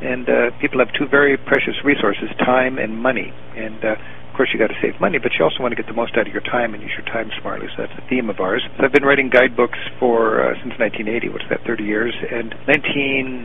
And 0.00 0.28
uh, 0.28 0.50
people 0.60 0.80
have 0.80 0.92
two 0.98 1.06
very 1.06 1.36
precious 1.36 1.74
resources: 1.84 2.28
time 2.38 2.78
and 2.78 2.96
money. 2.98 3.32
And 3.56 3.84
uh, 3.84 3.94
of 4.32 4.36
course, 4.40 4.48
you 4.48 4.58
got 4.58 4.72
to 4.72 4.80
save 4.80 4.96
money, 4.96 5.20
but 5.20 5.36
you 5.36 5.44
also 5.44 5.60
want 5.60 5.76
to 5.76 5.76
get 5.76 5.84
the 5.84 5.92
most 5.92 6.16
out 6.16 6.24
of 6.24 6.32
your 6.32 6.40
time 6.48 6.72
and 6.72 6.80
use 6.80 6.96
your 6.96 7.04
time 7.04 7.28
smartly. 7.44 7.68
So 7.76 7.84
that's 7.84 7.92
a 8.00 8.04
theme 8.08 8.32
of 8.32 8.40
ours. 8.40 8.64
So 8.80 8.88
I've 8.88 8.92
been 8.92 9.04
writing 9.04 9.28
guidebooks 9.28 9.76
for 10.00 10.40
uh, 10.40 10.56
since 10.64 10.72
1980, 10.80 11.28
which 11.28 11.44
is 11.44 11.50
that 11.52 11.60
30 11.68 11.84
years, 11.84 12.16
and 12.16 12.48
1990 12.64 13.44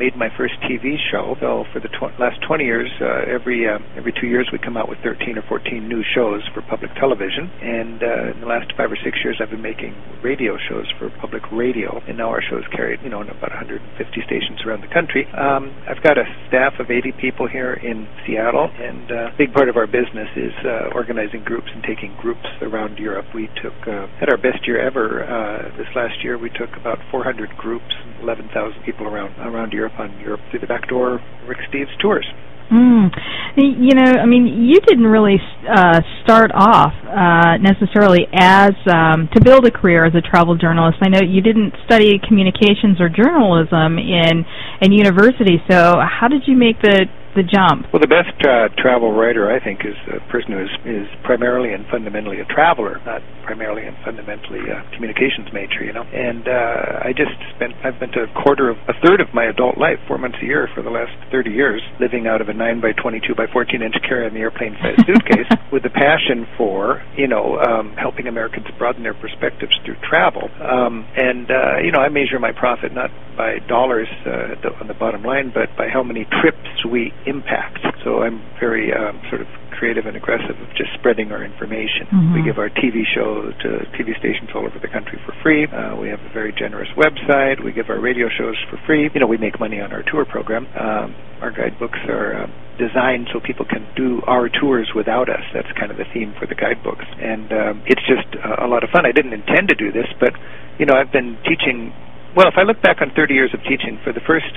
made 0.00 0.16
my 0.16 0.32
first 0.32 0.56
TV 0.64 0.96
show. 1.12 1.36
So 1.44 1.68
for 1.76 1.84
the 1.84 1.92
tw- 1.92 2.16
last 2.16 2.40
20 2.40 2.64
years, 2.64 2.88
uh, 3.04 3.28
every 3.28 3.68
uh, 3.68 3.84
every 4.00 4.16
two 4.16 4.32
years 4.32 4.48
we 4.48 4.56
come 4.56 4.80
out 4.80 4.88
with 4.88 4.96
13 5.04 5.36
or 5.36 5.44
14 5.44 5.76
new 5.84 6.00
shows 6.16 6.40
for 6.56 6.64
public 6.64 6.88
television, 6.96 7.52
and 7.60 8.00
uh, 8.00 8.32
in 8.32 8.40
the 8.40 8.48
last 8.48 8.72
five 8.80 8.88
or 8.88 8.96
six 9.04 9.20
years 9.20 9.36
I've 9.44 9.52
been 9.52 9.60
making 9.60 9.92
radio 10.24 10.56
shows 10.56 10.88
for 10.96 11.12
public 11.20 11.44
radio, 11.52 12.00
and 12.08 12.16
now 12.16 12.32
our 12.32 12.40
shows 12.40 12.64
carried 12.72 13.04
you 13.04 13.12
know 13.12 13.20
in 13.20 13.28
about 13.28 13.52
150 13.52 13.84
stations 14.24 14.64
around 14.64 14.80
the 14.80 14.88
country. 14.88 15.28
Um, 15.36 15.68
I've 15.84 16.00
got 16.00 16.16
a 16.16 16.24
staff 16.48 16.80
of 16.80 16.88
80 16.88 17.12
people 17.20 17.44
here 17.44 17.76
in 17.76 18.08
Seattle, 18.24 18.72
and 18.72 19.12
uh, 19.12 19.36
big 19.36 19.52
part 19.52 19.68
of 19.68 19.76
our 19.76 19.84
business 19.84 19.97
business 19.98 20.30
is 20.36 20.54
uh, 20.64 20.94
organizing 20.94 21.42
groups 21.42 21.66
and 21.74 21.82
taking 21.82 22.14
groups 22.22 22.46
around 22.62 22.98
Europe. 22.98 23.26
We 23.34 23.48
took 23.62 23.74
uh, 23.86 24.06
had 24.20 24.30
our 24.30 24.38
best 24.38 24.66
year 24.66 24.78
ever 24.78 25.26
uh, 25.26 25.76
this 25.76 25.88
last 25.96 26.22
year. 26.22 26.38
We 26.38 26.50
took 26.50 26.70
about 26.78 26.98
400 27.10 27.50
groups, 27.56 27.90
11,000 28.22 28.82
people 28.84 29.06
around 29.06 29.34
around 29.42 29.72
Europe 29.72 29.98
on 29.98 30.18
Europe 30.20 30.40
through 30.50 30.60
the 30.60 30.66
back 30.66 30.88
door 30.88 31.20
Rick 31.46 31.58
Steves 31.70 31.90
tours. 32.00 32.26
Mm. 32.70 33.08
You 33.56 33.94
know, 33.96 34.20
I 34.20 34.26
mean, 34.26 34.46
you 34.46 34.78
didn't 34.86 35.06
really 35.06 35.40
uh, 35.64 36.00
start 36.22 36.50
off 36.54 36.92
uh, 37.08 37.56
necessarily 37.56 38.28
as 38.34 38.72
um, 38.92 39.28
to 39.32 39.40
build 39.42 39.64
a 39.64 39.70
career 39.70 40.04
as 40.04 40.14
a 40.14 40.20
travel 40.20 40.54
journalist. 40.54 40.98
I 41.00 41.08
know 41.08 41.20
you 41.24 41.40
didn't 41.40 41.72
study 41.86 42.20
communications 42.28 43.00
or 43.00 43.08
journalism 43.08 43.96
in 43.98 44.44
in 44.82 44.92
university. 44.92 45.64
So, 45.68 45.96
how 45.98 46.28
did 46.28 46.42
you 46.46 46.56
make 46.56 46.80
the 46.82 47.06
the 47.38 47.46
jump? 47.46 47.86
Well, 47.94 48.02
the 48.02 48.10
best 48.10 48.34
uh, 48.42 48.66
travel 48.82 49.14
writer, 49.14 49.46
I 49.46 49.62
think, 49.62 49.86
is 49.86 49.94
a 50.10 50.18
person 50.26 50.58
who 50.58 50.66
is, 50.66 50.74
is 50.82 51.06
primarily 51.22 51.70
and 51.70 51.86
fundamentally 51.86 52.42
a 52.42 52.48
traveler, 52.50 52.98
not 53.06 53.22
primarily 53.46 53.86
and 53.86 53.94
fundamentally 54.04 54.66
a 54.66 54.82
communications 54.98 55.46
major. 55.54 55.86
You 55.86 55.94
know, 55.94 56.02
and 56.02 56.50
uh, 56.50 57.06
I 57.06 57.14
just 57.14 57.38
spent 57.54 57.78
I've 57.86 57.94
spent 58.02 58.18
a 58.18 58.26
quarter 58.42 58.68
of 58.68 58.76
a 58.90 58.94
third 59.06 59.22
of 59.22 59.30
my 59.32 59.46
adult 59.46 59.78
life, 59.78 60.02
four 60.10 60.18
months 60.18 60.38
a 60.42 60.46
year 60.46 60.68
for 60.74 60.82
the 60.82 60.90
last 60.90 61.14
30 61.30 61.54
years, 61.54 61.80
living 62.02 62.26
out 62.26 62.42
of 62.42 62.50
a 62.50 62.54
9 62.54 62.82
by 62.82 62.92
22 62.92 63.34
by 63.38 63.46
14 63.46 63.82
inch 63.82 63.94
carry 64.02 64.26
on 64.26 64.34
the 64.34 64.42
airplane 64.42 64.74
size 64.82 64.98
suitcase, 65.06 65.48
with 65.70 65.86
a 65.86 65.94
passion 65.94 66.42
for 66.58 67.00
you 67.14 67.30
know 67.30 67.62
um, 67.62 67.94
helping 67.94 68.26
Americans 68.26 68.66
broaden 68.76 69.06
their 69.06 69.14
perspectives 69.14 69.72
through 69.86 69.96
travel. 70.02 70.50
Um, 70.58 71.06
and 71.14 71.46
uh, 71.46 71.78
you 71.86 71.94
know, 71.94 72.02
I 72.02 72.10
measure 72.10 72.42
my 72.42 72.50
profit 72.50 72.92
not 72.92 73.10
by 73.38 73.62
dollars 73.70 74.08
uh, 74.26 74.58
the, 74.58 74.74
on 74.80 74.88
the 74.88 74.98
bottom 74.98 75.22
line, 75.22 75.52
but 75.54 75.70
by 75.78 75.86
how 75.88 76.02
many 76.02 76.26
trips 76.42 76.66
we 76.90 77.14
impact. 77.28 77.84
So 78.04 78.24
I'm 78.24 78.40
very 78.58 78.92
um, 78.92 79.20
sort 79.28 79.40
of 79.40 79.48
creative 79.78 80.06
and 80.06 80.16
aggressive 80.16 80.58
of 80.58 80.68
just 80.74 80.90
spreading 80.98 81.30
our 81.30 81.44
information. 81.44 82.10
Mm-hmm. 82.10 82.34
We 82.34 82.42
give 82.42 82.58
our 82.58 82.68
TV 82.68 83.06
show 83.06 83.46
to 83.62 83.68
TV 83.94 84.10
stations 84.18 84.50
all 84.50 84.66
over 84.66 84.82
the 84.82 84.90
country 84.90 85.22
for 85.22 85.32
free. 85.38 85.70
Uh, 85.70 85.94
we 85.94 86.10
have 86.10 86.18
a 86.18 86.32
very 86.34 86.50
generous 86.50 86.90
website. 86.98 87.62
We 87.62 87.70
give 87.70 87.86
our 87.88 88.00
radio 88.00 88.26
shows 88.26 88.58
for 88.68 88.76
free. 88.84 89.06
You 89.14 89.20
know, 89.20 89.30
we 89.30 89.38
make 89.38 89.60
money 89.62 89.80
on 89.80 89.92
our 89.92 90.02
tour 90.02 90.26
program. 90.26 90.66
Um, 90.74 91.14
our 91.38 91.54
guidebooks 91.54 92.02
are 92.10 92.42
um, 92.42 92.50
designed 92.78 93.30
so 93.30 93.38
people 93.38 93.64
can 93.64 93.86
do 93.94 94.18
our 94.26 94.50
tours 94.50 94.90
without 94.94 95.30
us. 95.30 95.46
That's 95.54 95.70
kind 95.78 95.94
of 95.94 95.96
the 95.96 96.06
theme 96.10 96.34
for 96.38 96.46
the 96.46 96.58
guidebooks, 96.58 97.06
and 97.22 97.46
um, 97.54 97.74
it's 97.86 98.02
just 98.02 98.26
uh, 98.34 98.66
a 98.66 98.66
lot 98.66 98.82
of 98.82 98.90
fun. 98.90 99.06
I 99.06 99.12
didn't 99.12 99.32
intend 99.32 99.70
to 99.70 99.78
do 99.78 99.94
this, 99.94 100.10
but 100.18 100.34
you 100.78 100.86
know, 100.86 100.98
I've 100.98 101.12
been 101.14 101.38
teaching. 101.46 101.94
Well, 102.34 102.46
if 102.50 102.58
I 102.58 102.62
look 102.62 102.82
back 102.82 102.98
on 103.00 103.10
30 103.14 103.34
years 103.34 103.50
of 103.54 103.62
teaching, 103.62 103.98
for 104.02 104.12
the 104.12 104.22
first 104.26 104.54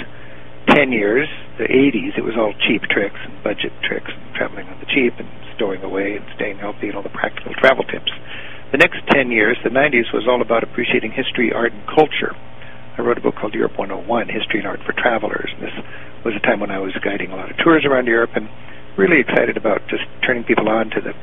10 0.68 0.92
years, 0.92 1.28
the 1.58 1.66
80s, 1.66 2.18
it 2.18 2.24
was 2.24 2.38
all 2.38 2.54
cheap 2.68 2.84
tricks 2.84 3.18
and 3.24 3.34
budget 3.44 3.74
tricks, 3.84 4.12
and 4.14 4.36
traveling 4.36 4.68
on 4.68 4.80
the 4.80 4.86
cheap 4.86 5.18
and 5.18 5.28
stowing 5.56 5.82
away 5.84 6.16
and 6.18 6.26
staying 6.36 6.58
healthy 6.58 6.88
and 6.88 6.96
all 6.96 7.04
the 7.04 7.14
practical 7.14 7.54
travel 7.56 7.84
tips. 7.84 8.12
The 8.72 8.78
next 8.78 9.04
10 9.12 9.32
years, 9.32 9.58
the 9.64 9.70
90s, 9.70 10.14
was 10.14 10.28
all 10.30 10.42
about 10.42 10.64
appreciating 10.64 11.12
history, 11.12 11.52
art, 11.52 11.74
and 11.74 11.84
culture. 11.88 12.32
I 12.98 13.02
wrote 13.02 13.18
a 13.18 13.22
book 13.22 13.36
called 13.36 13.54
Europe 13.54 13.78
101, 13.78 14.30
History 14.30 14.60
and 14.60 14.68
Art 14.68 14.80
for 14.86 14.94
Travelers. 14.94 15.52
And 15.54 15.62
this 15.64 15.76
was 16.24 16.36
a 16.36 16.44
time 16.46 16.60
when 16.60 16.72
I 16.72 16.80
was 16.80 16.96
guiding 17.04 17.32
a 17.32 17.36
lot 17.36 17.52
of 17.52 17.58
tours 17.58 17.84
around 17.84 18.08
Europe 18.08 18.32
and 18.36 18.48
really 18.98 19.20
excited 19.20 19.58
about 19.58 19.82
just 19.90 20.04
turning 20.26 20.44
people 20.44 20.70
on 20.70 20.90
to 20.92 21.02
the, 21.02 21.14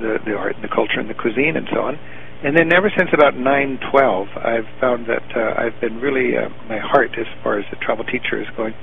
the, 0.00 0.18
the 0.24 0.34
art 0.36 0.54
and 0.54 0.64
the 0.64 0.72
culture 0.72 1.00
and 1.00 1.10
the 1.10 1.18
cuisine 1.18 1.56
and 1.56 1.68
so 1.72 1.80
on. 1.80 1.98
And 2.38 2.56
then 2.56 2.70
ever 2.72 2.86
since 2.96 3.10
about 3.12 3.34
912, 3.34 4.28
I've 4.38 4.70
found 4.78 5.10
that 5.10 5.26
uh, 5.34 5.58
I've 5.58 5.74
been 5.80 5.98
really, 5.98 6.38
uh, 6.38 6.48
my 6.70 6.78
heart 6.78 7.18
as 7.18 7.26
far 7.42 7.58
as 7.58 7.66
the 7.70 7.76
travel 7.82 8.04
teacher 8.04 8.38
is 8.40 8.46
going, 8.56 8.74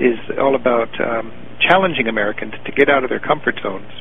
is 0.00 0.16
all 0.40 0.56
about 0.56 0.88
um, 1.04 1.28
challenging 1.60 2.08
Americans 2.08 2.54
to 2.64 2.72
get 2.72 2.88
out 2.88 3.04
of 3.04 3.10
their 3.10 3.20
comfort 3.20 3.60
zones, 3.62 3.92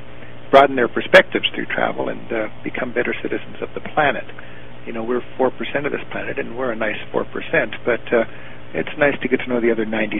broaden 0.51 0.77
their 0.77 0.87
perspectives 0.87 1.43
through 1.53 1.67
travel, 1.67 2.07
and 2.07 2.31
uh, 2.31 2.47
become 2.63 2.93
better 2.93 3.13
citizens 3.21 3.59
of 3.59 3.67
the 3.75 3.83
planet. 3.91 4.23
You 4.87 4.93
know, 4.93 5.03
we're 5.03 5.21
4% 5.35 5.51
of 5.85 5.91
this 5.91 6.03
planet, 6.09 6.39
and 6.39 6.57
we're 6.57 6.71
a 6.71 6.75
nice 6.75 6.99
4%, 7.11 7.27
but 7.83 8.07
uh, 8.07 8.23
it's 8.73 8.95
nice 8.97 9.19
to 9.21 9.27
get 9.27 9.43
to 9.43 9.47
know 9.47 9.59
the 9.59 9.71
other 9.71 9.85
96%. 9.85 10.15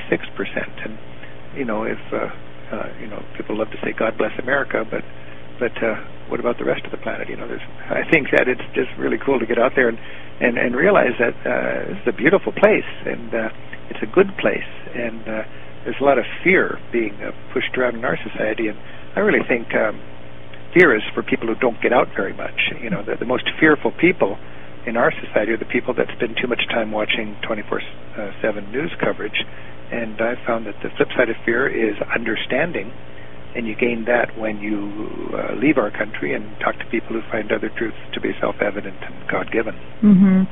And, 0.84 1.00
you 1.56 1.63
know, 1.63 1.84
if, 1.84 2.00
uh, 2.12 2.28
uh, 2.76 2.91
you 3.00 3.08
know, 3.08 3.24
people 3.38 3.58
love 3.58 3.72
to 3.72 3.80
say, 3.82 3.93
God 3.98 4.17
bless 4.17 4.38
America, 4.39 4.84
but 4.84 5.04
but 5.60 5.76
uh, 5.84 5.96
what 6.30 6.39
about 6.39 6.58
the 6.58 6.66
rest 6.66 6.86
of 6.86 6.92
the 6.92 6.98
planet? 6.98 7.30
You 7.30 7.38
know, 7.38 7.48
there's, 7.48 7.66
I 7.89 8.04
think 8.10 8.32
that 8.32 8.48
it's 8.48 8.63
just 8.74 8.89
really 8.98 9.18
cool 9.18 9.39
to 9.39 9.46
get 9.46 9.60
out 9.60 9.74
there 9.76 9.89
and 9.89 9.98
and, 10.42 10.58
and 10.58 10.76
realize 10.76 11.13
that 11.20 11.36
uh, 11.46 11.94
this 11.94 11.98
is 12.02 12.08
a 12.08 12.18
beautiful 12.18 12.52
place 12.52 12.89
and 13.06 13.34
uh, 13.34 13.50
it's 13.89 14.02
a 14.02 14.10
good 14.10 14.36
place, 14.38 14.68
and 14.96 15.22
uh, 15.28 15.44
there's 15.84 16.00
a 16.00 16.04
lot 16.04 16.18
of 16.18 16.26
fear 16.44 16.80
being 16.92 17.13
uh, 17.22 17.32
pushed 17.54 17.78
around 17.78 17.96
in 17.96 18.06
our 18.06 18.18
society, 18.18 18.68
and 18.68 18.78
I 19.16 19.20
really 19.20 19.46
think 19.48 19.74
um, 19.76 20.02
fear 20.74 20.96
is 20.96 21.04
for 21.13 21.22
people 21.22 21.48
who 21.48 21.56
don't 21.56 21.80
get 21.82 21.94
out 21.94 22.08
very 22.16 22.34
much. 22.34 22.74
You 22.82 22.89
know, 22.89 23.04
the, 23.04 23.16
the 23.20 23.26
most 23.26 23.46
fearful 23.60 23.92
people 23.92 24.38
in 24.88 24.98
our 24.98 25.12
society 25.12 25.52
are 25.52 25.58
the 25.58 25.70
people 25.70 25.94
that 25.96 26.08
spend 26.16 26.38
too 26.42 26.48
much 26.48 26.66
time 26.70 26.92
watching 26.92 27.36
24/7 27.44 28.72
news 28.72 28.92
coverage, 29.00 29.46
and 29.92 30.20
I've 30.20 30.42
found 30.48 30.66
that 30.66 30.76
the 30.82 30.89
flip 30.98 31.10
side 31.16 31.30
of 31.30 31.36
fear 31.46 31.68
is 31.68 31.96
understanding 32.13 32.92
and 33.56 33.68
you 33.68 33.76
gain 33.76 34.06
that 34.06 34.38
when 34.38 34.58
you 34.60 35.30
uh, 35.34 35.54
leave 35.56 35.78
our 35.78 35.92
country 35.92 36.34
and 36.34 36.44
talk 36.60 36.78
to 36.80 36.86
people 36.89 37.13
who 37.13 37.22
find 37.32 37.52
other 37.52 37.70
truths 37.78 37.98
to 38.13 38.22
be 38.22 38.32
self-evident 38.39 38.98
and 39.02 39.30
God-given. 39.30 39.74
Mm-hmm. 40.02 40.44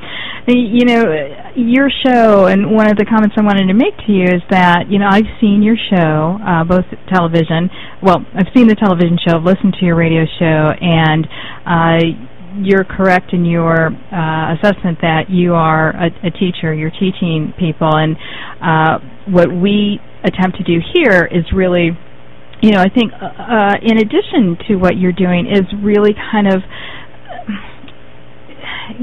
You 0.48 0.86
know, 0.86 1.04
your 1.56 1.90
show, 2.06 2.46
and 2.46 2.72
one 2.72 2.90
of 2.90 2.98
the 2.98 3.06
comments 3.06 3.36
I 3.38 3.44
wanted 3.44 3.68
to 3.68 3.74
make 3.74 3.98
to 4.06 4.12
you 4.12 4.26
is 4.26 4.42
that 4.50 4.90
you 4.90 5.00
know 5.00 5.08
I've 5.10 5.30
seen 5.40 5.62
your 5.62 5.78
show, 5.90 6.38
uh, 6.42 6.64
both 6.64 6.86
television. 7.10 7.70
Well, 8.02 8.26
I've 8.34 8.50
seen 8.56 8.68
the 8.68 8.76
television 8.76 9.18
show, 9.26 9.38
I've 9.38 9.44
listened 9.44 9.76
to 9.80 9.86
your 9.86 9.96
radio 9.96 10.26
show, 10.40 10.74
and. 10.80 11.28
Uh, 11.66 12.28
you're 12.60 12.84
correct 12.84 13.32
in 13.32 13.46
your 13.46 13.88
uh, 13.88 14.56
assessment 14.56 15.00
that 15.02 15.30
you 15.30 15.54
are 15.54 15.92
a, 15.92 16.08
a 16.28 16.32
teacher. 16.32 16.74
You're 16.74 16.92
teaching 16.92 17.54
people, 17.58 17.96
and 17.96 18.18
uh, 18.60 19.00
what 19.32 19.48
we 19.50 20.02
attempt 20.26 20.58
to 20.58 20.64
do 20.64 20.80
here 20.94 21.30
is 21.32 21.46
really 21.56 21.98
you 22.62 22.72
know, 22.72 22.80
I 22.80 22.90
think 22.90 23.12
uh, 23.14 23.26
uh, 23.26 23.76
in 23.82 23.98
addition 23.98 24.58
to 24.68 24.76
what 24.76 24.98
you're 24.98 25.12
doing 25.12 25.48
is 25.50 25.64
really 25.82 26.14
kind 26.14 26.48
of 26.48 26.62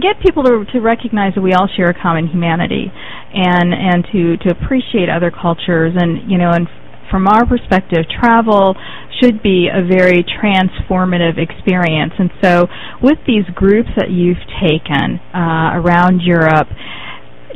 get 0.00 0.20
people 0.24 0.42
to 0.44 0.64
to 0.72 0.80
recognize 0.80 1.34
that 1.34 1.40
we 1.42 1.52
all 1.52 1.68
share 1.76 1.90
a 1.90 1.94
common 1.94 2.28
humanity, 2.28 2.86
and 3.34 3.74
and 3.74 4.06
to 4.12 4.36
to 4.46 4.50
appreciate 4.50 5.08
other 5.08 5.30
cultures, 5.30 5.94
and 5.96 6.30
you 6.30 6.38
know, 6.38 6.50
and 6.50 6.68
from 7.10 7.26
our 7.26 7.46
perspective, 7.46 8.04
travel 8.20 8.76
should 9.20 9.42
be 9.42 9.68
a 9.72 9.82
very 9.82 10.22
transformative 10.22 11.38
experience. 11.38 12.12
And 12.18 12.30
so, 12.42 12.66
with 13.02 13.18
these 13.26 13.44
groups 13.54 13.88
that 13.96 14.10
you've 14.10 14.44
taken 14.60 15.18
uh, 15.34 15.80
around 15.80 16.20
Europe, 16.20 16.68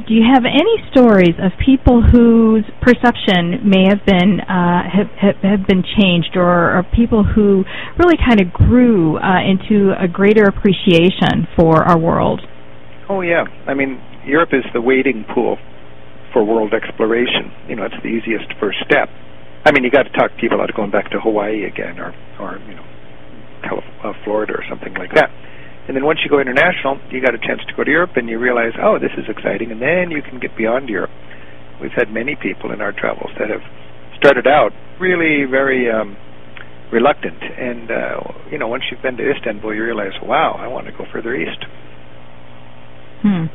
do 0.08 0.14
you 0.14 0.24
have 0.24 0.44
any 0.44 0.76
stories 0.90 1.36
of 1.38 1.52
people 1.64 2.02
whose 2.02 2.64
perception 2.80 3.60
may 3.68 3.84
have 3.88 4.04
been 4.06 4.40
uh, 4.40 4.82
have, 4.88 5.36
have, 5.42 5.66
been 5.66 5.84
changed, 6.00 6.36
or, 6.36 6.78
or 6.78 6.82
people 6.94 7.24
who 7.24 7.64
really 7.98 8.16
kind 8.16 8.40
of 8.40 8.52
grew 8.52 9.18
uh, 9.18 9.40
into 9.44 9.92
a 10.00 10.08
greater 10.08 10.44
appreciation 10.44 11.46
for 11.56 11.84
our 11.84 11.98
world? 11.98 12.40
Oh 13.08 13.20
yeah, 13.20 13.44
I 13.66 13.74
mean 13.74 14.00
Europe 14.24 14.50
is 14.52 14.64
the 14.72 14.80
wading 14.80 15.24
pool 15.34 15.58
for 16.32 16.42
world 16.44 16.72
exploration. 16.72 17.52
You 17.68 17.76
know, 17.76 17.84
it's 17.84 18.00
the 18.02 18.08
easiest 18.08 18.48
first 18.58 18.78
step. 18.84 19.08
I 19.64 19.72
mean, 19.72 19.84
you 19.84 19.90
got 19.90 20.04
to 20.04 20.12
talk 20.12 20.30
people 20.40 20.60
out 20.60 20.70
of 20.70 20.76
going 20.76 20.90
back 20.90 21.10
to 21.10 21.20
Hawaii 21.20 21.64
again, 21.64 22.00
or 22.00 22.14
or 22.40 22.58
you 22.66 22.74
know, 22.74 23.82
uh, 24.02 24.12
Florida, 24.24 24.54
or 24.54 24.64
something 24.68 24.94
like 24.94 25.12
that. 25.14 25.30
And 25.88 25.96
then 25.96 26.04
once 26.04 26.20
you 26.22 26.30
go 26.30 26.38
international, 26.38 27.00
you 27.10 27.20
got 27.20 27.34
a 27.34 27.42
chance 27.42 27.60
to 27.66 27.74
go 27.74 27.82
to 27.82 27.90
Europe 27.90 28.12
and 28.16 28.28
you 28.28 28.38
realize, 28.38 28.72
oh, 28.80 28.98
this 28.98 29.10
is 29.18 29.26
exciting. 29.28 29.72
And 29.72 29.82
then 29.82 30.10
you 30.10 30.22
can 30.22 30.38
get 30.38 30.56
beyond 30.56 30.88
Europe. 30.88 31.10
We've 31.80 31.94
had 31.94 32.10
many 32.12 32.36
people 32.36 32.70
in 32.70 32.80
our 32.80 32.92
travels 32.92 33.30
that 33.38 33.50
have 33.50 33.66
started 34.16 34.46
out 34.46 34.70
really 35.00 35.44
very 35.50 35.90
um, 35.90 36.16
reluctant. 36.92 37.42
And, 37.42 37.90
uh, 37.90 38.20
you 38.50 38.58
know, 38.58 38.68
once 38.68 38.84
you've 38.90 39.02
been 39.02 39.16
to 39.16 39.26
Istanbul, 39.26 39.74
you 39.74 39.82
realize, 39.82 40.14
wow, 40.22 40.54
I 40.58 40.68
want 40.68 40.86
to 40.86 40.92
go 40.92 41.04
further 41.12 41.34
east. 41.34 41.64
Hmm 43.22 43.46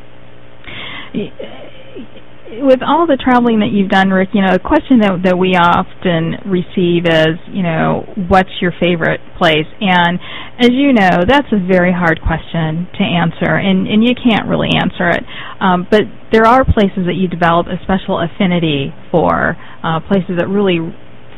with 2.50 2.80
all 2.80 3.06
the 3.06 3.18
traveling 3.20 3.60
that 3.60 3.76
you've 3.76 3.92
done, 3.92 4.10
Rick, 4.10 4.30
you 4.34 4.42
know, 4.42 4.56
a 4.56 4.60
question 4.60 5.00
that 5.04 5.20
that 5.24 5.38
we 5.38 5.56
often 5.60 6.40
receive 6.48 7.04
is, 7.04 7.36
you 7.52 7.62
know, 7.62 8.08
what's 8.28 8.52
your 8.62 8.72
favorite 8.80 9.20
place? 9.38 9.68
And 9.82 10.20
as 10.60 10.72
you 10.72 10.94
know, 10.94 11.28
that's 11.28 11.52
a 11.52 11.60
very 11.60 11.92
hard 11.92 12.24
question 12.24 12.88
to 12.96 13.04
answer, 13.04 13.52
and 13.52 13.88
and 13.88 14.04
you 14.04 14.16
can't 14.16 14.48
really 14.48 14.72
answer 14.72 15.12
it. 15.12 15.24
Um, 15.60 15.88
but 15.92 16.08
there 16.32 16.46
are 16.46 16.64
places 16.64 17.04
that 17.08 17.20
you 17.20 17.28
develop 17.28 17.68
a 17.68 17.82
special 17.84 18.20
affinity 18.20 18.94
for, 19.12 19.56
uh, 19.84 20.00
places 20.08 20.40
that 20.40 20.48
really 20.48 20.80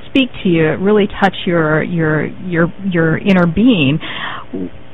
speak 0.10 0.30
to 0.44 0.50
you, 0.50 0.78
really 0.78 1.08
touch 1.20 1.36
your 1.46 1.82
your 1.82 2.28
your 2.46 2.70
your 2.86 3.18
inner 3.18 3.48
being. 3.48 4.00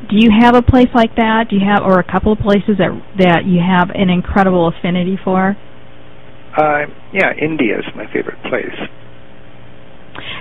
Do 0.08 0.16
you 0.16 0.30
have 0.40 0.56
a 0.56 0.62
place 0.62 0.90
like 0.94 1.16
that? 1.16 1.50
Do 1.50 1.56
you 1.56 1.66
have, 1.66 1.82
or 1.82 2.00
a 2.00 2.06
couple 2.06 2.32
of 2.32 2.40
places 2.40 2.78
that 2.78 2.92
that 3.20 3.46
you 3.46 3.60
have 3.60 3.90
an 3.92 4.10
incredible 4.10 4.72
affinity 4.72 5.18
for? 5.24 5.58
Uh, 6.56 6.88
yeah, 7.12 7.34
India 7.36 7.80
is 7.80 7.86
my 7.96 8.06
favorite 8.14 8.42
place. 8.44 8.80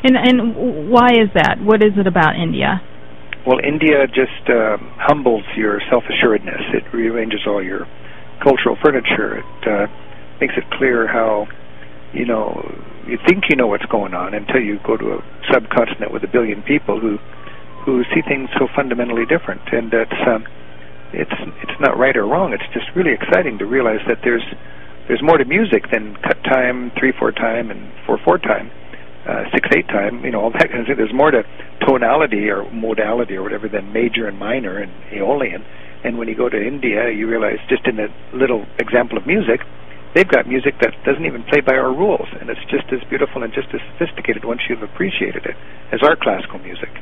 And 0.05 0.17
and 0.17 0.91
why 0.91 1.11
is 1.11 1.29
that? 1.35 1.59
What 1.61 1.83
is 1.83 1.99
it 1.99 2.07
about 2.07 2.37
India? 2.37 2.81
Well, 3.47 3.59
India 3.59 4.07
just 4.07 4.49
uh, 4.49 4.79
humbles 4.97 5.45
your 5.57 5.81
self-assuredness. 5.91 6.63
It 6.73 6.85
rearranges 6.95 7.41
all 7.47 7.63
your 7.63 7.87
cultural 8.43 8.77
furniture. 8.83 9.39
It 9.39 9.69
uh, 9.69 9.87
makes 10.41 10.55
it 10.57 10.65
clear 10.79 11.07
how, 11.07 11.47
you 12.15 12.25
know, 12.25 12.65
you 13.07 13.19
think 13.29 13.45
you 13.51 13.57
know 13.57 13.67
what's 13.67 13.85
going 13.87 14.15
on 14.15 14.33
until 14.33 14.61
you 14.61 14.79
go 14.87 14.97
to 14.97 15.19
a 15.19 15.19
subcontinent 15.53 16.13
with 16.13 16.25
a 16.25 16.29
billion 16.29 16.63
people 16.63 17.01
who 17.01 17.19
who 17.85 18.03
see 18.15 18.23
things 18.27 18.49
so 18.59 18.67
fundamentally 18.75 19.27
different. 19.27 19.61
And 19.73 19.93
it's 19.93 20.21
um, 20.27 20.47
it's 21.13 21.37
it's 21.63 21.81
not 21.81 21.99
right 21.99 22.17
or 22.17 22.27
wrong. 22.27 22.55
It's 22.55 22.65
just 22.73 22.87
really 22.97 23.13
exciting 23.13 23.59
to 23.59 23.67
realize 23.67 24.01
that 24.09 24.19
there's 24.25 24.45
there's 25.09 25.23
more 25.23 25.37
to 25.39 25.45
music 25.45 25.91
than 25.93 26.17
cut 26.23 26.43
time, 26.45 26.93
three 26.99 27.13
four 27.19 27.33
time, 27.33 27.71
and 27.71 27.93
four 28.07 28.19
four 28.25 28.39
time, 28.39 28.71
uh, 29.29 29.45
six 29.53 29.69
eight 29.77 29.89
time. 29.89 30.25
You 30.25 30.31
know 30.31 30.41
all 30.41 30.53
that 30.53 30.69
kind 30.71 30.81
of 30.81 30.87
thing. 30.87 30.97
There's 30.97 31.13
more 31.13 31.31
to 31.31 31.45
tonality 31.87 32.49
or 32.49 32.71
modality 32.71 33.37
or 33.37 33.43
whatever 33.43 33.69
than 33.69 33.93
major 33.93 34.27
and 34.27 34.39
minor 34.39 34.79
and 34.79 34.93
Aeolian. 35.13 35.65
And 36.05 36.19
when 36.19 36.29
you 36.29 36.37
go 36.37 36.49
to 36.49 36.57
India, 36.61 37.11
you 37.11 37.29
realize 37.29 37.59
just 37.69 37.87
in 37.87 37.99
a 37.99 38.09
little 38.37 38.67
example 38.79 39.17
of 39.17 39.27
music, 39.27 39.61
they've 40.15 40.29
got 40.29 40.47
music 40.47 40.77
that 40.81 40.93
doesn't 41.05 41.25
even 41.25 41.43
play 41.45 41.61
by 41.61 41.73
our 41.75 41.93
rules, 41.93 42.29
and 42.41 42.51
it's 42.51 42.61
just 42.69 42.93
as 42.93 43.01
beautiful 43.09 43.43
and 43.43 43.53
just 43.53 43.69
as 43.73 43.81
sophisticated 43.93 44.45
once 44.45 44.61
you've 44.69 44.83
appreciated 44.83 45.45
it 45.47 45.57
as 45.93 46.01
our 46.03 46.17
classical 46.17 46.59
music. 46.61 46.93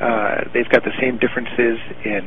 Uh, 0.00 0.42
they've 0.54 0.68
got 0.70 0.82
the 0.82 0.94
same 1.00 1.18
differences 1.18 1.78
in 2.04 2.22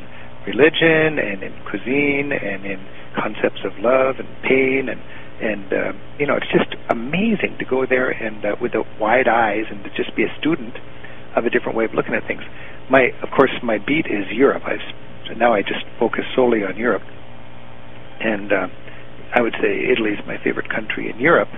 religion 0.47 1.19
and 1.19 1.43
in 1.43 1.53
cuisine 1.69 2.31
and 2.31 2.65
in 2.65 2.79
concepts 3.15 3.61
of 3.63 3.77
love 3.79 4.15
and 4.19 4.27
pain 4.43 4.89
and 4.89 4.99
and 5.41 5.73
uh, 5.73 5.91
you 6.19 6.27
know 6.27 6.37
it's 6.37 6.51
just 6.53 6.75
amazing 6.89 7.57
to 7.59 7.65
go 7.65 7.85
there 7.85 8.09
and 8.09 8.45
uh, 8.45 8.55
with 8.61 8.73
the 8.73 8.83
wide 8.99 9.27
eyes 9.27 9.65
and 9.69 9.83
to 9.83 9.89
just 9.97 10.15
be 10.15 10.23
a 10.23 10.31
student 10.39 10.77
of 11.35 11.45
a 11.45 11.49
different 11.49 11.75
way 11.75 11.85
of 11.85 11.93
looking 11.93 12.13
at 12.13 12.25
things. 12.27 12.41
My 12.89 13.09
of 13.25 13.29
course 13.35 13.51
my 13.63 13.77
beat 13.77 14.05
is 14.05 14.29
Europe. 14.31 14.63
I 14.65 14.77
so 15.27 15.33
now 15.33 15.53
I 15.53 15.61
just 15.61 15.83
focus 15.99 16.25
solely 16.35 16.63
on 16.63 16.77
Europe, 16.77 17.03
and 18.21 18.53
uh, 18.53 18.67
I 19.33 19.41
would 19.41 19.55
say 19.57 19.89
Italy 19.91 20.11
is 20.11 20.21
my 20.27 20.37
favorite 20.43 20.69
country 20.69 21.09
in 21.09 21.19
Europe 21.19 21.49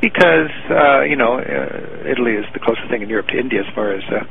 because 0.00 0.52
uh, 0.70 1.02
you 1.04 1.16
know 1.16 1.36
uh, 1.36 2.08
Italy 2.08 2.32
is 2.32 2.48
the 2.56 2.60
closest 2.60 2.88
thing 2.88 3.02
in 3.02 3.08
Europe 3.08 3.28
to 3.28 3.38
India 3.38 3.60
as 3.60 3.70
far 3.74 3.92
as 3.92 4.02
uh, 4.08 4.24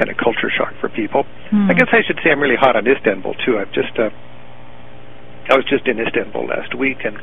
kind 0.00 0.08
of 0.08 0.16
culture 0.16 0.48
shock 0.48 0.72
for 0.80 0.88
people. 0.88 1.24
Hmm. 1.50 1.70
I 1.70 1.74
guess 1.74 1.88
I 1.92 2.00
should 2.06 2.18
say 2.24 2.30
I'm 2.32 2.40
really 2.40 2.58
hot 2.58 2.74
on 2.76 2.86
Istanbul 2.88 3.34
too. 3.44 3.58
I've 3.58 3.72
just 3.72 3.92
uh, 3.98 4.08
I 5.50 5.56
was 5.56 5.66
just 5.68 5.86
in 5.86 6.00
Istanbul 6.00 6.48
last 6.48 6.72
week 6.74 7.04
and 7.04 7.20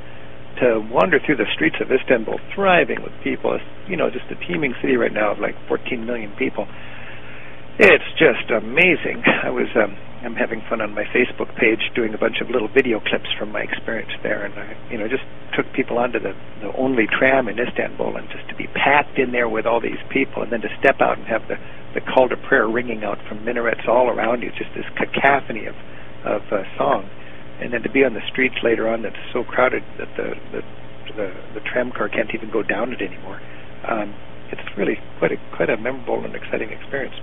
to 0.59 0.79
wander 0.91 1.19
through 1.19 1.37
the 1.37 1.49
streets 1.53 1.77
of 1.81 1.91
Istanbul, 1.91 2.39
thriving 2.53 3.01
with 3.01 3.13
people. 3.23 3.55
It's, 3.55 3.63
you 3.87 3.95
know, 3.95 4.09
just 4.09 4.25
a 4.31 4.35
teeming 4.47 4.73
city 4.81 4.95
right 4.95 5.13
now 5.13 5.31
of 5.31 5.39
like 5.39 5.55
14 5.67 6.05
million 6.05 6.31
people. 6.37 6.67
It's 7.79 8.05
just 8.19 8.51
amazing. 8.51 9.23
I 9.43 9.49
was 9.49 9.67
um, 9.75 9.95
I'm 10.21 10.35
having 10.35 10.61
fun 10.69 10.81
on 10.81 10.93
my 10.93 11.05
Facebook 11.09 11.55
page 11.57 11.81
doing 11.95 12.13
a 12.13 12.17
bunch 12.17 12.41
of 12.41 12.49
little 12.49 12.67
video 12.67 12.99
clips 12.99 13.31
from 13.39 13.51
my 13.51 13.61
experience 13.61 14.11
there, 14.21 14.45
and 14.45 14.53
I, 14.53 14.77
you 14.91 14.97
know, 14.97 15.07
just 15.07 15.23
took 15.55 15.65
people 15.73 15.97
onto 15.97 16.19
the 16.19 16.35
the 16.61 16.75
only 16.77 17.07
tram 17.07 17.47
in 17.47 17.57
Istanbul, 17.57 18.17
and 18.17 18.29
just 18.29 18.47
to 18.49 18.55
be 18.55 18.67
packed 18.67 19.17
in 19.17 19.31
there 19.31 19.49
with 19.49 19.65
all 19.65 19.81
these 19.81 20.01
people, 20.11 20.43
and 20.43 20.51
then 20.51 20.61
to 20.61 20.69
step 20.79 21.01
out 21.01 21.17
and 21.17 21.25
have 21.27 21.47
the 21.47 21.57
the 21.95 22.01
call 22.01 22.29
to 22.29 22.37
prayer 22.37 22.67
ringing 22.67 23.03
out 23.03 23.17
from 23.27 23.43
minarets 23.43 23.87
all 23.87 24.09
around 24.09 24.43
you, 24.43 24.51
just 24.51 24.69
this 24.75 24.85
cacophony 24.95 25.65
of 25.65 25.75
of 26.23 26.41
uh, 26.51 26.63
song 26.77 27.09
and 27.61 27.71
then 27.71 27.81
to 27.83 27.91
be 27.91 28.03
on 28.03 28.13
the 28.13 28.25
streets 28.31 28.55
later 28.63 28.89
on 28.89 29.03
that's 29.03 29.21
so 29.31 29.43
crowded 29.43 29.83
that 29.97 30.09
the 30.17 30.33
the 30.51 30.61
the, 31.15 31.27
the 31.59 31.61
tram 31.71 31.91
car 31.91 32.09
can't 32.09 32.31
even 32.33 32.49
go 32.51 32.63
down 32.63 32.93
it 32.93 33.01
anymore. 33.01 33.41
Um, 33.87 34.15
it's 34.51 34.63
really 34.77 34.97
quite 35.19 35.31
a 35.31 35.37
quite 35.55 35.69
a 35.69 35.77
memorable 35.77 36.23
and 36.25 36.35
exciting 36.35 36.69
experience. 36.71 37.15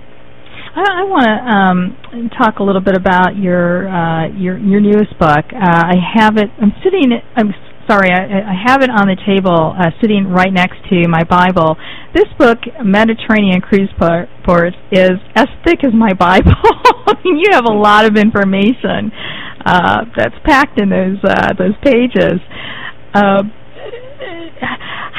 I, 0.75 1.01
I 1.01 1.03
want 1.03 1.27
to 1.27 1.37
um, 1.45 2.29
talk 2.37 2.59
a 2.59 2.63
little 2.63 2.81
bit 2.81 2.95
about 2.95 3.35
your 3.35 3.87
uh, 3.87 4.27
your 4.33 4.57
your 4.57 4.79
newest 4.79 5.17
book. 5.19 5.45
Uh, 5.51 5.59
I 5.59 5.95
have 6.15 6.37
it. 6.37 6.49
I'm 6.61 6.73
sitting. 6.83 7.11
I'm 7.35 7.53
sorry. 7.89 8.11
I, 8.11 8.53
I 8.53 8.55
have 8.67 8.81
it 8.81 8.89
on 8.89 9.09
the 9.09 9.17
table, 9.25 9.73
uh, 9.73 9.89
sitting 10.01 10.27
right 10.29 10.53
next 10.53 10.77
to 10.89 11.07
my 11.07 11.23
Bible. 11.23 11.75
This 12.13 12.29
book, 12.37 12.59
Mediterranean 12.83 13.61
Cruise 13.61 13.89
Ports, 14.45 14.77
is 14.91 15.17
as 15.35 15.47
thick 15.65 15.83
as 15.83 15.93
my 15.93 16.13
Bible. 16.19 16.53
I 17.09 17.13
mean, 17.23 17.37
you 17.37 17.49
have 17.53 17.65
a 17.65 17.73
lot 17.73 18.05
of 18.05 18.15
information 18.15 19.09
uh, 19.65 20.05
that's 20.15 20.35
packed 20.43 20.79
in 20.79 20.89
those 20.89 21.17
uh, 21.23 21.53
those 21.57 21.75
pages. 21.83 22.39
Uh, 23.13 23.43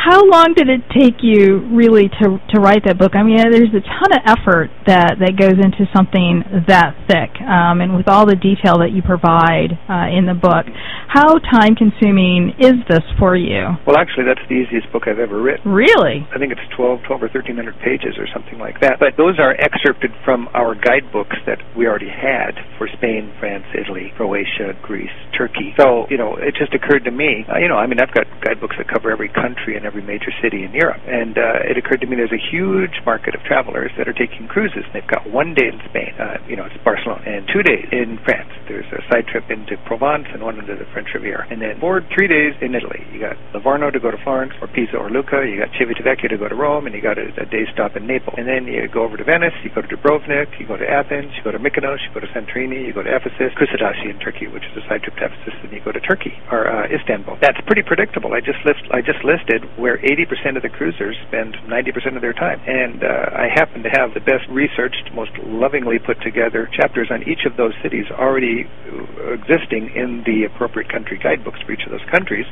how 0.01 0.25
long 0.25 0.55
did 0.57 0.69
it 0.69 0.81
take 0.97 1.21
you 1.21 1.61
really 1.77 2.09
to 2.09 2.41
to 2.55 2.61
write 2.61 2.85
that 2.89 2.99
book? 2.99 3.13
I 3.15 3.23
mean, 3.23 3.37
there's 3.37 3.75
a 3.77 3.85
ton 3.85 4.11
of 4.17 4.23
effort 4.25 4.73
that 4.87 5.21
that 5.21 5.37
goes 5.37 5.61
into 5.61 5.85
something 5.93 6.65
that 6.69 6.97
thick, 7.05 7.37
um, 7.45 7.85
and 7.85 7.97
with 7.97 8.09
all 8.09 8.25
the 8.25 8.37
detail 8.37 8.81
that 8.81 8.97
you 8.97 9.03
provide 9.05 9.77
uh, 9.93 10.09
in 10.09 10.25
the 10.25 10.33
book, 10.33 10.65
how 11.11 11.37
time 11.53 11.77
consuming 11.77 12.57
is 12.57 12.81
this 12.89 13.05
for 13.19 13.37
you? 13.37 13.77
Well, 13.85 13.99
actually, 13.99 14.25
that's 14.25 14.41
the 14.49 14.57
easiest 14.57 14.89
book 14.95 15.05
I've 15.05 15.19
ever 15.19 15.37
written. 15.43 15.69
Really? 15.69 16.25
I 16.33 16.39
think 16.39 16.55
it's 16.55 16.65
12, 16.79 17.05
12 17.05 17.27
or 17.27 17.29
1300 17.29 17.77
pages 17.83 18.17
or 18.17 18.31
something 18.33 18.63
like 18.63 18.81
that. 18.81 19.03
But 19.03 19.19
those 19.19 19.37
are 19.43 19.53
excerpted 19.59 20.15
from 20.25 20.49
our 20.55 20.79
guidebooks 20.79 21.37
that 21.45 21.59
we 21.77 21.91
already 21.91 22.09
had 22.09 22.57
for 22.79 22.89
Spain, 22.97 23.35
France, 23.43 23.67
Italy, 23.75 24.15
Croatia, 24.17 24.73
Greece, 24.87 25.13
Turkey. 25.37 25.75
So, 25.77 26.07
you 26.09 26.17
know, 26.17 26.39
it 26.39 26.55
just 26.55 26.73
occurred 26.73 27.05
to 27.05 27.13
me, 27.13 27.45
uh, 27.51 27.59
you 27.59 27.69
know, 27.69 27.77
I 27.77 27.91
mean, 27.91 27.99
I've 27.99 28.15
got 28.15 28.31
guidebooks 28.41 28.79
that 28.79 28.87
cover 28.87 29.11
every 29.11 29.29
country 29.29 29.75
and 29.77 29.89
every 29.90 30.07
major 30.07 30.31
city 30.38 30.62
in 30.62 30.70
Europe. 30.70 31.03
And 31.11 31.35
uh, 31.35 31.66
it 31.66 31.74
occurred 31.74 32.00
to 32.03 32.07
me 32.07 32.14
there's 32.14 32.31
a 32.31 32.38
huge 32.38 33.03
market 33.03 33.35
of 33.35 33.42
travelers 33.42 33.90
that 33.98 34.07
are 34.07 34.14
taking 34.14 34.46
cruises. 34.46 34.87
They've 34.94 35.07
got 35.11 35.26
one 35.26 35.50
day 35.59 35.66
in 35.66 35.83
Spain, 35.90 36.14
uh, 36.14 36.38
you 36.46 36.55
know, 36.55 36.70
it's 36.70 36.79
Barcelona, 36.87 37.26
and 37.26 37.42
two 37.50 37.66
days 37.66 37.90
in 37.90 38.22
France. 38.22 38.55
There's 38.70 38.87
a 38.94 39.03
side 39.11 39.26
trip 39.26 39.50
into 39.50 39.74
Provence 39.83 40.31
and 40.31 40.46
one 40.46 40.62
into 40.62 40.79
the 40.79 40.87
French 40.94 41.11
Riviera. 41.11 41.50
And 41.50 41.59
then 41.59 41.83
four, 41.83 42.07
three 42.14 42.31
days 42.31 42.55
in 42.62 42.79
Italy. 42.79 43.03
You 43.11 43.18
got 43.18 43.35
Livorno 43.50 43.90
to 43.90 43.98
go 43.98 44.14
to 44.14 44.20
Florence, 44.22 44.55
or 44.62 44.68
Pisa 44.68 44.94
or 44.94 45.11
Lucca. 45.11 45.42
You 45.42 45.59
got 45.59 45.74
Civitavecchia 45.74 46.31
to 46.31 46.38
go 46.38 46.46
to 46.46 46.55
Rome, 46.55 46.87
and 46.87 46.94
you 46.94 47.03
got 47.03 47.18
a, 47.18 47.35
a 47.42 47.46
day 47.50 47.66
stop 47.74 47.96
in 47.96 48.07
Naples. 48.07 48.37
And 48.38 48.46
then 48.46 48.70
you 48.70 48.87
go 48.87 49.03
over 49.03 49.16
to 49.16 49.24
Venice, 49.24 49.55
you 49.64 49.70
go 49.74 49.83
to 49.83 49.90
Dubrovnik, 49.90 50.55
you 50.61 50.66
go 50.66 50.76
to 50.76 50.87
Athens, 50.87 51.35
you 51.35 51.42
go 51.42 51.50
to 51.50 51.59
Mykonos, 51.59 51.98
you 52.07 52.14
go 52.14 52.20
to 52.20 52.31
Santorini, 52.31 52.87
you 52.87 52.92
go 52.92 53.03
to 53.03 53.11
Ephesus, 53.11 53.50
Kusadasi 53.59 54.07
in 54.07 54.18
Turkey, 54.20 54.46
which 54.46 54.62
is 54.70 54.76
a 54.79 54.87
side 54.87 55.03
trip 55.03 55.16
to 55.16 55.26
Ephesus, 55.26 55.55
and 55.62 55.72
you 55.72 55.81
go 55.83 55.90
to 55.90 56.00
Turkey 56.00 56.38
or 56.53 56.70
uh, 56.70 56.87
Istanbul. 56.87 57.38
That's 57.40 57.59
pretty 57.66 57.83
predictable. 57.83 58.35
I 58.35 58.40
just 58.40 58.62
list 58.64 58.85
I 58.92 59.00
just 59.00 59.24
listed 59.24 59.64
where 59.81 59.97
80% 59.99 60.57
of 60.57 60.62
the 60.62 60.69
cruisers 60.69 61.16
spend 61.27 61.57
90% 61.64 62.14
of 62.14 62.23
their 62.23 62.37
time. 62.37 62.61
And 62.69 63.03
uh, 63.03 63.33
I 63.33 63.49
happen 63.49 63.83
to 63.83 63.90
have 63.90 64.12
the 64.12 64.21
best 64.21 64.45
researched, 64.51 65.11
most 65.14 65.33
lovingly 65.43 65.99
put 65.99 66.21
together 66.21 66.69
chapters 66.77 67.09
on 67.11 67.25
each 67.25 67.49
of 67.49 67.57
those 67.57 67.73
cities 67.83 68.05
already 68.12 68.69
uh, 68.69 69.33
existing 69.33 69.97
in 69.97 70.23
the 70.29 70.45
appropriate 70.45 70.93
country 70.93 71.19
guidebooks 71.19 71.61
for 71.64 71.73
each 71.73 71.85
of 71.85 71.90
those 71.90 72.05
countries. 72.12 72.47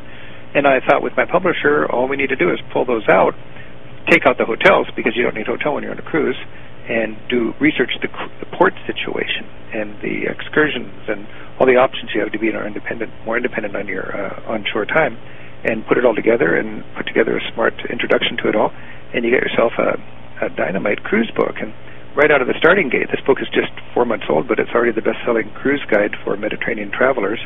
And 0.55 0.67
I 0.67 0.81
thought 0.81 1.03
with 1.03 1.13
my 1.17 1.27
publisher, 1.27 1.85
all 1.93 2.09
we 2.09 2.17
need 2.17 2.33
to 2.33 2.41
do 2.41 2.51
is 2.51 2.59
pull 2.73 2.87
those 2.89 3.07
out, 3.09 3.35
take 4.09 4.25
out 4.25 4.39
the 4.39 4.49
hotels 4.49 4.89
because 4.97 5.13
you 5.15 5.23
don't 5.23 5.37
need 5.37 5.47
a 5.47 5.53
hotel 5.53 5.75
when 5.75 5.85
you're 5.85 5.93
on 5.93 6.01
a 6.01 6.09
cruise, 6.09 6.39
and 6.89 7.17
do 7.29 7.53
research 7.61 7.93
the, 8.01 8.09
the 8.41 8.49
port 8.57 8.73
situation 8.89 9.45
and 9.77 10.01
the 10.01 10.25
excursions 10.25 11.05
and 11.07 11.29
all 11.61 11.67
the 11.67 11.77
options 11.77 12.11
you 12.15 12.21
have 12.21 12.33
to 12.33 12.39
be 12.39 12.51
more 12.51 12.67
independent, 12.67 13.13
more 13.27 13.37
independent 13.37 13.77
on 13.77 13.87
your 13.87 14.09
uh, 14.09 14.41
onshore 14.49 14.87
time, 14.87 15.19
and 15.65 15.87
put 15.87 15.99
it 15.99 16.05
all 16.05 16.15
together 16.15 16.57
and 16.57 16.85
put 16.97 17.07
together 17.07 17.37
a 17.37 17.43
smart 17.53 17.75
introduction 17.91 18.37
to 18.39 18.49
it 18.49 18.57
all, 18.57 18.71
and 19.15 19.25
you 19.25 19.31
get 19.31 19.43
yourself 19.43 19.73
a, 19.79 19.99
a 20.45 20.49
dynamite 20.51 21.03
cruise 21.03 21.31
book. 21.35 21.57
And 21.61 21.75
right 22.15 22.31
out 22.31 22.43
of 22.43 22.49
the 22.49 22.55
starting 22.59 22.89
gate, 22.89 23.09
this 23.11 23.21
book 23.27 23.39
is 23.41 23.49
just 23.49 23.73
four 23.95 24.05
months 24.05 24.27
old, 24.29 24.47
but 24.47 24.59
it's 24.59 24.71
already 24.71 24.93
the 24.93 25.03
best-selling 25.03 25.51
cruise 25.55 25.83
guide 25.91 26.15
for 26.25 26.37
Mediterranean 26.37 26.91
travelers. 26.91 27.41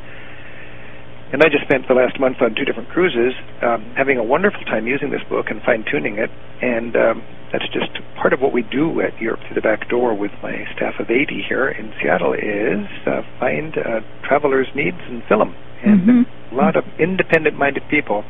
And 1.33 1.41
I 1.43 1.49
just 1.49 1.65
spent 1.65 1.89
the 1.89 1.95
last 1.95 2.21
month 2.21 2.43
on 2.43 2.55
two 2.55 2.67
different 2.67 2.91
cruises, 2.91 3.33
um, 3.63 3.89
having 3.97 4.19
a 4.19 4.23
wonderful 4.23 4.61
time 4.69 4.87
using 4.87 5.09
this 5.11 5.25
book 5.31 5.47
and 5.49 5.63
fine 5.63 5.83
tuning 5.91 6.19
it. 6.19 6.29
And 6.61 6.95
um, 6.95 7.25
that's 7.51 7.65
just 7.73 7.89
part 8.21 8.35
of 8.35 8.41
what 8.41 8.53
we 8.53 8.61
do 8.61 9.01
at 9.01 9.17
Europe 9.19 9.41
Through 9.49 9.57
the 9.57 9.65
Back 9.65 9.89
Door 9.89 10.21
with 10.21 10.31
my 10.43 10.69
staff 10.77 11.01
of 11.01 11.09
80 11.09 11.45
here 11.49 11.71
in 11.71 11.93
Seattle 11.97 12.35
is 12.35 12.85
uh, 13.09 13.23
find 13.41 13.79
uh, 13.79 14.01
travelers' 14.29 14.69
needs 14.75 15.01
and 15.09 15.23
fill 15.25 15.39
them. 15.39 15.57
And 15.83 16.01
mm-hmm. 16.01 16.55
a 16.55 16.57
lot 16.57 16.77
of 16.77 16.85
independent-minded 16.99 17.83
people 17.91 18.25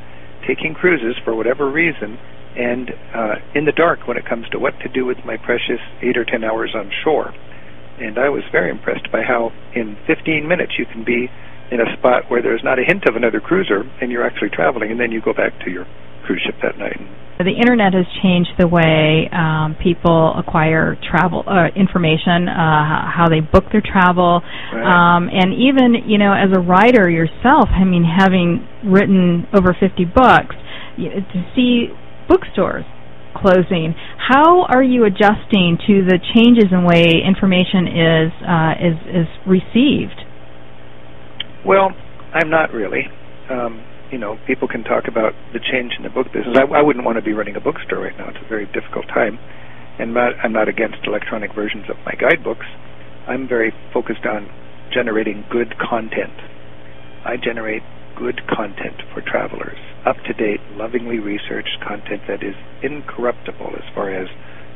taking 0.47 0.75
cruises 0.75 1.17
for 1.25 1.35
whatever 1.35 1.71
reason 1.71 2.19
and 2.57 2.91
uh, 3.15 3.37
in 3.55 3.65
the 3.65 3.73
dark 3.73 4.07
when 4.07 4.17
it 4.17 4.27
comes 4.27 4.49
to 4.51 4.59
what 4.59 4.79
to 4.81 4.88
do 4.88 5.07
with 5.07 5.19
my 5.25 5.37
precious 5.37 5.81
eight 6.03 6.17
or 6.17 6.25
ten 6.25 6.45
hours 6.45 6.75
on 6.75 6.91
shore. 7.05 7.33
And 7.99 8.19
I 8.19 8.29
was 8.29 8.43
very 8.51 8.71
impressed 8.71 9.11
by 9.12 9.23
how 9.23 9.53
in 9.75 9.97
15 10.07 10.47
minutes 10.49 10.73
you 10.79 10.87
can 10.87 11.05
be 11.05 11.31
in 11.71 11.81
a 11.81 11.97
spot 11.97 12.31
where 12.31 12.43
there's 12.43 12.62
not 12.62 12.79
a 12.79 12.85
hint 12.85 13.05
of 13.07 13.17
another 13.17 13.41
cruiser 13.41 13.88
and 14.01 14.11
you're 14.11 14.27
actually 14.27 14.51
traveling, 14.51 14.91
and 14.91 15.01
then 15.01 15.12
you 15.12 15.21
go 15.23 15.33
back 15.33 15.59
to 15.65 15.71
your 15.71 15.87
cruise 16.25 16.43
ship 16.45 16.57
that 16.63 16.79
night. 16.79 16.99
The 17.39 17.51
internet 17.51 17.93
has 17.95 18.07
changed 18.23 18.51
the 18.59 18.69
way 18.69 19.29
um, 19.33 19.75
people 19.83 20.35
acquire 20.39 20.97
travel 21.11 21.43
uh, 21.43 21.75
information, 21.75 22.47
uh, 22.47 23.11
how 23.11 23.27
they 23.29 23.41
book 23.41 23.65
their 23.73 23.83
travel, 23.83 24.43
right. 24.73 24.87
um, 24.87 25.29
and 25.33 25.51
even 25.55 26.07
you 26.07 26.19
know 26.19 26.33
as 26.33 26.55
a 26.55 26.61
writer 26.61 27.11
yourself. 27.11 27.67
I 27.75 27.83
mean, 27.83 28.05
having 28.07 28.63
written 28.85 29.49
over 29.53 29.75
50 29.75 30.05
books, 30.15 30.55
you 30.97 31.09
know, 31.11 31.17
to 31.17 31.39
see 31.57 31.89
bookstores 32.29 32.85
closing. 33.35 33.95
How 34.19 34.63
are 34.69 34.83
you 34.83 35.05
adjusting 35.05 35.79
to 35.87 36.05
the 36.07 36.19
changes 36.35 36.71
in 36.71 36.85
way 36.85 37.19
information 37.27 37.89
is 37.91 38.31
uh, 38.47 38.73
is 38.79 38.99
is 39.09 39.29
received? 39.47 40.21
Well, 41.67 41.91
I'm 42.33 42.51
not 42.51 42.73
really. 42.73 43.03
Um, 43.51 43.85
you 44.12 44.18
know, 44.18 44.38
people 44.46 44.68
can 44.68 44.85
talk 44.85 45.09
about 45.09 45.33
the 45.57 45.59
change 45.59 45.96
in 45.96 46.05
the 46.05 46.12
book 46.12 46.29
business. 46.29 46.53
I, 46.55 46.68
I 46.68 46.83
wouldn't 46.85 47.05
want 47.05 47.16
to 47.16 47.25
be 47.25 47.33
running 47.33 47.57
a 47.57 47.64
bookstore 47.64 48.05
right 48.05 48.16
now. 48.16 48.29
It's 48.29 48.44
a 48.44 48.48
very 48.48 48.66
difficult 48.66 49.09
time, 49.09 49.40
and 49.98 50.12
not, 50.12 50.37
I'm 50.44 50.53
not 50.53 50.68
against 50.68 51.01
electronic 51.09 51.55
versions 51.57 51.88
of 51.88 51.96
my 52.05 52.12
guidebooks. 52.12 52.68
I'm 53.27 53.48
very 53.48 53.72
focused 53.92 54.29
on 54.29 54.53
generating 54.92 55.44
good 55.51 55.75
content. 55.81 56.37
I 57.25 57.40
generate 57.40 57.83
good 58.14 58.44
content 58.53 59.01
for 59.14 59.25
travelers, 59.25 59.81
up 60.05 60.16
to 60.29 60.37
date, 60.37 60.61
lovingly 60.77 61.18
researched 61.18 61.81
content 61.81 62.20
that 62.29 62.44
is 62.44 62.55
incorruptible 62.85 63.72
as 63.81 63.87
far 63.94 64.12
as 64.12 64.29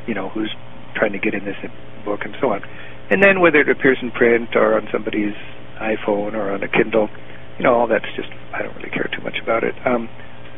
you 0.07 0.15
know 0.15 0.29
who's 0.29 0.49
trying 0.95 1.11
to 1.13 1.19
get 1.19 1.35
in 1.35 1.45
this 1.45 1.59
book 2.03 2.21
and 2.25 2.35
so 2.41 2.49
on. 2.49 2.63
And 3.11 3.21
then 3.21 3.39
whether 3.39 3.61
it 3.61 3.69
appears 3.69 3.99
in 4.01 4.09
print 4.11 4.55
or 4.55 4.75
on 4.75 4.87
somebody's 4.91 5.37
iPhone 5.77 6.33
or 6.33 6.51
on 6.51 6.63
a 6.63 6.67
Kindle. 6.67 7.09
You 7.57 7.65
know, 7.65 7.73
all 7.73 7.87
that's 7.87 8.05
just 8.15 8.29
I 8.53 8.61
don't 8.61 8.75
really 8.75 8.89
care 8.89 9.09
too 9.15 9.23
much 9.23 9.37
about 9.41 9.63
it. 9.63 9.75
Um, 9.85 10.09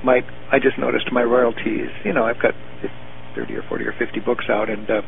my 0.03 0.21
I 0.51 0.59
just 0.59 0.77
noticed 0.77 1.11
my 1.11 1.23
royalties. 1.23 1.89
You 2.03 2.13
know, 2.13 2.23
I've 2.25 2.41
got 2.41 2.53
30 3.35 3.55
or 3.55 3.63
40 3.69 3.85
or 3.85 3.93
50 3.97 4.19
books 4.21 4.45
out, 4.49 4.69
and 4.69 4.89
uh, 4.89 5.01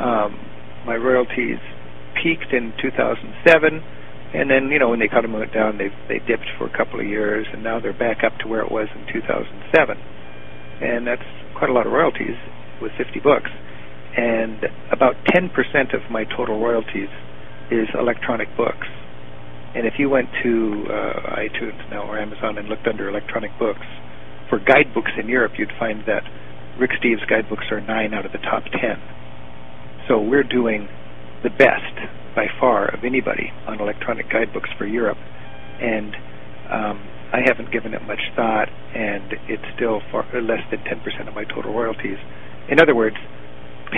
um, 0.00 0.38
my 0.86 0.96
royalties 0.96 1.58
peaked 2.22 2.52
in 2.52 2.72
2007, 2.80 3.82
and 4.34 4.50
then 4.50 4.70
you 4.70 4.78
know 4.78 4.90
when 4.90 4.98
the 5.00 5.04
economy 5.06 5.38
went 5.38 5.52
down, 5.52 5.78
they 5.78 5.88
they 6.08 6.18
dipped 6.26 6.48
for 6.58 6.66
a 6.66 6.76
couple 6.76 7.00
of 7.00 7.06
years, 7.06 7.46
and 7.52 7.62
now 7.62 7.80
they're 7.80 7.92
back 7.98 8.24
up 8.24 8.32
to 8.40 8.48
where 8.48 8.62
it 8.62 8.70
was 8.70 8.88
in 8.94 9.06
2007, 9.12 9.96
and 10.82 11.06
that's 11.06 11.22
quite 11.58 11.70
a 11.70 11.72
lot 11.72 11.86
of 11.86 11.92
royalties 11.92 12.36
with 12.82 12.92
50 12.98 13.20
books, 13.20 13.50
and 14.16 14.58
about 14.92 15.14
10% 15.34 15.50
of 15.94 16.02
my 16.10 16.24
total 16.36 16.58
royalties 16.60 17.08
is 17.70 17.88
electronic 17.98 18.48
books. 18.56 18.86
And 19.74 19.86
if 19.86 19.94
you 19.98 20.08
went 20.08 20.28
to 20.42 20.84
uh, 20.86 21.36
iTunes 21.36 21.90
now 21.90 22.06
or 22.06 22.18
Amazon 22.18 22.58
and 22.58 22.68
looked 22.68 22.86
under 22.86 23.08
electronic 23.08 23.50
books, 23.58 23.86
for 24.48 24.58
guidebooks 24.58 25.10
in 25.18 25.28
Europe, 25.28 25.52
you'd 25.58 25.72
find 25.78 26.04
that 26.06 26.22
Rick 26.78 26.90
Steves 27.02 27.26
guidebooks 27.28 27.66
are 27.70 27.80
nine 27.80 28.14
out 28.14 28.26
of 28.26 28.32
the 28.32 28.38
top 28.38 28.64
ten. 28.70 29.02
So 30.06 30.20
we're 30.20 30.44
doing 30.44 30.88
the 31.42 31.50
best 31.50 31.94
by 32.36 32.46
far 32.60 32.86
of 32.94 33.04
anybody 33.04 33.50
on 33.66 33.80
electronic 33.80 34.30
guidebooks 34.30 34.70
for 34.78 34.86
Europe, 34.86 35.18
and 35.80 36.14
um, 36.70 36.96
I 37.32 37.40
haven't 37.46 37.72
given 37.72 37.94
it 37.94 38.02
much 38.02 38.20
thought, 38.36 38.68
and 38.94 39.34
it's 39.48 39.64
still 39.74 40.00
far 40.12 40.22
less 40.40 40.62
than 40.70 40.80
10% 40.86 41.28
of 41.28 41.34
my 41.34 41.44
total 41.44 41.74
royalties. 41.74 42.18
In 42.70 42.80
other 42.80 42.94
words, 42.94 43.16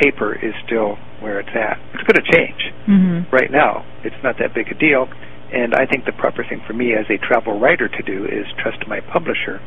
paper 0.00 0.34
is 0.34 0.54
still 0.64 0.96
where 1.20 1.40
it's 1.40 1.52
at. 1.52 1.76
It's 1.92 2.04
going 2.04 2.16
to 2.16 2.28
change. 2.32 2.60
Mm-hmm. 2.88 3.34
Right 3.34 3.50
now, 3.50 3.84
it's 4.04 4.16
not 4.22 4.36
that 4.38 4.54
big 4.54 4.68
a 4.68 4.78
deal 4.78 5.08
and 5.52 5.74
I 5.74 5.86
think 5.86 6.04
the 6.04 6.12
proper 6.12 6.44
thing 6.44 6.62
for 6.66 6.72
me 6.72 6.92
as 6.94 7.06
a 7.10 7.18
travel 7.18 7.58
writer 7.58 7.88
to 7.88 8.02
do 8.02 8.24
is 8.24 8.46
trust 8.62 8.86
my 8.88 9.00
publisher 9.00 9.60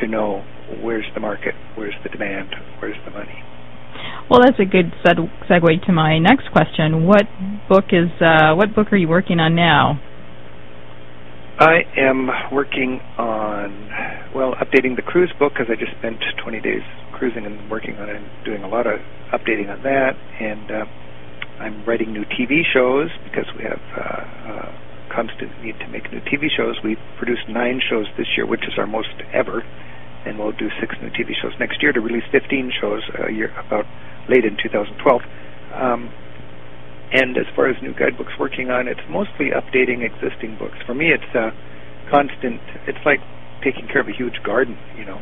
to 0.00 0.08
know 0.08 0.44
where's 0.82 1.06
the 1.14 1.20
market, 1.20 1.54
where's 1.74 1.94
the 2.02 2.08
demand, 2.08 2.54
where's 2.80 2.96
the 3.04 3.10
money. 3.10 3.42
Well, 4.30 4.40
that's 4.40 4.58
a 4.58 4.64
good 4.64 4.92
segue 5.04 5.86
to 5.86 5.92
my 5.92 6.18
next 6.18 6.50
question. 6.52 7.06
What 7.06 7.26
book 7.68 7.92
is 7.92 8.08
uh, 8.20 8.54
what 8.54 8.74
book 8.74 8.92
are 8.92 8.96
you 8.96 9.08
working 9.08 9.38
on 9.38 9.54
now? 9.54 10.00
I 11.58 11.84
am 11.96 12.28
working 12.50 13.00
on 13.18 13.90
well 14.34 14.54
updating 14.56 14.96
the 14.96 15.02
cruise 15.02 15.32
book 15.38 15.52
because 15.52 15.68
I 15.70 15.76
just 15.76 15.92
spent 15.98 16.16
20 16.42 16.60
days 16.60 16.82
cruising 17.12 17.44
and 17.44 17.70
working 17.70 17.96
on 17.96 18.08
it, 18.08 18.16
and 18.16 18.26
doing 18.44 18.62
a 18.64 18.68
lot 18.68 18.86
of 18.86 18.98
updating 19.32 19.70
on 19.70 19.82
that, 19.84 20.16
and 20.40 20.70
uh, 20.70 20.84
I'm 21.60 21.84
writing 21.84 22.12
new 22.12 22.24
TV 22.24 22.62
shows 22.72 23.10
because 23.24 23.46
we 23.56 23.64
have 23.64 23.80
uh, 23.94 24.72
uh, 25.12 25.16
constant 25.16 25.52
need 25.62 25.78
to 25.78 25.88
make 25.88 26.10
new 26.12 26.20
TV 26.20 26.48
shows. 26.54 26.76
We've 26.82 27.00
produced 27.18 27.48
nine 27.48 27.80
shows 27.80 28.06
this 28.16 28.26
year, 28.36 28.46
which 28.46 28.64
is 28.64 28.74
our 28.78 28.86
most 28.86 29.12
ever, 29.32 29.62
and 30.26 30.38
we'll 30.38 30.52
do 30.52 30.68
six 30.80 30.94
new 31.02 31.10
TV 31.10 31.32
shows 31.40 31.52
next 31.58 31.82
year 31.82 31.92
to 31.92 32.00
release 32.00 32.24
15 32.32 32.72
shows 32.80 33.02
a 33.28 33.32
year 33.32 33.52
about 33.58 33.84
late 34.28 34.44
in 34.44 34.56
2012. 34.62 35.22
Um, 35.74 36.10
and 37.12 37.36
as 37.36 37.44
far 37.54 37.68
as 37.68 37.76
new 37.82 37.92
guidebooks 37.92 38.32
working 38.40 38.70
on, 38.70 38.88
it's 38.88 39.04
mostly 39.10 39.52
updating 39.52 40.00
existing 40.00 40.56
books. 40.58 40.78
For 40.86 40.94
me, 40.94 41.12
it's 41.12 41.34
a 41.34 41.52
constant. 42.10 42.60
It's 42.88 43.04
like 43.04 43.20
taking 43.62 43.86
care 43.86 44.00
of 44.00 44.08
a 44.08 44.16
huge 44.16 44.40
garden. 44.42 44.78
You 44.96 45.04
know, 45.04 45.20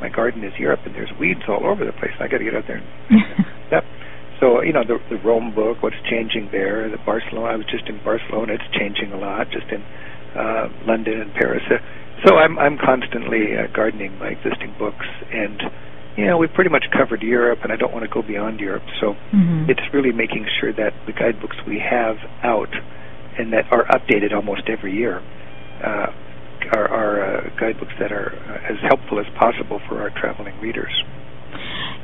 my 0.00 0.08
garden 0.08 0.44
is 0.44 0.52
Europe, 0.58 0.80
and 0.86 0.94
there's 0.94 1.12
weeds 1.20 1.44
all 1.48 1.66
over 1.66 1.84
the 1.84 1.92
place. 1.92 2.16
I 2.20 2.28
got 2.28 2.38
to 2.38 2.44
get 2.44 2.54
out 2.54 2.64
there 2.66 2.80
and 2.80 2.88
yep. 3.72 3.84
So 4.40 4.62
you 4.62 4.72
know 4.72 4.84
the 4.84 4.98
the 5.08 5.16
Rome 5.22 5.54
book, 5.54 5.82
what's 5.82 5.96
changing 6.08 6.50
there? 6.52 6.88
The 6.90 6.98
Barcelona. 7.04 7.52
I 7.52 7.56
was 7.56 7.66
just 7.66 7.88
in 7.88 8.02
Barcelona. 8.04 8.54
It's 8.54 8.70
changing 8.76 9.12
a 9.12 9.18
lot. 9.18 9.50
Just 9.50 9.68
in 9.72 9.82
uh, 10.36 10.68
London 10.86 11.20
and 11.20 11.32
Paris. 11.32 11.62
Uh, 11.70 11.78
so 12.24 12.36
I'm 12.36 12.58
I'm 12.58 12.78
constantly 12.78 13.56
uh, 13.56 13.66
gardening 13.74 14.18
my 14.18 14.28
existing 14.28 14.74
books, 14.78 15.06
and 15.32 15.62
you 16.16 16.26
know 16.26 16.36
we've 16.38 16.52
pretty 16.52 16.70
much 16.70 16.84
covered 16.92 17.22
Europe, 17.22 17.60
and 17.62 17.72
I 17.72 17.76
don't 17.76 17.92
want 17.92 18.04
to 18.04 18.12
go 18.12 18.22
beyond 18.22 18.60
Europe. 18.60 18.84
So 19.00 19.14
mm-hmm. 19.32 19.70
it's 19.70 19.84
really 19.92 20.12
making 20.12 20.46
sure 20.60 20.72
that 20.72 20.92
the 21.06 21.12
guidebooks 21.12 21.56
we 21.66 21.78
have 21.78 22.16
out 22.42 22.72
and 23.38 23.52
that 23.52 23.70
are 23.70 23.84
updated 23.92 24.32
almost 24.32 24.62
every 24.68 24.96
year 24.96 25.20
uh, 25.84 26.08
are, 26.72 26.88
are 26.88 27.20
uh, 27.20 27.50
guidebooks 27.60 27.92
that 28.00 28.12
are 28.12 28.32
uh, 28.48 28.72
as 28.72 28.78
helpful 28.88 29.20
as 29.20 29.26
possible 29.38 29.80
for 29.88 30.00
our 30.00 30.10
traveling 30.10 30.58
readers. 30.60 30.92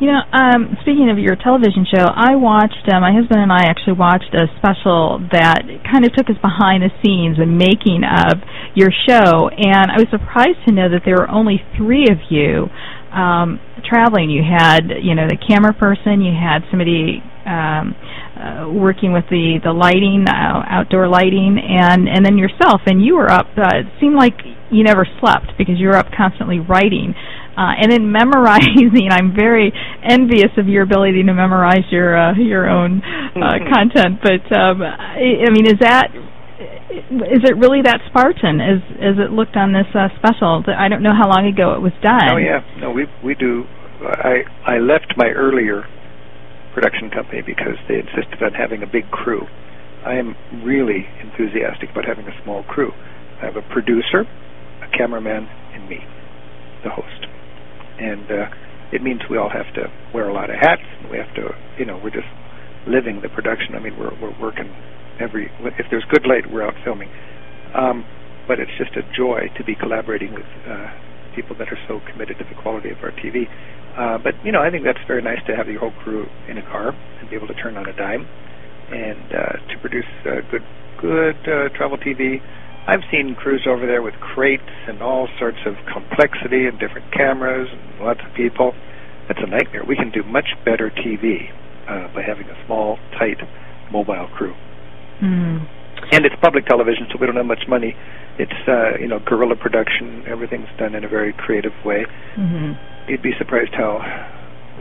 You 0.01 0.11
know, 0.11 0.21
um, 0.35 0.77
speaking 0.83 1.11
of 1.11 1.19
your 1.19 1.37
television 1.37 1.87
show, 1.87 2.03
I 2.11 2.35
watched. 2.35 2.91
Uh, 2.91 2.99
my 2.99 3.15
husband 3.15 3.39
and 3.39 3.53
I 3.53 3.71
actually 3.71 3.95
watched 3.95 4.35
a 4.35 4.51
special 4.59 5.23
that 5.31 5.63
kind 5.87 6.05
of 6.05 6.11
took 6.13 6.27
us 6.27 6.39
behind 6.43 6.83
the 6.83 6.91
scenes 7.05 7.39
and 7.39 7.57
making 7.57 8.03
of 8.03 8.43
your 8.75 8.91
show, 9.07 9.47
and 9.49 9.95
I 9.95 10.03
was 10.03 10.11
surprised 10.11 10.59
to 10.67 10.75
know 10.75 10.91
that 10.91 11.03
there 11.05 11.23
were 11.23 11.31
only 11.31 11.63
three 11.77 12.11
of 12.11 12.19
you 12.31 12.67
um, 13.15 13.61
traveling. 13.85 14.31
You 14.31 14.43
had, 14.43 14.91
you 15.03 15.15
know, 15.15 15.29
the 15.29 15.39
camera 15.39 15.73
person. 15.73 16.23
You 16.23 16.33
had 16.35 16.65
somebody 16.71 17.23
um, 17.47 17.95
uh, 18.35 18.67
working 18.73 19.13
with 19.13 19.25
the 19.31 19.61
the 19.63 19.73
lighting, 19.73 20.25
uh, 20.27 20.67
outdoor 20.67 21.07
lighting, 21.09 21.61
and 21.63 22.09
and 22.09 22.25
then 22.25 22.39
yourself. 22.39 22.83
And 22.87 23.05
you 23.05 23.15
were 23.17 23.31
up. 23.31 23.47
Uh, 23.57 23.85
it 23.85 23.87
seemed 24.01 24.17
like 24.17 24.35
you 24.71 24.83
never 24.83 25.07
slept 25.21 25.53
because 25.59 25.77
you 25.79 25.89
were 25.89 25.97
up 25.97 26.09
constantly 26.17 26.59
writing. 26.59 27.15
Uh, 27.53 27.77
and 27.77 27.93
then 27.93 28.11
memorizing, 28.11 29.09
I'm 29.11 29.37
very 29.37 29.73
envious 30.03 30.51
of 30.57 30.69
your 30.69 30.83
ability 30.83 31.23
to 31.25 31.35
memorize 31.35 31.85
your 31.91 32.17
uh, 32.17 32.35
your 32.35 32.69
own 32.69 33.03
uh, 33.05 33.61
content. 33.69 34.21
But 34.23 34.49
um, 34.57 34.81
I, 34.83 35.45
I 35.47 35.51
mean, 35.53 35.67
is 35.67 35.79
that 35.81 36.09
is 36.93 37.43
it 37.45 37.57
really 37.57 37.83
that 37.83 38.01
Spartan 38.09 38.61
as 38.61 38.81
as 39.01 39.17
it 39.19 39.33
looked 39.33 39.57
on 39.57 39.73
this 39.73 39.89
uh, 39.95 40.09
special? 40.17 40.65
I 40.69 40.89
don't 40.89 41.03
know 41.03 41.15
how 41.17 41.29
long 41.29 41.47
ago 41.47 41.75
it 41.75 41.81
was 41.81 41.93
done. 42.03 42.29
Oh 42.33 42.37
yeah, 42.37 42.61
no, 42.81 42.91
we 42.91 43.07
we 43.25 43.35
do. 43.35 43.65
I 44.01 44.45
I 44.67 44.79
left 44.79 45.15
my 45.17 45.29
earlier 45.29 45.85
production 46.75 47.11
company 47.11 47.43
because 47.45 47.77
they 47.89 48.01
insisted 48.01 48.43
on 48.43 48.53
having 48.55 48.83
a 48.83 48.87
big 48.87 49.11
crew. 49.11 49.47
I 50.05 50.15
am 50.15 50.35
really 50.65 51.07
enthusiastic 51.21 51.91
about 51.91 52.05
having 52.05 52.27
a 52.27 52.43
small 52.43 52.65
crew. 52.65 52.91
I 53.41 53.47
have 53.47 53.57
a 53.57 53.63
producer, 53.63 54.25
a 54.83 54.89
cameraman, 54.97 55.47
and 55.75 55.89
me, 55.89 56.01
the 56.83 56.91
host, 56.91 57.27
and 57.99 58.27
uh, 58.31 58.47
it 58.93 59.03
means 59.03 59.21
we 59.29 59.39
all 59.39 59.51
have 59.51 59.73
to 59.75 59.89
wear 60.15 60.29
a 60.29 60.35
lot 60.35 60.51
of 60.51 60.57
hats. 60.61 60.85
And 61.01 61.11
we 61.11 61.17
have 61.19 61.33
to, 61.37 61.55
you 61.79 61.85
know, 61.85 62.01
we're 62.03 62.15
just 62.15 62.29
living 62.87 63.21
the 63.23 63.29
production. 63.29 63.75
I 63.75 63.81
mean, 63.81 63.99
we're 63.99 64.15
we're 64.21 64.37
working 64.41 64.69
every. 65.21 65.51
If 65.79 65.87
there's 65.91 66.05
good 66.11 66.27
light, 66.27 66.51
we're 66.51 66.67
out 66.67 66.75
filming. 66.85 67.11
Um, 67.75 68.05
but 68.47 68.59
it's 68.61 68.73
just 68.77 68.93
a 68.97 69.05
joy 69.17 69.49
to 69.57 69.65
be 69.65 69.75
collaborating 69.75 70.35
with 70.35 70.49
uh, 70.69 70.91
people 71.35 71.57
that 71.59 71.69
are 71.73 71.79
so 71.89 72.01
committed 72.11 72.37
to 72.39 72.45
the 72.45 72.61
quality 72.61 72.91
of 72.91 72.99
our 73.03 73.13
TV. 73.13 73.49
Uh, 73.97 74.19
but 74.19 74.35
you 74.45 74.53
know, 74.53 74.61
I 74.61 74.71
think 74.71 74.85
that's 74.85 75.03
very 75.07 75.23
nice 75.23 75.41
to 75.47 75.57
have 75.57 75.69
your 75.69 75.81
whole 75.81 75.95
crew 76.03 76.27
in 76.49 76.59
a 76.59 76.63
car 76.63 76.91
and 76.93 77.31
be 77.31 77.37
able 77.37 77.49
to 77.49 77.55
turn 77.55 77.77
on 77.77 77.89
a 77.89 77.97
dime 77.97 78.27
and 78.93 79.33
uh, 79.33 79.53
to 79.73 79.75
produce 79.81 80.09
uh, 80.27 80.41
good 80.51 80.65
good 81.01 81.37
uh, 81.49 81.69
travel 81.77 81.99
TV. 81.99 82.41
I've 82.87 83.03
seen 83.11 83.35
crews 83.37 83.63
over 83.69 83.87
there 83.87 84.03
with 84.03 84.15
crates 84.15 84.67
and 84.89 85.03
all 85.03 85.29
sorts 85.39 85.59
of 85.67 85.75
complexity 85.93 86.67
and 86.67 86.79
different 86.81 87.13
cameras 87.13 87.69
and 87.71 88.01
lots 88.05 88.21
of 88.27 88.35
people. 88.35 88.75
That's 89.29 89.39
a 89.41 89.47
nightmare. 89.47 89.85
We 89.87 89.95
can 89.95 90.11
do 90.11 90.25
much 90.25 90.51
better 90.65 90.91
TV 90.91 91.47
uh, 91.87 92.13
by 92.13 92.23
having 92.23 92.49
a 92.51 92.67
small, 92.67 92.99
tight, 93.19 93.39
mobile 93.93 94.27
crew. 94.35 94.55
Mm. 95.23 95.63
And 96.11 96.27
it's 96.27 96.35
public 96.43 96.67
television, 96.67 97.07
so 97.13 97.19
we 97.21 97.27
don't 97.27 97.37
have 97.37 97.47
much 97.47 97.63
money. 97.69 97.95
It's 98.39 98.51
uh, 98.67 98.99
you 98.99 99.07
know 99.07 99.21
guerrilla 99.21 99.55
production. 99.55 100.25
Everything's 100.27 100.69
done 100.77 100.97
in 100.97 101.05
a 101.05 101.09
very 101.09 101.33
creative 101.33 101.73
way. 101.85 102.05
Mm-hmm. 102.35 103.09
You'd 103.09 103.23
be 103.23 103.31
surprised 103.39 103.73
how, 103.73 104.03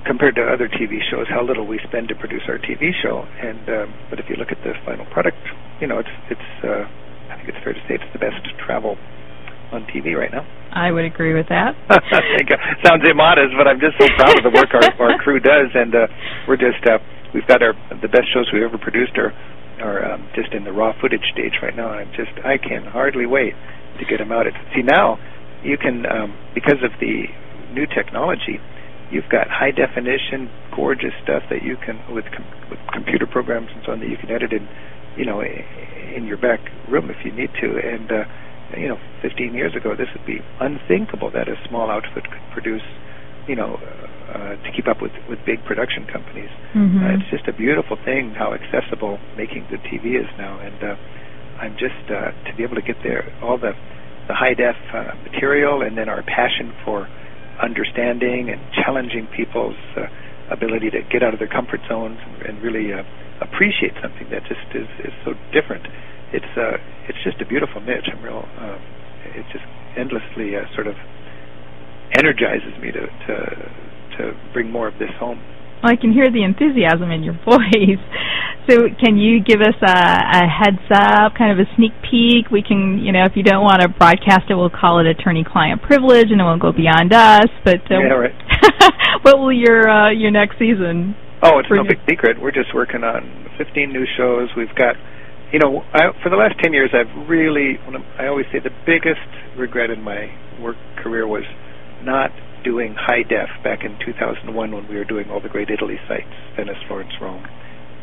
compared 0.08 0.36
to 0.36 0.42
other 0.42 0.68
TV 0.68 0.98
shows, 1.12 1.28
how 1.30 1.44
little 1.44 1.68
we 1.68 1.80
spend 1.88 2.08
to 2.10 2.16
produce 2.16 2.42
our 2.48 2.58
TV 2.58 2.90
show. 3.04 3.28
And 3.40 3.70
um, 3.70 3.94
but 4.10 4.20
if 4.20 4.30
you 4.30 4.36
look 4.36 4.52
at 4.52 4.58
the 4.64 4.74
final 4.84 5.06
product, 5.14 5.38
you 5.80 5.86
know 5.86 6.00
it's 6.00 6.16
it's. 6.32 6.66
Uh, 6.66 6.90
I 7.32 7.40
think 7.40 7.50
it's 7.50 7.64
fair 7.64 7.74
to 7.74 7.84
say 7.88 7.96
it's 7.96 8.12
the 8.12 8.20
best 8.20 8.44
travel 8.60 9.00
on 9.72 9.88
TV 9.88 10.20
right 10.20 10.32
now. 10.32 10.44
I 10.72 10.92
would 10.92 11.08
agree 11.08 11.34
with 11.34 11.48
that. 11.48 11.76
Sounds 12.84 13.04
immodest, 13.08 13.56
but 13.56 13.68
I'm 13.68 13.80
just 13.80 13.96
so 14.00 14.08
proud 14.20 14.36
of 14.36 14.44
the 14.44 14.52
work 14.52 14.72
our, 14.76 14.88
our 15.00 15.18
crew 15.20 15.40
does, 15.40 15.72
and 15.76 15.96
uh, 15.96 16.08
we're 16.48 16.60
just 16.60 16.84
uh, 16.88 17.00
we've 17.34 17.48
got 17.48 17.64
our 17.64 17.74
the 18.04 18.08
best 18.12 18.28
shows 18.32 18.52
we've 18.52 18.64
ever 18.64 18.78
produced 18.78 19.16
are 19.18 19.32
are 19.80 20.14
um, 20.14 20.28
just 20.36 20.54
in 20.54 20.64
the 20.64 20.72
raw 20.72 20.94
footage 21.00 21.26
stage 21.34 21.60
right 21.64 21.76
now. 21.76 21.92
And 21.92 22.08
I'm 22.08 22.14
just 22.16 22.32
I 22.44 22.58
can 22.58 22.84
hardly 22.86 23.26
wait 23.26 23.56
to 24.00 24.04
get 24.06 24.20
them 24.20 24.32
out. 24.32 24.48
It's, 24.48 24.58
see 24.76 24.84
now 24.84 25.20
you 25.64 25.78
can 25.78 26.06
um, 26.06 26.36
because 26.56 26.80
of 26.84 26.92
the 27.00 27.28
new 27.72 27.88
technology, 27.88 28.60
you've 29.12 29.30
got 29.32 29.48
high 29.52 29.72
definition, 29.72 30.52
gorgeous 30.76 31.16
stuff 31.24 31.44
that 31.50 31.64
you 31.64 31.76
can 31.76 32.00
with 32.14 32.26
com- 32.32 32.48
with 32.72 32.80
computer 32.92 33.28
programs 33.28 33.68
and 33.76 33.84
so 33.86 33.92
on 33.92 34.00
that 34.00 34.10
you 34.10 34.18
can 34.18 34.32
edit 34.32 34.54
in, 34.54 34.68
you 35.18 35.26
know, 35.26 35.42
in 35.42 36.26
your 36.26 36.38
back 36.38 36.60
room 36.90 37.10
if 37.10 37.26
you 37.26 37.32
need 37.32 37.50
to. 37.62 37.68
And 37.78 38.12
uh, 38.12 38.24
you 38.78 38.88
know, 38.88 39.00
15 39.22 39.54
years 39.54 39.76
ago, 39.76 39.96
this 39.96 40.08
would 40.16 40.26
be 40.26 40.40
unthinkable 40.60 41.32
that 41.32 41.48
a 41.48 41.56
small 41.68 41.90
outfit 41.92 42.24
could 42.24 42.46
produce, 42.54 42.86
you 43.48 43.56
know, 43.56 43.78
uh, 44.32 44.56
to 44.56 44.70
keep 44.76 44.88
up 44.88 45.02
with 45.02 45.12
with 45.28 45.40
big 45.46 45.64
production 45.66 46.08
companies. 46.08 46.50
Mm-hmm. 46.74 47.04
Uh, 47.04 47.16
it's 47.20 47.30
just 47.30 47.48
a 47.48 47.54
beautiful 47.54 47.98
thing 48.06 48.32
how 48.32 48.54
accessible 48.54 49.20
making 49.36 49.68
good 49.70 49.82
TV 49.84 50.16
is 50.16 50.30
now, 50.38 50.60
and 50.60 50.80
uh, 50.84 50.96
I'm 51.60 51.74
just 51.76 52.08
uh, 52.08 52.32
to 52.48 52.56
be 52.56 52.64
able 52.64 52.76
to 52.76 52.82
get 52.82 52.98
there 53.04 53.28
all 53.44 53.58
the 53.58 53.74
the 54.28 54.36
high 54.36 54.54
def 54.54 54.80
uh, 54.94 55.12
material, 55.28 55.82
and 55.82 55.98
then 55.98 56.08
our 56.08 56.24
passion 56.24 56.72
for 56.86 57.10
understanding 57.62 58.50
and 58.50 58.60
challenging 58.74 59.28
people's 59.36 59.78
uh, 59.98 60.08
ability 60.52 60.90
to 60.92 61.02
get 61.12 61.24
out 61.24 61.34
of 61.34 61.40
their 61.40 61.50
comfort 61.50 61.82
zones 61.90 62.20
and, 62.48 62.62
really 62.62 62.94
uh, 62.94 63.04
appreciate 63.42 63.94
something 64.02 64.30
that 64.30 64.44
just 64.46 64.68
is 64.76 64.88
is 65.06 65.14
so 65.26 65.34
different. 65.52 65.86
It's 66.34 66.54
uh, 66.58 66.78
it's 67.10 67.18
just 67.24 67.42
a 67.42 67.46
beautiful 67.46 67.82
niche. 67.82 68.08
I'm 68.12 68.22
real. 68.24 68.46
Uh, 68.60 68.78
it 69.36 69.46
just 69.52 69.66
endlessly 69.98 70.56
uh, 70.56 70.64
sort 70.76 70.88
of 70.88 70.96
energizes 72.18 72.76
me 72.82 72.92
to 72.92 73.04
to 73.28 73.36
to 74.18 74.24
bring 74.54 74.72
more 74.72 74.88
of 74.88 74.96
this 75.00 75.12
home. 75.20 75.42
I 75.84 75.96
can 75.96 76.14
hear 76.14 76.32
the 76.32 76.44
enthusiasm 76.44 77.12
in 77.12 77.24
your 77.24 77.34
voice. 77.46 78.02
So, 78.70 78.88
can 79.02 79.18
you 79.18 79.42
give 79.42 79.60
us 79.62 79.76
a, 79.82 79.90
a 79.90 80.44
heads 80.46 80.86
up, 80.94 81.34
kind 81.34 81.52
of 81.52 81.60
a 81.60 81.68
sneak 81.76 81.92
peek? 82.06 82.52
We 82.52 82.62
can, 82.62 83.00
you 83.02 83.12
know, 83.12 83.26
if 83.26 83.34
you 83.36 83.44
don't 83.44 83.64
want 83.64 83.82
to 83.82 83.90
broadcast 83.90 84.50
it, 84.50 84.56
we'll 84.56 84.70
call 84.70 85.00
it 85.02 85.08
attorney-client 85.08 85.82
privilege, 85.82 86.30
and 86.30 86.40
it 86.40 86.44
won't 86.44 86.62
go 86.62 86.72
beyond 86.72 87.12
us. 87.12 87.50
But 87.66 87.82
uh, 87.90 88.06
yeah, 88.06 88.14
right. 88.14 88.38
what 89.24 89.40
will 89.40 89.52
your 89.52 89.90
uh, 89.90 90.12
your 90.12 90.30
next 90.30 90.60
season? 90.60 91.16
Oh, 91.42 91.58
it's 91.58 91.70
no 91.72 91.84
big 91.84 91.98
secret. 92.08 92.38
We're 92.40 92.54
just 92.54 92.70
working 92.74 93.04
on 93.04 93.50
15 93.58 93.92
new 93.92 94.06
shows. 94.16 94.50
We've 94.56 94.74
got, 94.78 94.94
you 95.52 95.58
know, 95.58 95.82
I, 95.92 96.14
for 96.22 96.30
the 96.30 96.38
last 96.38 96.54
10 96.62 96.72
years, 96.72 96.94
I've 96.94 97.10
really, 97.28 97.82
I 98.20 98.28
always 98.28 98.46
say, 98.54 98.60
the 98.60 98.70
biggest 98.86 99.26
regret 99.58 99.90
in 99.90 100.02
my 100.04 100.30
work 100.62 100.78
career 101.02 101.26
was 101.26 101.44
not 102.04 102.30
doing 102.64 102.96
high 102.96 103.24
def 103.24 103.50
back 103.64 103.84
in 103.84 103.98
2001 104.06 104.48
when 104.54 104.88
we 104.88 104.96
were 104.96 105.06
doing 105.06 105.30
all 105.30 105.40
the 105.42 105.50
great 105.50 105.70
Italy 105.70 106.00
sites, 106.08 106.32
Venice, 106.56 106.78
Florence, 106.88 107.14
Rome, 107.20 107.46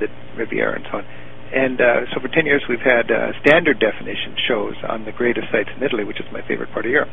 the 0.00 0.08
Riviera, 0.36 0.76
and 0.76 0.84
so 0.90 0.98
on. 0.98 1.04
And 1.52 1.80
uh, 1.80 2.04
so 2.12 2.20
for 2.20 2.28
10 2.28 2.44
years, 2.44 2.62
we've 2.68 2.84
had 2.84 3.10
uh, 3.10 3.32
standard 3.40 3.80
definition 3.80 4.36
shows 4.46 4.76
on 4.86 5.04
the 5.04 5.12
greatest 5.12 5.48
sites 5.50 5.70
in 5.74 5.82
Italy, 5.82 6.04
which 6.04 6.20
is 6.20 6.26
my 6.32 6.42
favorite 6.46 6.70
part 6.72 6.84
of 6.84 6.92
Europe. 6.92 7.08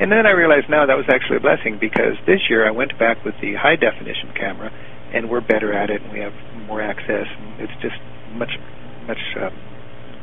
And 0.00 0.12
then 0.12 0.26
I 0.26 0.32
realized 0.32 0.68
now 0.68 0.84
that 0.86 0.96
was 0.96 1.08
actually 1.08 1.36
a 1.36 1.44
blessing 1.44 1.78
because 1.80 2.16
this 2.26 2.48
year 2.48 2.66
I 2.66 2.70
went 2.70 2.98
back 2.98 3.24
with 3.24 3.34
the 3.40 3.54
high 3.54 3.76
definition 3.76 4.32
camera, 4.32 4.72
and 5.12 5.28
we're 5.28 5.44
better 5.44 5.72
at 5.72 5.90
it, 5.90 6.02
and 6.02 6.12
we 6.12 6.20
have 6.20 6.34
more 6.68 6.80
access, 6.80 7.28
and 7.28 7.60
it's 7.60 7.76
just 7.80 7.96
much, 8.32 8.52
much 9.06 9.20
uh, 9.40 9.50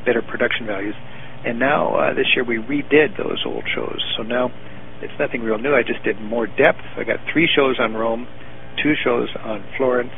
better 0.06 0.22
production 0.22 0.66
values. 0.66 0.96
And 1.46 1.58
now 1.58 1.96
uh, 1.96 2.14
this 2.14 2.28
year 2.36 2.46
we 2.46 2.58
redid 2.58 3.18
those 3.18 3.42
old 3.46 3.66
shows, 3.74 4.02
so 4.18 4.24
now 4.24 4.50
it's 5.04 5.20
nothing 5.20 5.44
real 5.44 5.60
new. 5.60 5.76
I 5.76 5.84
just 5.84 6.02
did 6.04 6.20
more 6.22 6.48
depth. 6.48 6.84
I 6.96 7.04
got 7.04 7.20
three 7.32 7.50
shows 7.52 7.76
on 7.80 7.94
Rome, 7.94 8.26
two 8.82 8.96
shows 9.04 9.28
on 9.44 9.64
Florence. 9.76 10.16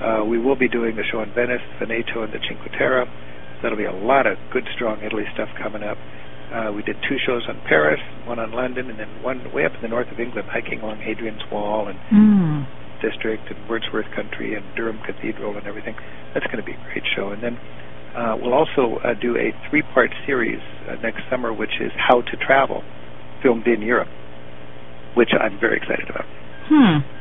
Uh, 0.00 0.24
we 0.24 0.38
will 0.38 0.56
be 0.56 0.68
doing 0.68 0.96
a 0.98 1.04
show 1.10 1.18
on 1.18 1.34
Venice, 1.34 1.60
Veneto, 1.78 2.22
and 2.22 2.32
the 2.32 2.38
Cinque 2.46 2.70
Terre. 2.78 3.04
So 3.04 3.58
that'll 3.62 3.76
be 3.76 3.90
a 3.90 3.92
lot 3.92 4.26
of 4.26 4.38
good, 4.52 4.64
strong 4.74 5.02
Italy 5.02 5.24
stuff 5.34 5.48
coming 5.60 5.82
up. 5.82 5.98
Uh, 6.50 6.72
we 6.72 6.82
did 6.82 6.96
two 7.06 7.18
shows 7.26 7.42
on 7.48 7.60
Paris, 7.68 8.00
one 8.26 8.38
on 8.38 8.50
London, 8.50 8.88
and 8.90 8.98
then 8.98 9.22
one 9.22 9.52
way 9.52 9.66
up 9.66 9.74
in 9.74 9.82
the 9.82 9.88
north 9.88 10.10
of 10.10 10.18
England, 10.18 10.48
hiking 10.50 10.80
along 10.80 10.98
Hadrian's 10.98 11.42
Wall 11.52 11.86
and 11.86 11.98
mm. 12.10 12.66
District 13.02 13.42
and 13.50 13.68
Wordsworth 13.68 14.10
Country 14.16 14.54
and 14.54 14.64
Durham 14.74 14.98
Cathedral 15.04 15.56
and 15.56 15.66
everything. 15.66 15.94
That's 16.34 16.46
going 16.46 16.58
to 16.58 16.66
be 16.66 16.72
a 16.72 16.82
great 16.90 17.04
show. 17.14 17.30
And 17.30 17.42
then 17.42 17.58
uh, 18.16 18.34
we'll 18.40 18.54
also 18.54 18.98
uh, 19.04 19.14
do 19.14 19.36
a 19.36 19.52
three-part 19.68 20.10
series 20.26 20.60
uh, 20.88 20.96
next 21.02 21.22
summer, 21.30 21.52
which 21.52 21.78
is 21.80 21.92
How 21.94 22.22
to 22.22 22.36
Travel, 22.36 22.82
filmed 23.42 23.66
in 23.68 23.82
Europe 23.82 24.08
which 25.14 25.30
I'm 25.38 25.58
very 25.58 25.76
excited 25.76 26.08
about. 26.08 26.24
Hmm. 26.68 27.20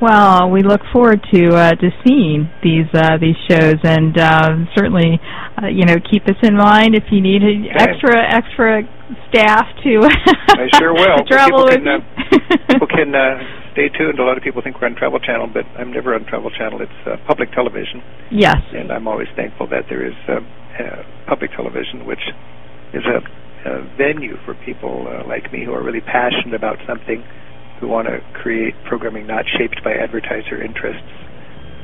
Well, 0.00 0.50
we 0.50 0.62
look 0.62 0.82
forward 0.92 1.24
to 1.32 1.48
uh, 1.56 1.70
to 1.72 1.88
seeing 2.04 2.50
these 2.62 2.84
uh, 2.92 3.16
these 3.16 3.36
shows, 3.48 3.80
and 3.82 4.12
uh, 4.18 4.68
certainly, 4.76 5.18
uh, 5.56 5.68
you 5.68 5.86
know, 5.86 5.96
keep 6.10 6.28
us 6.28 6.36
in 6.42 6.54
mind 6.54 6.94
if 6.94 7.04
you 7.10 7.22
need 7.22 7.40
okay. 7.40 7.72
extra 7.72 8.12
extra 8.12 8.82
staff 9.28 9.64
to. 9.84 10.04
I 10.60 10.68
sure 10.76 10.92
will. 10.92 11.24
travel 11.24 11.64
people 11.64 11.64
with 11.64 11.80
can, 11.80 11.88
uh, 11.88 12.66
people 12.68 12.88
can 12.88 13.14
uh, 13.14 13.40
stay 13.72 13.88
tuned. 13.88 14.18
A 14.18 14.24
lot 14.24 14.36
of 14.36 14.42
people 14.44 14.60
think 14.60 14.80
we're 14.80 14.88
on 14.88 14.96
Travel 14.96 15.20
Channel, 15.20 15.48
but 15.52 15.64
I'm 15.78 15.92
never 15.92 16.14
on 16.14 16.24
Travel 16.26 16.50
Channel. 16.50 16.82
It's 16.82 17.00
uh, 17.06 17.16
public 17.26 17.52
television. 17.52 18.02
Yes. 18.30 18.60
And 18.72 18.92
I'm 18.92 19.08
always 19.08 19.28
thankful 19.36 19.66
that 19.68 19.84
there 19.88 20.04
is 20.04 20.16
uh, 20.28 20.40
uh, 20.40 21.02
public 21.28 21.52
television, 21.52 22.04
which 22.04 22.24
is 22.92 23.04
a 23.04 23.20
venue 23.96 24.36
for 24.44 24.54
people 24.64 25.06
uh, 25.08 25.26
like 25.26 25.52
me 25.52 25.64
who 25.64 25.72
are 25.72 25.82
really 25.82 26.00
passionate 26.00 26.54
about 26.54 26.78
something, 26.86 27.22
who 27.80 27.88
want 27.88 28.08
to 28.08 28.20
create 28.32 28.74
programming 28.88 29.26
not 29.26 29.44
shaped 29.58 29.82
by 29.84 29.92
advertiser 29.92 30.62
interests, 30.62 31.12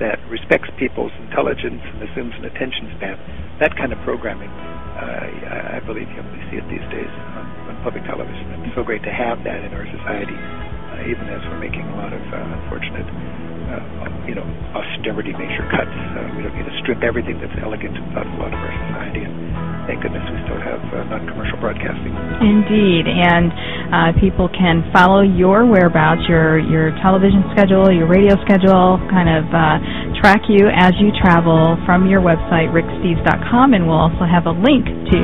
that 0.01 0.19
respects 0.27 0.67
people's 0.81 1.13
intelligence 1.29 1.79
and 1.79 2.03
assumes 2.03 2.35
an 2.41 2.45
attention 2.49 2.91
span. 2.97 3.15
That 3.61 3.77
kind 3.77 3.93
of 3.93 4.01
programming, 4.03 4.51
uh, 4.51 5.79
I 5.79 5.81
believe 5.85 6.09
you 6.11 6.19
only 6.19 6.43
see 6.51 6.59
it 6.59 6.67
these 6.67 6.83
days 6.91 7.13
on, 7.39 7.45
on 7.71 7.75
public 7.85 8.03
television. 8.09 8.67
It's 8.67 8.75
so 8.75 8.83
great 8.83 9.05
to 9.05 9.13
have 9.13 9.45
that 9.45 9.63
in 9.63 9.71
our 9.77 9.87
society, 9.87 10.35
uh, 10.35 11.07
even 11.13 11.29
as 11.31 11.45
we're 11.47 11.61
making 11.63 11.87
a 11.87 11.97
lot 12.01 12.11
of 12.11 12.25
uh, 12.25 12.57
unfortunate, 12.57 13.07
uh, 13.07 14.27
you 14.27 14.35
know, 14.35 14.49
austerity 14.75 15.37
measure 15.37 15.69
cuts. 15.71 15.93
Uh, 15.93 16.35
we 16.35 16.43
don't 16.43 16.57
need 16.57 16.67
to 16.67 16.77
strip 16.83 17.05
everything 17.05 17.39
that's 17.39 17.55
elegant 17.63 17.95
and 17.95 18.07
thoughtful 18.17 18.43
out 18.43 18.51
of 18.51 18.59
our 18.59 18.75
society. 18.91 19.23
And, 19.23 19.52
thank 19.87 20.03
goodness 20.03 20.23
we 20.31 20.39
still 20.47 20.61
have 20.61 20.81
uh, 20.93 21.05
non-commercial 21.11 21.59
broadcasting. 21.59 22.13
Indeed, 22.43 23.05
and 23.11 23.51
uh, 23.93 24.11
people 24.21 24.49
can 24.51 24.83
follow 24.95 25.23
your 25.23 25.67
whereabouts, 25.67 26.23
your 26.29 26.59
your 26.59 26.91
television 27.03 27.43
schedule, 27.53 27.91
your 27.93 28.07
radio 28.09 28.35
schedule, 28.47 28.99
kind 29.11 29.29
of 29.29 29.45
uh, 29.53 29.79
track 30.23 30.43
you 30.49 30.71
as 30.71 30.95
you 31.03 31.11
travel 31.21 31.77
from 31.85 32.07
your 32.09 32.21
website, 32.23 32.71
ricksteves.com, 32.71 33.75
and 33.75 33.87
we'll 33.87 33.99
also 33.99 34.25
have 34.25 34.47
a 34.47 34.55
link 34.55 34.87
to 35.11 35.21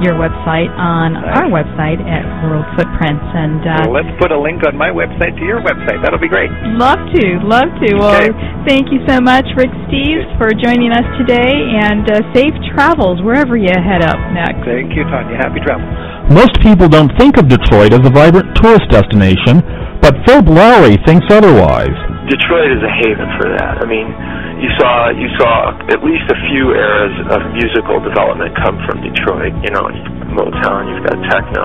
your 0.00 0.14
website 0.16 0.70
on 0.78 1.14
Nice. 1.16 1.36
our 1.42 1.46
website 1.50 1.98
at 2.04 2.22
World 2.46 2.64
Footprints. 2.78 3.24
And 3.36 3.60
uh, 3.64 3.74
Well, 3.90 4.00
let's 4.00 4.12
put 4.22 4.30
a 4.32 4.38
link 4.38 4.62
on 4.66 4.76
my 4.76 4.88
website 4.88 5.34
to 5.36 5.44
your 5.44 5.60
website. 5.60 6.00
That'll 6.04 6.20
be 6.22 6.28
great. 6.30 6.48
Love 6.78 7.00
to, 7.16 7.24
love 7.44 7.68
to. 7.84 7.88
Well, 7.98 8.14
Okay. 8.16 8.30
thank 8.68 8.92
you 8.92 9.00
so 9.08 9.20
much, 9.20 9.44
Rick 9.56 9.70
Steves, 9.90 10.24
for 10.38 10.48
joining 10.56 10.92
us 10.92 11.04
today, 11.18 11.52
and 11.82 12.04
uh, 12.08 12.22
safe 12.32 12.54
travels 12.72 13.20
wherever 13.22 13.56
you 13.56 13.68
head 13.72 13.95
up 14.02 14.18
next. 14.32 14.64
Thank 14.66 14.92
you, 14.96 15.04
Tanya. 15.08 15.36
Happy 15.38 15.60
travels. 15.62 15.88
Most 16.32 16.58
people 16.58 16.90
don't 16.90 17.12
think 17.16 17.38
of 17.38 17.46
Detroit 17.46 17.94
as 17.94 18.02
a 18.02 18.10
vibrant 18.10 18.50
tourist 18.58 18.90
destination, 18.90 19.62
but 20.02 20.18
Philip 20.26 20.50
Lauri 20.50 20.98
thinks 21.06 21.26
otherwise. 21.30 21.94
Detroit 22.26 22.74
is 22.74 22.82
a 22.82 22.92
haven 23.06 23.30
for 23.38 23.46
that. 23.54 23.78
I 23.78 23.86
mean, 23.86 24.10
you 24.58 24.70
saw 24.82 25.14
you 25.14 25.30
saw 25.38 25.70
at 25.86 26.02
least 26.02 26.26
a 26.26 26.38
few 26.50 26.74
eras 26.74 27.14
of 27.30 27.38
musical 27.54 28.02
development 28.02 28.50
come 28.58 28.74
from 28.90 28.98
Detroit. 29.06 29.54
You 29.62 29.70
know, 29.70 29.86
Motown, 30.34 30.90
you've 30.90 31.06
got 31.06 31.16
techno, 31.30 31.64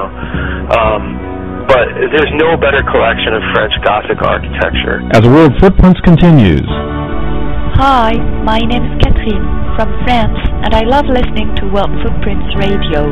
um, 0.78 1.02
but 1.66 1.90
there's 2.14 2.34
no 2.38 2.54
better 2.62 2.86
collection 2.86 3.34
of 3.34 3.42
French 3.58 3.74
Gothic 3.82 4.22
architecture. 4.22 5.02
As 5.18 5.26
World 5.26 5.58
Footprints 5.58 6.00
continues. 6.06 6.70
Hi, 7.82 8.14
my 8.46 8.60
name 8.62 8.86
is 8.86 8.94
Catherine 9.02 9.61
from 9.76 9.90
France, 10.04 10.38
and 10.64 10.74
I 10.76 10.82
love 10.84 11.06
listening 11.08 11.56
to 11.60 11.68
World 11.72 11.92
Footprints 12.04 12.50
Radio. 12.60 13.08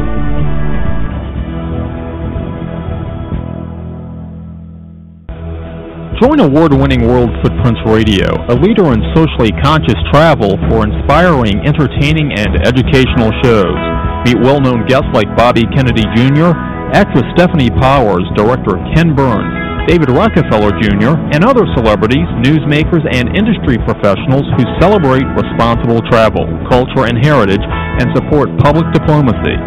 Join 6.20 6.39
award-winning 6.43 7.07
World 7.07 7.32
Footprints 7.41 7.80
Radio, 7.86 8.28
a 8.51 8.55
leader 8.60 8.91
in 8.91 8.99
socially 9.16 9.55
conscious 9.64 9.95
travel 10.12 10.60
for 10.68 10.84
inspiring, 10.84 11.64
entertaining, 11.64 12.34
and 12.36 12.60
educational 12.68 13.32
shows. 13.43 13.80
Meet 14.26 14.43
well-known 14.43 14.86
guests 14.86 15.07
like 15.14 15.32
Bobby 15.38 15.64
Kennedy 15.72 16.03
Jr., 16.16 16.51
actress 16.91 17.24
Stefanie 17.38 17.72
Powers, 17.80 18.28
director 18.36 18.76
Ken 18.95 19.16
Burns, 19.16 19.68
David 19.89 20.13
Rockefeller 20.13 20.69
Jr., 20.85 21.17
and 21.33 21.41
other 21.41 21.65
celebrities, 21.73 22.29
newsmakers, 22.45 23.01
and 23.09 23.25
industry 23.33 23.73
professionals 23.89 24.45
who 24.53 24.61
celebrate 24.77 25.25
responsible 25.33 25.97
travel, 26.13 26.45
culture, 26.69 27.09
and 27.09 27.17
heritage 27.17 27.65
and 27.97 28.05
support 28.13 28.53
public 28.61 28.85
diplomacy. 28.93 29.57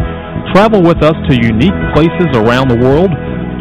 Travel 0.55 0.79
with 0.79 1.03
us 1.03 1.19
to 1.27 1.35
unique 1.35 1.75
places 1.91 2.31
around 2.39 2.71
the 2.71 2.79
world. 2.79 3.11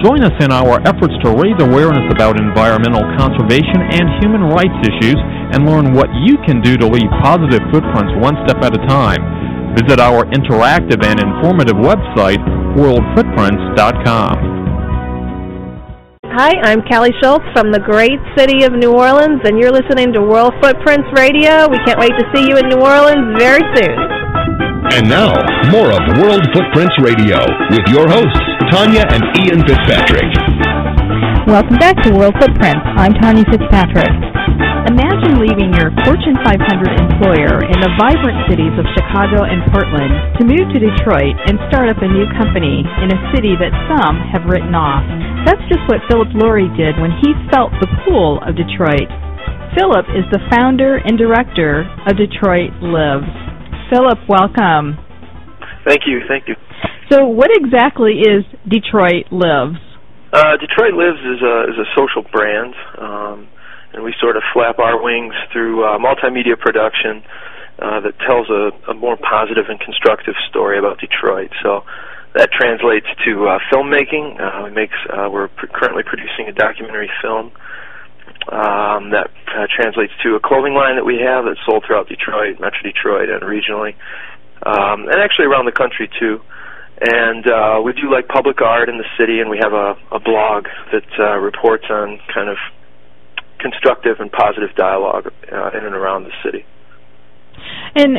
Join 0.06 0.22
us 0.22 0.38
in 0.38 0.54
our 0.54 0.78
efforts 0.86 1.18
to 1.26 1.34
raise 1.34 1.58
awareness 1.58 2.06
about 2.14 2.38
environmental 2.38 3.02
conservation 3.18 3.82
and 3.98 4.22
human 4.22 4.46
rights 4.46 4.78
issues 4.86 5.18
and 5.50 5.66
learn 5.66 5.90
what 5.98 6.14
you 6.22 6.38
can 6.46 6.62
do 6.62 6.78
to 6.78 6.86
leave 6.86 7.10
positive 7.26 7.66
footprints 7.74 8.14
one 8.22 8.38
step 8.46 8.62
at 8.62 8.70
a 8.70 8.82
time. 8.86 9.18
Visit 9.74 9.98
our 9.98 10.30
interactive 10.30 11.02
and 11.02 11.18
informative 11.18 11.74
website, 11.74 12.38
worldfootprints.com. 12.78 14.61
Hi, 16.32 16.56
I'm 16.64 16.80
Callie 16.88 17.12
Schultz 17.20 17.44
from 17.52 17.72
the 17.72 17.78
great 17.78 18.16
city 18.32 18.64
of 18.64 18.72
New 18.72 18.96
Orleans, 18.96 19.44
and 19.44 19.60
you're 19.60 19.70
listening 19.70 20.16
to 20.16 20.24
World 20.24 20.56
Footprints 20.64 21.04
Radio. 21.12 21.68
We 21.68 21.76
can't 21.84 22.00
wait 22.00 22.16
to 22.16 22.24
see 22.32 22.48
you 22.48 22.56
in 22.56 22.72
New 22.72 22.80
Orleans 22.80 23.36
very 23.36 23.60
soon. 23.76 23.92
And 24.96 25.12
now, 25.12 25.36
more 25.68 25.92
of 25.92 26.00
World 26.24 26.40
Footprints 26.56 26.96
Radio 27.04 27.36
with 27.68 27.84
your 27.92 28.08
hosts, 28.08 28.40
Tanya 28.72 29.04
and 29.12 29.20
Ian 29.44 29.60
Fitzpatrick. 29.68 30.81
Welcome 31.42 31.74
back 31.82 31.98
to 32.06 32.14
World 32.14 32.38
Footprints. 32.38 32.86
I'm 32.94 33.18
Tanya 33.18 33.42
Fitzpatrick. 33.50 34.14
Imagine 34.86 35.42
leaving 35.42 35.74
your 35.74 35.90
Fortune 36.06 36.38
500 36.38 36.54
employer 37.02 37.66
in 37.66 37.82
the 37.82 37.90
vibrant 37.98 38.46
cities 38.46 38.70
of 38.78 38.86
Chicago 38.94 39.42
and 39.42 39.58
Portland 39.74 40.38
to 40.38 40.46
move 40.46 40.70
to 40.70 40.78
Detroit 40.78 41.34
and 41.50 41.58
start 41.66 41.90
up 41.90 41.98
a 41.98 42.06
new 42.06 42.30
company 42.38 42.86
in 42.86 43.10
a 43.10 43.18
city 43.34 43.58
that 43.58 43.74
some 43.90 44.22
have 44.30 44.46
written 44.46 44.70
off. 44.78 45.02
That's 45.42 45.66
just 45.66 45.82
what 45.90 46.06
Philip 46.06 46.30
Lauri 46.38 46.70
did 46.78 46.94
when 47.02 47.10
he 47.18 47.34
felt 47.50 47.74
the 47.82 47.90
pull 48.06 48.38
of 48.46 48.54
Detroit. 48.54 49.10
Philip 49.74 50.14
is 50.14 50.22
the 50.30 50.46
founder 50.46 51.02
and 51.02 51.18
director 51.18 51.90
of 52.06 52.14
Detroit 52.14 52.70
Lives. 52.78 53.34
Philip, 53.90 54.22
welcome. 54.30 54.94
Thank 55.82 56.06
you, 56.06 56.22
thank 56.30 56.46
you. 56.46 56.54
So, 57.10 57.26
what 57.26 57.50
exactly 57.50 58.22
is 58.22 58.46
Detroit 58.62 59.26
Lives? 59.34 59.82
Uh, 60.32 60.56
Detroit 60.56 60.94
Lives 60.94 61.20
is 61.20 61.42
a 61.44 61.68
is 61.68 61.76
a 61.76 61.84
social 61.94 62.22
brand, 62.32 62.74
um, 62.96 63.48
and 63.92 64.02
we 64.02 64.14
sort 64.18 64.36
of 64.36 64.42
flap 64.54 64.78
our 64.78 64.96
wings 64.96 65.34
through 65.52 65.84
uh, 65.84 65.98
multimedia 65.98 66.58
production 66.58 67.22
uh, 67.78 68.00
that 68.00 68.18
tells 68.24 68.48
a, 68.48 68.72
a 68.88 68.94
more 68.94 69.18
positive 69.18 69.66
and 69.68 69.78
constructive 69.80 70.34
story 70.48 70.78
about 70.78 70.98
Detroit. 70.98 71.50
So 71.62 71.84
that 72.34 72.50
translates 72.50 73.06
to 73.26 73.46
uh, 73.46 73.58
filmmaking. 73.70 74.40
Uh, 74.40 74.64
we 74.64 74.70
makes 74.70 74.96
uh, 75.12 75.28
we're 75.30 75.48
pr- 75.48 75.66
currently 75.66 76.02
producing 76.02 76.48
a 76.48 76.52
documentary 76.52 77.10
film. 77.20 77.52
Um, 78.50 79.10
that 79.10 79.30
uh, 79.54 79.68
translates 79.70 80.12
to 80.24 80.34
a 80.34 80.40
clothing 80.40 80.74
line 80.74 80.96
that 80.96 81.04
we 81.04 81.20
have 81.20 81.44
that's 81.44 81.60
sold 81.64 81.84
throughout 81.86 82.08
Detroit, 82.08 82.58
Metro 82.58 82.82
Detroit, 82.82 83.28
and 83.28 83.42
regionally, 83.42 83.94
um, 84.66 85.06
and 85.06 85.20
actually 85.22 85.46
around 85.46 85.66
the 85.66 85.76
country 85.76 86.10
too 86.18 86.40
and 87.02 87.46
uh, 87.46 87.82
we 87.84 87.92
do 87.92 88.10
like 88.10 88.28
public 88.28 88.60
art 88.60 88.88
in 88.88 88.96
the 88.96 89.08
city, 89.18 89.40
and 89.40 89.50
we 89.50 89.58
have 89.58 89.72
a, 89.72 89.94
a 90.14 90.20
blog 90.20 90.66
that 90.92 91.08
uh, 91.18 91.36
reports 91.38 91.84
on 91.90 92.18
kind 92.32 92.48
of 92.48 92.56
constructive 93.58 94.16
and 94.20 94.30
positive 94.30 94.74
dialogue 94.76 95.26
uh, 95.50 95.70
in 95.76 95.84
and 95.84 95.94
around 95.94 96.24
the 96.24 96.34
city. 96.44 96.64
And 97.94 98.16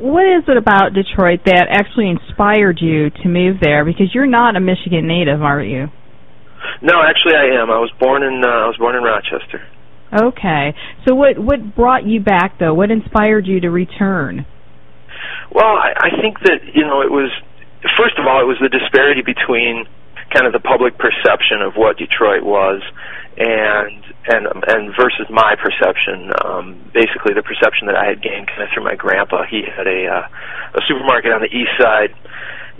what 0.00 0.24
is 0.24 0.44
it 0.48 0.56
about 0.56 0.94
Detroit 0.94 1.40
that 1.46 1.66
actually 1.68 2.08
inspired 2.08 2.78
you 2.80 3.10
to 3.10 3.28
move 3.28 3.56
there? 3.60 3.84
Because 3.84 4.14
you're 4.14 4.26
not 4.26 4.56
a 4.56 4.60
Michigan 4.60 5.06
native, 5.08 5.42
are 5.42 5.62
you? 5.62 5.88
No, 6.82 7.02
actually, 7.02 7.34
I 7.34 7.60
am. 7.60 7.70
I 7.70 7.78
was 7.78 7.92
born 7.98 8.22
in 8.22 8.42
uh, 8.44 8.48
I 8.48 8.66
was 8.66 8.76
born 8.78 8.96
in 8.96 9.02
Rochester. 9.02 9.62
Okay. 10.12 10.74
So 11.06 11.14
what 11.14 11.38
what 11.38 11.74
brought 11.74 12.04
you 12.06 12.20
back 12.20 12.58
though? 12.58 12.74
What 12.74 12.90
inspired 12.90 13.46
you 13.46 13.60
to 13.60 13.70
return? 13.70 14.46
Well, 15.52 15.64
I, 15.64 15.92
I 15.96 16.20
think 16.20 16.38
that 16.44 16.60
you 16.74 16.82
know 16.82 17.00
it 17.02 17.10
was 17.10 17.30
first 17.96 18.18
of 18.18 18.26
all 18.26 18.40
it 18.40 18.48
was 18.48 18.58
the 18.60 18.68
disparity 18.68 19.22
between 19.22 19.86
kind 20.34 20.46
of 20.46 20.52
the 20.52 20.60
public 20.60 20.98
perception 20.98 21.62
of 21.62 21.74
what 21.76 21.98
Detroit 21.98 22.42
was 22.42 22.82
and 23.36 24.02
and 24.26 24.46
and 24.66 24.96
versus 24.96 25.28
my 25.30 25.54
perception. 25.60 26.32
Um, 26.42 26.80
basically, 26.92 27.34
the 27.34 27.44
perception 27.44 27.86
that 27.86 27.96
I 27.96 28.06
had 28.06 28.22
gained 28.22 28.48
kind 28.48 28.62
of 28.62 28.68
through 28.72 28.84
my 28.84 28.96
grandpa. 28.96 29.44
He 29.44 29.62
had 29.62 29.86
a 29.86 30.08
uh, 30.08 30.28
a 30.74 30.80
supermarket 30.88 31.32
on 31.32 31.42
the 31.44 31.52
east 31.52 31.76
side, 31.78 32.16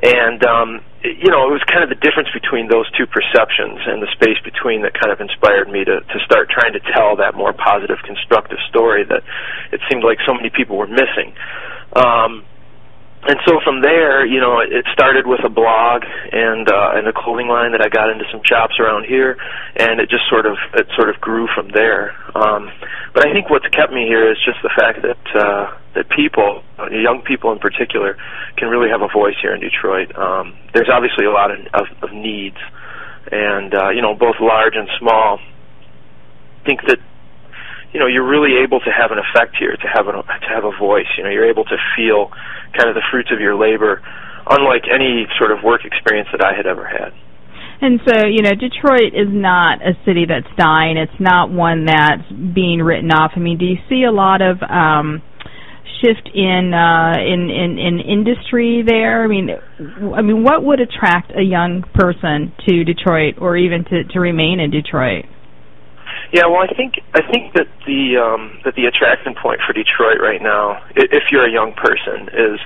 and 0.03 0.43
um, 0.45 0.81
you 1.05 1.31
know 1.31 1.47
it 1.47 1.53
was 1.53 1.63
kind 1.69 1.85
of 1.85 1.93
the 1.93 2.01
difference 2.01 2.33
between 2.33 2.69
those 2.69 2.89
two 2.97 3.07
perceptions 3.07 3.85
and 3.85 4.03
the 4.03 4.11
space 4.17 4.41
between 4.43 4.83
that 4.83 4.97
kind 4.97 5.13
of 5.13 5.21
inspired 5.21 5.69
me 5.69 5.85
to 5.85 6.01
to 6.01 6.19
start 6.25 6.49
trying 6.49 6.73
to 6.73 6.81
tell 6.97 7.17
that 7.17 7.37
more 7.37 7.53
positive, 7.53 8.01
constructive 8.03 8.59
story 8.69 9.05
that 9.05 9.23
it 9.71 9.81
seemed 9.93 10.03
like 10.03 10.19
so 10.27 10.33
many 10.33 10.51
people 10.51 10.77
were 10.77 10.91
missing. 10.91 11.37
Um, 11.95 12.45
and 13.29 13.39
so 13.47 13.61
from 13.65 13.83
there, 13.83 14.25
you 14.25 14.41
know, 14.41 14.61
it 14.61 14.87
started 14.93 15.27
with 15.27 15.41
a 15.45 15.49
blog 15.49 16.05
and 16.33 16.69
uh, 16.71 16.95
and 16.95 17.09
a 17.09 17.13
clothing 17.13 17.49
line 17.49 17.73
that 17.73 17.83
I 17.83 17.89
got 17.89 18.11
into 18.11 18.25
some 18.31 18.41
shops 18.45 18.79
around 18.79 19.05
here, 19.05 19.37
and 19.77 20.01
it 20.01 20.09
just 20.09 20.29
sort 20.31 20.47
of 20.47 20.57
it 20.75 20.87
sort 20.95 21.11
of 21.11 21.21
grew 21.21 21.49
from 21.55 21.69
there. 21.71 22.15
Um, 22.35 22.71
but 23.15 23.27
I 23.27 23.33
think 23.33 23.51
what's 23.51 23.67
kept 23.69 23.93
me 23.93 24.07
here 24.07 24.31
is 24.31 24.39
just 24.45 24.59
the 24.63 24.71
fact 24.77 25.03
that 25.03 25.25
uh, 25.35 25.77
that 25.95 26.09
people, 26.11 26.63
young 26.91 27.23
people 27.27 27.53
in 27.53 27.59
particular, 27.59 28.17
can 28.57 28.69
really 28.69 28.91
have 28.91 29.03
a 29.03 29.09
voice 29.09 29.35
here 29.43 29.55
in 29.55 29.61
Detroit. 29.61 30.15
Um, 30.17 30.57
there's 30.75 30.91
obviously 30.93 31.25
a 31.25 31.33
lot 31.33 31.51
of, 31.51 31.59
of, 31.75 31.87
of 32.03 32.13
needs, 32.13 32.59
and 33.33 33.75
uh, 33.75 33.91
you 33.91 34.03
know, 34.03 34.15
both 34.15 34.37
large 34.41 34.75
and 34.77 34.89
small. 34.99 35.39
I 35.39 36.65
think 36.65 36.81
that 36.87 36.99
you 37.97 38.01
know 38.05 38.13
you're 38.13 38.29
really 38.29 38.61
able 38.61 38.77
to 38.85 38.93
have 38.93 39.09
an 39.09 39.17
effect 39.17 39.57
here 39.57 39.73
to 39.73 39.89
have 39.89 40.05
a 40.05 40.13
to 40.13 40.49
have 40.53 40.69
a 40.69 40.75
voice 40.77 41.09
you 41.17 41.25
know 41.25 41.33
you're 41.33 41.49
able 41.49 41.65
to 41.65 41.81
feel 41.97 42.29
kind 42.77 42.93
of 42.93 42.95
the 42.95 43.01
fruits 43.11 43.33
of 43.33 43.41
your 43.41 43.57
labor 43.57 44.05
unlike 44.53 44.85
any 44.93 45.25
sort 45.41 45.49
of 45.49 45.65
work 45.65 45.81
experience 45.89 46.29
that 46.29 46.45
I 46.45 46.53
had 46.53 46.67
ever 46.69 46.85
had 46.85 47.17
And 47.81 48.01
so, 48.09 48.25
you 48.25 48.41
know, 48.41 48.53
Detroit 48.57 49.13
is 49.13 49.29
not 49.29 49.85
a 49.85 49.93
city 50.07 50.25
that's 50.25 50.49
dying. 50.57 50.97
It's 50.97 51.21
not 51.21 51.51
one 51.51 51.85
that's 51.85 52.25
being 52.55 52.81
written 52.81 53.11
off. 53.13 53.33
I 53.37 53.41
mean, 53.41 53.59
do 53.59 53.67
you 53.67 53.77
see 53.89 54.05
a 54.05 54.13
lot 54.13 54.41
of 54.41 54.63
um 54.63 55.21
shift 56.01 56.29
in 56.33 56.73
uh 56.73 57.17
in 57.21 57.51
in 57.51 57.79
in 57.79 58.01
industry 58.01 58.83
there? 58.87 59.25
I 59.25 59.27
mean, 59.27 59.51
I 60.17 60.23
mean, 60.23 60.43
what 60.43 60.65
would 60.65 60.81
attract 60.81 61.33
a 61.37 61.43
young 61.43 61.85
person 61.95 62.53
to 62.67 62.85
Detroit 62.85 63.37
or 63.41 63.57
even 63.57 63.85
to 63.85 64.05
to 64.05 64.21
remain 64.21 64.61
in 64.61 64.71
Detroit? 64.71 65.27
Yeah, 66.33 66.47
well, 66.51 66.59
I 66.59 66.67
think 66.75 66.99
I 67.15 67.23
think 67.31 67.55
that 67.55 67.71
the 67.87 68.19
um, 68.19 68.59
that 68.65 68.75
the 68.75 68.87
attraction 68.87 69.35
point 69.39 69.61
for 69.63 69.73
Detroit 69.73 70.19
right 70.19 70.43
now, 70.43 70.83
if 70.97 71.31
you're 71.31 71.47
a 71.47 71.53
young 71.53 71.73
person, 71.75 72.27
is, 72.35 72.59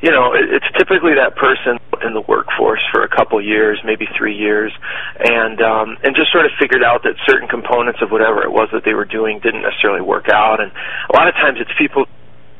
you 0.00 0.10
know, 0.10 0.32
it's 0.32 0.64
typically 0.78 1.12
that 1.14 1.36
person 1.36 1.76
in 2.00 2.14
the 2.14 2.24
workforce 2.24 2.80
for 2.90 3.04
a 3.04 3.08
couple 3.08 3.36
years, 3.40 3.78
maybe 3.84 4.08
three 4.16 4.36
years, 4.36 4.72
and 5.20 5.60
um, 5.60 5.98
and 6.02 6.16
just 6.16 6.32
sort 6.32 6.46
of 6.46 6.52
figured 6.58 6.82
out 6.82 7.02
that 7.04 7.14
certain 7.28 7.48
components 7.48 8.00
of 8.00 8.10
whatever 8.10 8.42
it 8.42 8.50
was 8.50 8.68
that 8.72 8.82
they 8.84 8.94
were 8.94 9.04
doing 9.06 9.40
didn't 9.44 9.62
necessarily 9.62 10.00
work 10.00 10.28
out, 10.32 10.60
and 10.60 10.72
a 10.72 11.12
lot 11.12 11.28
of 11.28 11.34
times 11.34 11.58
it's 11.60 11.70
people 11.76 12.06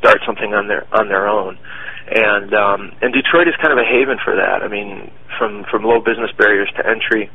start 0.00 0.20
something 0.26 0.52
on 0.52 0.68
their 0.68 0.84
on 0.92 1.08
their 1.08 1.28
own 1.28 1.56
and 2.10 2.52
um, 2.52 2.92
and 3.00 3.14
Detroit 3.14 3.48
is 3.48 3.54
kind 3.56 3.72
of 3.72 3.78
a 3.78 3.88
haven 3.88 4.18
for 4.24 4.34
that. 4.36 4.62
I 4.62 4.68
mean, 4.68 5.10
from 5.38 5.64
from 5.70 5.84
low 5.84 6.00
business 6.00 6.30
barriers 6.36 6.70
to 6.76 6.86
entry, 6.86 7.30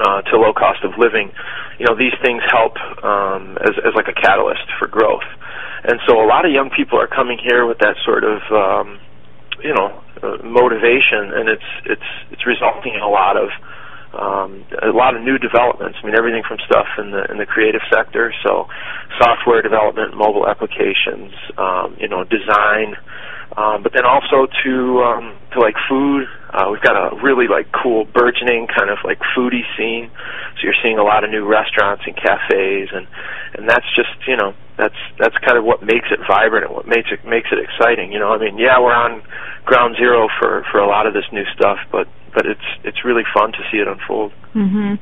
uh, 0.00 0.22
to 0.22 0.36
low 0.36 0.52
cost 0.52 0.82
of 0.84 0.96
living, 0.98 1.30
you 1.78 1.86
know, 1.86 1.96
these 1.96 2.16
things 2.24 2.42
help 2.50 2.76
um, 3.04 3.58
as, 3.62 3.76
as 3.84 3.92
like 3.94 4.08
a 4.08 4.16
catalyst 4.16 4.64
for 4.78 4.88
growth. 4.88 5.26
And 5.84 6.00
so 6.06 6.20
a 6.20 6.26
lot 6.26 6.44
of 6.44 6.52
young 6.52 6.70
people 6.70 6.98
are 7.00 7.08
coming 7.08 7.38
here 7.38 7.64
with 7.66 7.78
that 7.78 7.96
sort 8.04 8.24
of, 8.24 8.40
um, 8.52 9.00
you 9.64 9.72
know, 9.72 10.02
uh, 10.22 10.36
motivation, 10.44 11.32
and 11.32 11.48
it's 11.48 11.70
it's 11.86 12.10
it's 12.30 12.46
resulting 12.46 12.94
in 12.94 13.00
a 13.00 13.08
lot 13.08 13.36
of 13.36 13.48
um, 14.12 14.64
a 14.82 14.92
lot 14.92 15.16
of 15.16 15.22
new 15.22 15.38
developments. 15.38 15.98
I 16.02 16.06
mean, 16.06 16.16
everything 16.16 16.42
from 16.46 16.58
stuff 16.66 16.86
in 16.98 17.10
the 17.10 17.24
in 17.30 17.38
the 17.38 17.46
creative 17.46 17.80
sector, 17.92 18.32
so 18.44 18.68
software 19.20 19.62
development, 19.62 20.16
mobile 20.16 20.48
applications, 20.48 21.32
um, 21.56 21.96
you 22.00 22.08
know, 22.08 22.24
design, 22.24 22.96
um, 23.56 23.82
but 23.82 23.92
then 23.92 24.06
also 24.06 24.46
to 24.46 24.72
um, 25.02 25.38
to 25.52 25.60
like 25.60 25.74
food. 25.88 26.26
Uh, 26.50 26.70
we've 26.70 26.82
got 26.82 26.94
a 26.94 27.14
really 27.22 27.46
like 27.46 27.66
cool 27.70 28.04
burgeoning 28.04 28.66
kind 28.66 28.90
of 28.90 28.98
like 29.04 29.18
foodie 29.36 29.66
scene. 29.76 30.10
So 30.58 30.66
you're 30.66 30.78
seeing 30.82 30.98
a 30.98 31.02
lot 31.02 31.24
of 31.24 31.30
new 31.30 31.46
restaurants 31.46 32.02
and 32.06 32.14
cafes, 32.14 32.90
and 32.92 33.06
and 33.58 33.68
that's 33.68 33.86
just 33.94 34.14
you 34.26 34.36
know 34.36 34.54
that's 34.78 34.98
that's 35.18 35.36
kind 35.44 35.58
of 35.58 35.64
what 35.64 35.82
makes 35.82 36.08
it 36.10 36.20
vibrant 36.26 36.66
and 36.66 36.74
what 36.74 36.86
makes 36.86 37.10
it 37.10 37.26
makes 37.26 37.48
it 37.50 37.58
exciting. 37.58 38.12
You 38.12 38.18
know, 38.18 38.32
I 38.32 38.38
mean, 38.38 38.58
yeah, 38.58 38.78
we're 38.78 38.94
on 38.94 39.22
ground 39.64 39.96
zero 39.98 40.28
for 40.38 40.64
for 40.70 40.78
a 40.78 40.86
lot 40.86 41.06
of 41.06 41.14
this 41.14 41.26
new 41.32 41.44
stuff, 41.54 41.78
but 41.90 42.06
but 42.34 42.46
it's 42.46 42.68
it's 42.84 43.04
really 43.04 43.26
fun 43.34 43.52
to 43.52 43.62
see 43.70 43.78
it 43.78 43.88
unfold. 43.88 44.32
Mm-hmm. 44.54 44.98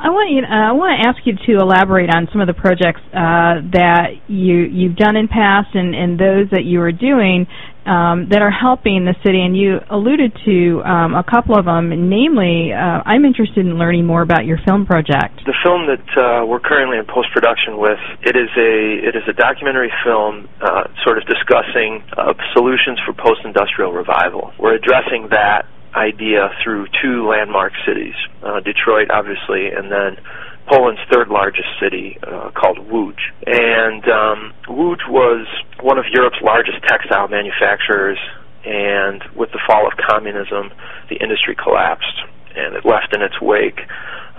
I 0.00 0.08
want 0.08 0.32
you. 0.32 0.40
Uh, 0.44 0.70
I 0.70 0.72
want 0.72 0.96
to 0.96 1.08
ask 1.08 1.20
you 1.26 1.36
to 1.36 1.60
elaborate 1.60 2.08
on 2.14 2.28
some 2.32 2.40
of 2.40 2.46
the 2.46 2.56
projects 2.56 3.00
uh, 3.12 3.60
that 3.72 4.24
you 4.28 4.64
you've 4.68 4.96
done 4.96 5.16
in 5.16 5.28
past 5.28 5.74
and 5.74 5.94
and 5.94 6.18
those 6.18 6.48
that 6.52 6.64
you 6.64 6.80
are 6.80 6.92
doing 6.92 7.46
um, 7.86 8.28
that 8.30 8.42
are 8.42 8.50
helping 8.50 9.04
the 9.06 9.14
city. 9.24 9.40
And 9.40 9.56
you 9.56 9.78
alluded 9.90 10.36
to 10.44 10.82
um, 10.82 11.14
a 11.14 11.24
couple 11.24 11.56
of 11.56 11.64
them. 11.64 12.10
Namely, 12.10 12.72
uh, 12.72 13.06
I'm 13.06 13.24
interested 13.24 13.64
in 13.64 13.78
learning 13.78 14.04
more 14.06 14.22
about 14.22 14.44
your 14.44 14.58
film 14.66 14.86
project. 14.86 15.40
The 15.46 15.56
film 15.62 15.86
that 15.86 16.06
uh, 16.18 16.44
we're 16.46 16.60
currently 16.60 16.98
in 16.98 17.06
post 17.06 17.30
production 17.32 17.78
with 17.78 18.02
it 18.22 18.34
is 18.34 18.50
a 18.58 18.74
it 19.08 19.14
is 19.14 19.22
a 19.28 19.32
documentary 19.32 19.92
film, 20.04 20.48
uh, 20.60 20.90
sort 21.04 21.18
of 21.18 21.24
discussing 21.26 22.02
uh, 22.18 22.34
solutions 22.52 22.98
for 23.06 23.14
post 23.14 23.40
industrial 23.44 23.92
revival. 23.92 24.52
We're 24.58 24.74
addressing 24.74 25.28
that 25.30 25.66
idea 25.94 26.52
through 26.62 26.86
two 27.02 27.26
landmark 27.26 27.72
cities, 27.86 28.14
uh, 28.42 28.60
Detroit, 28.60 29.08
obviously, 29.10 29.72
and 29.72 29.90
then 29.90 30.20
Poland's 30.66 31.00
third 31.12 31.28
largest 31.28 31.68
city 31.80 32.18
uh, 32.22 32.50
called 32.50 32.78
Łódź. 32.78 33.18
And 33.46 34.02
um, 34.08 34.52
Łódź 34.68 35.08
was 35.08 35.46
one 35.80 35.98
of 35.98 36.06
Europe's 36.10 36.40
largest 36.42 36.82
textile 36.86 37.28
manufacturers, 37.28 38.18
and 38.64 39.22
with 39.36 39.50
the 39.52 39.60
fall 39.66 39.86
of 39.86 39.94
communism, 39.96 40.70
the 41.08 41.16
industry 41.16 41.54
collapsed, 41.54 42.18
and 42.56 42.74
it 42.74 42.84
left 42.84 43.14
in 43.14 43.22
its 43.22 43.40
wake 43.40 43.80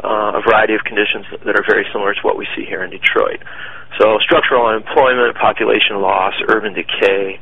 uh, 0.03 0.37
a 0.37 0.41
variety 0.45 0.75
of 0.75 0.83
conditions 0.83 1.25
that 1.45 1.55
are 1.55 1.65
very 1.65 1.85
similar 1.91 2.13
to 2.13 2.21
what 2.21 2.37
we 2.37 2.47
see 2.55 2.65
here 2.65 2.83
in 2.83 2.91
Detroit. 2.91 3.41
So 3.99 4.19
structural 4.19 4.65
unemployment, 4.67 5.37
population 5.37 6.01
loss, 6.01 6.33
urban 6.49 6.73
decay, 6.73 7.39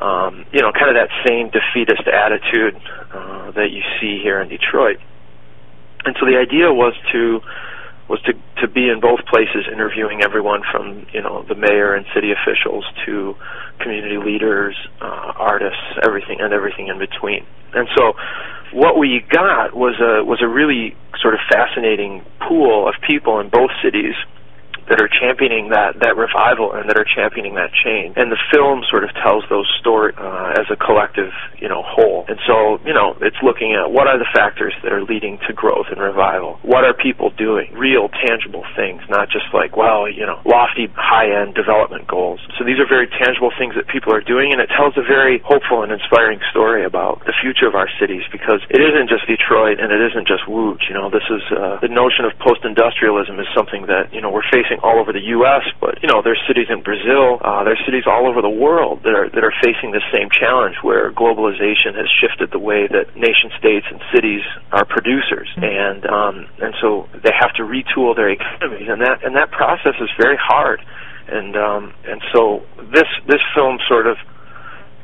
um, 0.00 0.44
you 0.52 0.60
know, 0.60 0.72
kind 0.72 0.88
of 0.88 0.96
that 0.96 1.12
same 1.28 1.50
defeatist 1.52 2.08
attitude 2.08 2.74
uh, 3.12 3.52
that 3.52 3.70
you 3.70 3.82
see 4.00 4.18
here 4.22 4.40
in 4.40 4.48
Detroit. 4.48 4.98
And 6.04 6.16
so 6.18 6.26
the 6.26 6.38
idea 6.38 6.72
was 6.72 6.94
to 7.12 7.40
was 8.08 8.20
to 8.22 8.32
to 8.60 8.68
be 8.68 8.88
in 8.88 9.00
both 9.00 9.20
places, 9.26 9.66
interviewing 9.70 10.22
everyone 10.22 10.62
from 10.70 11.06
you 11.12 11.22
know 11.22 11.44
the 11.48 11.54
mayor 11.54 11.94
and 11.94 12.06
city 12.14 12.32
officials 12.32 12.84
to 13.06 13.36
community 13.80 14.18
leaders, 14.18 14.76
uh, 15.00 15.32
artists, 15.36 15.82
everything 16.04 16.40
and 16.40 16.52
everything 16.52 16.88
in 16.88 16.98
between. 16.98 17.44
And 17.74 17.88
so, 17.96 18.12
what 18.72 18.98
we 18.98 19.24
got 19.30 19.74
was 19.74 19.94
a 20.00 20.24
was 20.24 20.40
a 20.42 20.48
really 20.48 20.96
sort 21.20 21.34
of 21.34 21.40
fascinating 21.50 22.24
pool 22.48 22.88
of 22.88 22.94
people 23.06 23.40
in 23.40 23.48
both 23.48 23.70
cities 23.82 24.14
that 24.88 25.00
are 25.00 25.08
championing 25.08 25.70
that 25.70 26.00
that 26.00 26.16
revival 26.16 26.72
and 26.72 26.88
that 26.88 26.98
are 26.98 27.06
championing 27.06 27.54
that 27.54 27.70
change. 27.84 28.14
And 28.16 28.30
the 28.30 28.40
film 28.50 28.82
sort 28.90 29.04
of 29.04 29.10
tells 29.22 29.44
those 29.48 29.68
stories 29.80 30.14
uh, 30.18 30.58
as 30.58 30.66
a 30.70 30.76
collective, 30.76 31.30
you 31.60 31.68
know, 31.68 31.82
whole. 31.84 32.24
And 32.28 32.38
so, 32.46 32.78
you 32.86 32.94
know, 32.94 33.14
it's 33.20 33.38
looking 33.42 33.74
at 33.74 33.90
what 33.90 34.08
are 34.08 34.18
the 34.18 34.28
factors 34.32 34.74
that 34.82 34.92
are 34.92 35.02
leading 35.02 35.38
to 35.46 35.52
growth 35.52 35.86
and 35.90 36.00
revival. 36.00 36.58
What 36.62 36.84
are 36.84 36.94
people 36.94 37.30
doing? 37.30 37.72
Real, 37.74 38.08
tangible 38.08 38.64
things, 38.74 39.02
not 39.08 39.28
just 39.28 39.46
like, 39.52 39.76
well, 39.76 40.08
you 40.08 40.26
know, 40.26 40.40
lofty, 40.44 40.88
high-end 40.94 41.54
development 41.54 42.08
goals. 42.08 42.40
So 42.58 42.64
these 42.64 42.78
are 42.78 42.88
very 42.88 43.06
tangible 43.06 43.52
things 43.58 43.74
that 43.76 43.86
people 43.88 44.12
are 44.14 44.24
doing, 44.24 44.52
and 44.52 44.60
it 44.60 44.70
tells 44.74 44.96
a 44.96 45.04
very 45.04 45.38
hopeful 45.44 45.82
and 45.82 45.92
inspiring 45.92 46.40
story 46.50 46.84
about 46.84 47.24
the 47.26 47.34
future 47.42 47.68
of 47.68 47.74
our 47.74 47.88
cities 48.00 48.22
because 48.32 48.64
it 48.70 48.80
isn't 48.80 49.08
just 49.08 49.26
Detroit 49.26 49.80
and 49.80 49.92
it 49.92 50.00
isn't 50.12 50.26
just 50.26 50.44
Łódź. 50.48 50.88
You 50.88 50.94
know, 50.94 51.10
this 51.10 51.26
is 51.28 51.42
uh, 51.52 51.78
the 51.80 51.88
notion 51.88 52.24
of 52.24 52.32
post-industrialism 52.38 53.38
is 53.38 53.46
something 53.54 53.86
that 53.86 54.12
you 54.12 54.20
know 54.20 54.30
we're 54.30 54.46
facing 54.50 54.71
facing 54.72 54.82
all 54.84 54.98
over 54.98 55.12
the 55.12 55.20
U.S., 55.20 55.62
but 55.80 56.02
you 56.02 56.08
know 56.08 56.22
there's 56.22 56.40
cities 56.46 56.66
in 56.70 56.82
Brazil, 56.82 57.38
uh, 57.40 57.64
there's 57.64 57.80
cities 57.84 58.04
all 58.06 58.28
over 58.28 58.42
the 58.42 58.50
world 58.50 59.02
that 59.04 59.14
are 59.14 59.28
that 59.30 59.44
are 59.44 59.52
facing 59.62 59.92
the 59.92 60.02
same 60.12 60.28
challenge, 60.30 60.76
where 60.82 61.12
globalization 61.12 61.94
has 61.94 62.08
shifted 62.20 62.50
the 62.50 62.58
way 62.58 62.86
that 62.88 63.16
nation 63.16 63.50
states 63.58 63.86
and 63.90 64.00
cities 64.14 64.42
are 64.72 64.84
producers, 64.84 65.48
mm-hmm. 65.56 65.64
and 65.64 66.06
um, 66.06 66.46
and 66.60 66.74
so 66.80 67.08
they 67.22 67.32
have 67.38 67.52
to 67.54 67.62
retool 67.62 68.16
their 68.16 68.30
economies, 68.30 68.88
and 68.88 69.00
that 69.00 69.24
and 69.24 69.36
that 69.36 69.50
process 69.50 69.94
is 70.00 70.10
very 70.18 70.38
hard, 70.40 70.82
and 71.28 71.56
um, 71.56 71.94
and 72.04 72.22
so 72.32 72.62
this 72.92 73.08
this 73.26 73.42
film 73.54 73.78
sort 73.88 74.06
of 74.06 74.16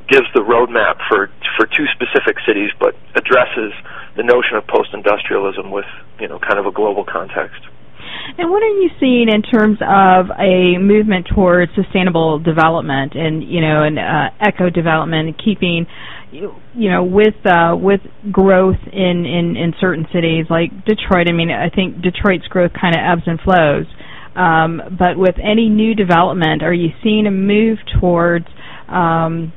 gives 0.08 0.26
the 0.32 0.40
roadmap 0.40 0.96
for 1.08 1.30
for 1.56 1.66
two 1.66 1.86
specific 1.92 2.36
cities, 2.46 2.70
but 2.80 2.96
addresses 3.14 3.72
the 4.16 4.22
notion 4.22 4.56
of 4.56 4.66
post-industrialism 4.66 5.70
with 5.70 5.86
you 6.18 6.28
know 6.28 6.38
kind 6.38 6.58
of 6.58 6.66
a 6.66 6.72
global 6.72 7.04
context. 7.04 7.60
And 8.37 8.51
what 8.51 8.62
are 8.62 8.68
you 8.68 8.91
seeing 9.01 9.29
in 9.29 9.43
terms 9.43 9.79
of 9.81 10.26
a 10.39 10.76
movement 10.79 11.26
towards 11.35 11.72
sustainable 11.74 12.39
development 12.39 13.14
and 13.14 13.43
you 13.43 13.61
know 13.61 13.83
and 13.83 13.99
uh, 13.99 14.31
eco 14.47 14.70
development, 14.70 15.29
and 15.29 15.39
keeping 15.39 15.87
you 16.31 16.91
know 16.91 17.05
with 17.05 17.35
uh, 17.47 17.74
with 17.76 18.01
growth 18.31 18.81
in, 18.93 19.24
in 19.24 19.57
in 19.57 19.72
certain 19.81 20.07
cities 20.12 20.47
like 20.51 20.70
Detroit? 20.85 21.29
I 21.29 21.33
mean, 21.33 21.51
I 21.51 21.70
think 21.70 22.03
Detroit's 22.03 22.47
growth 22.49 22.72
kind 22.79 22.95
of 22.95 23.01
ebbs 23.01 23.22
and 23.26 23.41
flows. 23.41 23.87
Um, 24.37 24.81
but 24.97 25.16
with 25.18 25.35
any 25.43 25.68
new 25.68 25.95
development, 25.97 26.62
are 26.62 26.72
you 26.72 26.91
seeing 27.03 27.26
a 27.26 27.31
move 27.31 27.79
towards 28.01 28.47
um, 28.89 29.53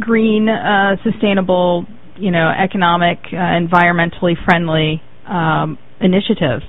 green, 0.00 0.48
uh, 0.48 0.96
sustainable, 1.04 1.84
you 2.16 2.30
know, 2.30 2.48
economic, 2.48 3.18
uh, 3.32 3.36
environmentally 3.36 4.42
friendly 4.44 5.02
um, 5.28 5.76
initiatives? 6.00 6.64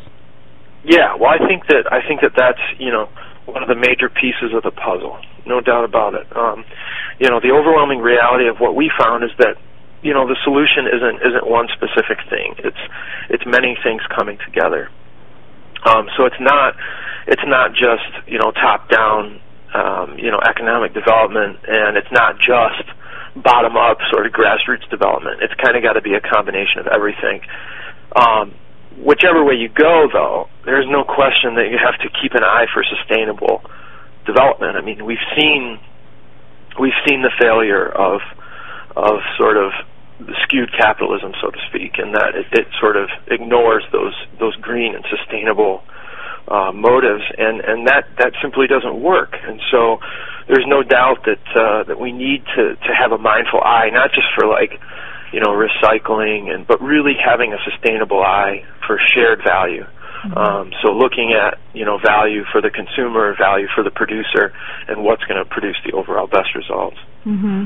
Yeah, 0.84 1.16
well, 1.16 1.30
I 1.30 1.40
think 1.48 1.68
that 1.68 1.92
I 1.92 2.06
think 2.08 2.22
that 2.22 2.34
that's 2.36 2.62
you 2.80 2.92
know 2.92 3.10
one 3.46 3.64
of 3.64 3.70
the 3.70 3.76
major 3.76 4.10
pieces 4.10 4.54
of 4.54 4.64
the 4.64 4.72
puzzle, 4.72 5.20
no 5.46 5.62
doubt 5.62 5.86
about 5.86 6.14
it. 6.14 6.28
Um, 6.36 6.66
you 7.20 7.30
know, 7.30 7.40
the 7.40 7.52
overwhelming 7.52 8.00
reality 8.00 8.48
of 8.48 8.58
what 8.60 8.76
we 8.76 8.92
found 8.98 9.24
is 9.24 9.32
that 9.40 9.56
you 10.02 10.14
know 10.14 10.28
the 10.28 10.38
solution 10.44 10.88
isn't 10.88 11.18
isn't 11.26 11.46
one 11.48 11.68
specific 11.74 12.20
thing. 12.30 12.56
It's 12.60 12.84
it's 13.30 13.46
many 13.46 13.78
things 13.84 14.02
coming 14.16 14.38
together. 14.46 14.90
Um, 15.86 16.10
so 16.18 16.26
it's 16.26 16.40
not 16.40 16.76
it's 17.28 17.46
not 17.46 17.72
just 17.74 18.28
you 18.28 18.38
know 18.40 18.52
top 18.52 18.90
down 18.90 19.42
um, 19.74 20.18
you 20.18 20.32
know 20.32 20.40
economic 20.40 20.94
development, 20.94 21.60
and 21.68 21.98
it's 21.98 22.12
not 22.12 22.40
just 22.40 22.88
bottom 23.44 23.76
up 23.78 23.98
sort 24.12 24.26
of 24.26 24.34
grassroots 24.34 24.88
development. 24.90 25.42
It's 25.42 25.54
kind 25.56 25.76
of 25.76 25.84
got 25.84 25.94
to 25.94 26.02
be 26.02 26.14
a 26.14 26.22
combination 26.22 26.80
of 26.80 26.88
everything. 26.88 27.42
Um, 28.16 28.54
whichever 29.04 29.44
way 29.44 29.56
you 29.56 29.70
go, 29.70 30.08
though, 30.12 30.50
there's 30.66 30.88
no 30.90 31.04
question 31.04 31.56
that 31.56 31.70
you 31.70 31.78
have 31.78 32.00
to 32.02 32.10
keep 32.22 32.34
an 32.34 32.44
eye 32.44 32.66
for 32.74 32.84
sustainable 32.84 33.62
development. 34.26 34.76
I 34.76 34.82
mean, 34.82 35.06
we've 35.06 35.24
seen 35.38 35.80
we've 36.80 36.98
seen 37.08 37.22
the 37.22 37.32
failure 37.40 37.88
of 37.88 38.22
of 38.96 39.20
sort 39.38 39.58
of 39.58 39.72
skewed 40.44 40.72
capitalism, 40.74 41.34
so 41.42 41.52
to 41.52 41.60
speak, 41.70 41.98
and 41.98 42.14
that 42.16 42.36
it, 42.36 42.46
it 42.52 42.68
sort 42.80 42.98
of 42.98 43.10
ignores 43.28 43.84
those 43.92 44.14
those 44.40 44.56
green 44.58 44.96
and 44.96 45.06
sustainable 45.10 45.84
uh, 46.48 46.72
motives, 46.72 47.24
and 47.38 47.62
and 47.62 47.88
that 47.88 48.06
that 48.18 48.34
simply 48.42 48.68
doesn't 48.68 49.00
work. 49.02 49.36
And 49.44 49.62
so, 49.72 50.00
there's 50.48 50.66
no 50.68 50.82
doubt 50.82 51.26
that 51.26 51.46
uh, 51.56 51.84
that 51.84 52.00
we 52.00 52.12
need 52.12 52.44
to 52.56 52.76
to 52.76 52.92
have 52.98 53.12
a 53.12 53.18
mindful 53.18 53.62
eye, 53.62 53.90
not 53.92 54.12
just 54.12 54.28
for 54.36 54.48
like 54.48 54.80
you 55.34 55.40
know, 55.40 55.52
recycling 55.52 56.54
and 56.54 56.66
but 56.68 56.82
really 56.82 57.14
having 57.18 57.54
a 57.54 57.58
sustainable 57.70 58.22
eye 58.22 58.64
for 58.86 59.00
shared 59.14 59.40
value. 59.46 59.84
Mm-hmm. 59.84 60.38
Um, 60.38 60.72
so 60.82 60.92
looking 60.92 61.34
at 61.38 61.60
you 61.74 61.86
know 61.86 62.00
value 62.04 62.44
for 62.52 62.62
the 62.62 62.70
consumer, 62.70 63.36
value 63.38 63.68
for 63.76 63.84
the 63.84 63.92
producer, 63.92 64.54
and 64.88 65.04
what's 65.04 65.24
going 65.26 65.38
to 65.38 65.46
produce 65.50 65.78
the 65.86 65.94
overall 65.96 66.28
best 66.28 66.56
results. 66.56 66.98
Mm-hmm. 67.26 67.66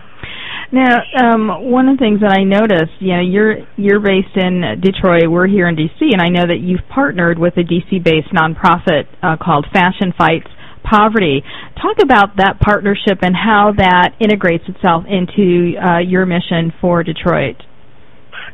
Now, 0.71 1.03
um, 1.19 1.71
one 1.71 1.87
of 1.87 1.97
the 1.97 2.01
things 2.01 2.21
that 2.21 2.31
I 2.31 2.43
noticed, 2.43 2.99
you 2.99 3.13
know, 3.13 3.21
you're 3.21 3.55
you're 3.77 3.99
based 3.99 4.35
in 4.35 4.81
Detroit, 4.81 5.29
we're 5.29 5.47
here 5.47 5.67
in 5.67 5.75
DC, 5.75 5.99
and 5.99 6.21
I 6.21 6.27
know 6.27 6.47
that 6.47 6.59
you've 6.59 6.83
partnered 6.89 7.39
with 7.39 7.55
a 7.57 7.63
DC-based 7.63 8.33
nonprofit 8.33 9.07
uh, 9.21 9.37
called 9.39 9.67
Fashion 9.71 10.13
Fights 10.17 10.49
Poverty. 10.83 11.43
Talk 11.81 11.97
about 12.01 12.37
that 12.37 12.59
partnership 12.59 13.19
and 13.21 13.35
how 13.35 13.73
that 13.77 14.15
integrates 14.19 14.63
itself 14.67 15.05
into 15.07 15.77
uh, 15.77 15.99
your 15.99 16.25
mission 16.25 16.73
for 16.81 17.03
Detroit. 17.03 17.57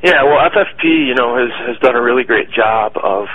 Yeah, 0.04 0.24
well, 0.24 0.38
FFP, 0.50 0.84
you 0.84 1.16
know, 1.16 1.38
has 1.38 1.50
has 1.68 1.78
done 1.80 1.96
a 1.96 2.02
really 2.02 2.24
great 2.24 2.52
job 2.52 2.94
of 3.02 3.28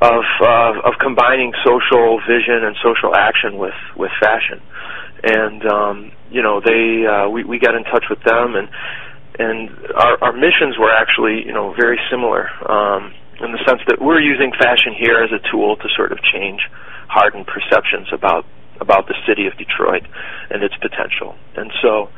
of 0.00 0.24
uh, 0.40 0.88
of 0.88 0.94
combining 1.00 1.52
social 1.64 2.20
vision 2.26 2.64
and 2.64 2.76
social 2.82 3.14
action 3.14 3.58
with 3.58 3.76
with 3.96 4.10
fashion, 4.20 4.62
and 5.22 5.66
um, 5.66 6.12
you 6.30 6.42
know, 6.42 6.60
they 6.64 7.04
uh, 7.06 7.28
we 7.28 7.44
we 7.44 7.58
got 7.58 7.74
in 7.74 7.84
touch 7.84 8.04
with 8.08 8.22
them 8.24 8.56
and 8.56 8.68
and 9.38 9.70
our 9.94 10.22
our 10.22 10.32
missions 10.32 10.76
were 10.78 10.92
actually 10.92 11.44
you 11.44 11.52
know 11.52 11.72
very 11.74 11.98
similar 12.10 12.48
um, 12.70 13.12
in 13.40 13.52
the 13.52 13.60
sense 13.66 13.80
that 13.88 14.00
we're 14.00 14.20
using 14.20 14.52
fashion 14.52 14.92
here 14.98 15.22
as 15.22 15.30
a 15.32 15.40
tool 15.50 15.76
to 15.76 15.88
sort 15.96 16.12
of 16.12 16.18
change 16.32 16.60
hardened 17.12 17.46
perceptions 17.46 18.08
about 18.12 18.44
about 18.80 19.06
the 19.06 19.14
city 19.28 19.46
of 19.46 19.52
Detroit 19.60 20.02
and 20.50 20.64
its 20.64 20.74
potential, 20.80 21.36
and 21.56 21.70
so 21.84 22.08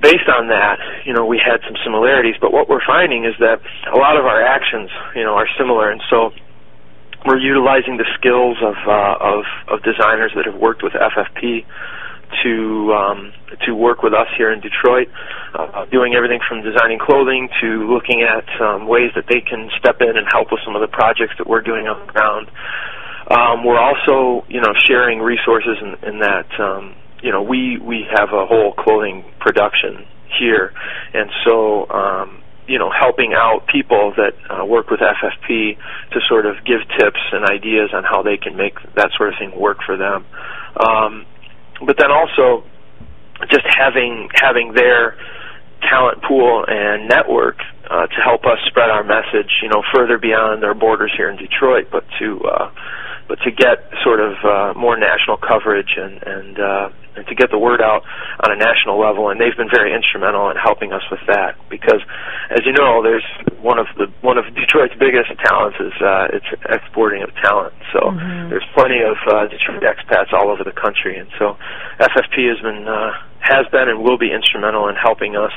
based 0.00 0.28
on 0.30 0.48
that, 0.48 0.78
you 1.04 1.12
know, 1.12 1.26
we 1.26 1.40
had 1.42 1.58
some 1.66 1.74
similarities, 1.82 2.36
but 2.40 2.52
what 2.52 2.68
we're 2.68 2.84
finding 2.86 3.24
is 3.24 3.34
that 3.40 3.58
a 3.92 3.98
lot 3.98 4.16
of 4.16 4.24
our 4.26 4.42
actions, 4.42 4.90
you 5.14 5.24
know, 5.24 5.34
are 5.34 5.48
similar, 5.58 5.90
and 5.90 6.00
so 6.08 6.30
we're 7.26 7.38
utilizing 7.38 7.96
the 7.96 8.06
skills 8.14 8.56
of 8.62 8.76
uh, 8.86 9.16
of, 9.18 9.44
of 9.68 9.82
designers 9.82 10.32
that 10.36 10.46
have 10.46 10.54
worked 10.54 10.82
with 10.82 10.92
FFP 10.92 11.66
to 12.44 12.94
um, 12.94 13.32
to 13.66 13.74
work 13.74 14.02
with 14.02 14.12
us 14.12 14.28
here 14.36 14.52
in 14.52 14.60
Detroit, 14.60 15.08
uh, 15.54 15.86
doing 15.86 16.14
everything 16.14 16.38
from 16.46 16.62
designing 16.62 16.98
clothing 16.98 17.48
to 17.60 17.90
looking 17.90 18.22
at 18.22 18.46
um, 18.60 18.86
ways 18.86 19.10
that 19.16 19.26
they 19.28 19.40
can 19.40 19.70
step 19.78 20.00
in 20.00 20.16
and 20.16 20.26
help 20.30 20.52
with 20.52 20.60
some 20.64 20.76
of 20.76 20.80
the 20.82 20.88
projects 20.88 21.34
that 21.38 21.48
we're 21.48 21.62
doing 21.62 21.88
on 21.88 22.06
the 22.06 22.12
ground. 22.12 22.50
Um, 23.30 23.64
we're 23.64 23.78
also, 23.78 24.46
you 24.48 24.60
know, 24.60 24.72
sharing 24.86 25.20
resources 25.20 25.76
in, 25.82 26.08
in 26.08 26.18
that 26.20 26.48
um, 26.58 26.94
you 27.22 27.32
know, 27.32 27.42
we 27.42 27.78
we 27.78 28.06
have 28.10 28.30
a 28.32 28.46
whole 28.46 28.72
clothing 28.72 29.24
production 29.40 30.06
here, 30.38 30.72
and 31.14 31.30
so 31.44 31.88
um, 31.90 32.42
you 32.66 32.78
know, 32.78 32.90
helping 32.90 33.32
out 33.34 33.66
people 33.66 34.14
that 34.16 34.34
uh, 34.50 34.64
work 34.64 34.90
with 34.90 35.00
FFP 35.00 35.76
to 36.12 36.20
sort 36.28 36.46
of 36.46 36.56
give 36.64 36.80
tips 36.98 37.20
and 37.32 37.44
ideas 37.44 37.90
on 37.92 38.04
how 38.04 38.22
they 38.22 38.36
can 38.36 38.56
make 38.56 38.74
that 38.94 39.10
sort 39.16 39.32
of 39.32 39.38
thing 39.38 39.58
work 39.58 39.78
for 39.84 39.96
them. 39.96 40.24
Um, 40.78 41.26
but 41.86 41.96
then 41.98 42.10
also, 42.10 42.64
just 43.50 43.64
having 43.76 44.28
having 44.34 44.74
their 44.74 45.16
talent 45.82 46.22
pool 46.22 46.64
and 46.68 47.08
network 47.08 47.56
uh, 47.90 48.06
to 48.06 48.20
help 48.22 48.44
us 48.44 48.58
spread 48.66 48.90
our 48.90 49.02
message, 49.02 49.50
you 49.62 49.68
know, 49.68 49.82
further 49.94 50.18
beyond 50.18 50.62
their 50.62 50.74
borders 50.74 51.12
here 51.16 51.30
in 51.30 51.36
Detroit, 51.36 51.88
but 51.90 52.04
to 52.18 52.40
uh, 52.44 52.70
but 53.28 53.38
to 53.44 53.52
get 53.52 53.84
sort 54.02 54.18
of 54.18 54.32
uh, 54.42 54.72
more 54.72 54.96
national 54.96 55.36
coverage 55.36 55.94
and 56.00 56.16
and, 56.24 56.58
uh, 56.58 56.88
and 57.14 57.26
to 57.28 57.34
get 57.34 57.52
the 57.52 57.58
word 57.60 57.84
out 57.84 58.02
on 58.40 58.50
a 58.50 58.56
national 58.56 58.96
level. 58.98 59.28
And 59.28 59.38
they've 59.38 59.56
been 59.56 59.68
very 59.68 59.92
instrumental 59.92 60.48
in 60.50 60.56
helping 60.56 60.92
us 60.92 61.04
with 61.12 61.20
that 61.28 61.60
because, 61.68 62.00
as 62.50 62.64
you 62.64 62.72
know, 62.72 63.04
there's 63.04 63.26
one 63.60 63.78
of 63.78 63.86
the 64.00 64.08
one 64.24 64.40
of 64.40 64.48
Detroit's 64.56 64.96
biggest 64.96 65.28
talents 65.44 65.76
is 65.78 65.92
uh, 66.00 66.32
its 66.32 66.48
exporting 66.72 67.22
of 67.22 67.30
talent. 67.44 67.76
So 67.92 68.00
mm-hmm. 68.00 68.48
there's 68.48 68.66
plenty 68.72 69.04
of 69.04 69.20
uh, 69.28 69.46
Detroit 69.52 69.84
expats 69.84 70.32
all 70.32 70.48
over 70.48 70.64
the 70.64 70.74
country, 70.74 71.20
and 71.20 71.28
so 71.38 71.60
FFP 72.00 72.48
has 72.48 72.58
been 72.64 72.88
uh, 72.88 73.12
has 73.44 73.68
been 73.70 73.92
and 73.92 74.02
will 74.02 74.18
be 74.18 74.32
instrumental 74.32 74.88
in 74.88 74.96
helping 74.96 75.36
us 75.36 75.52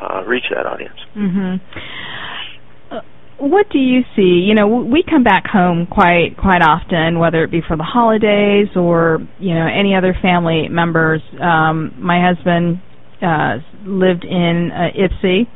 uh, 0.00 0.24
reach 0.24 0.48
that 0.50 0.64
audience. 0.64 0.98
Mm-hmm 1.14 1.60
what 3.38 3.68
do 3.70 3.78
you 3.78 4.02
see? 4.14 4.44
You 4.46 4.54
know, 4.54 4.66
we 4.66 5.04
come 5.08 5.22
back 5.22 5.46
home 5.46 5.86
quite 5.86 6.36
quite 6.38 6.62
often, 6.62 7.18
whether 7.18 7.44
it 7.44 7.50
be 7.50 7.60
for 7.66 7.76
the 7.76 7.84
holidays 7.84 8.68
or 8.74 9.18
you 9.38 9.54
know 9.54 9.66
any 9.66 9.94
other 9.94 10.14
family 10.22 10.68
members. 10.68 11.20
Um, 11.40 11.94
my 11.98 12.20
husband 12.20 12.80
uh, 13.22 13.58
lived 13.84 14.24
in 14.24 14.70
uh, 14.72 14.88
Ypsi, 14.96 15.46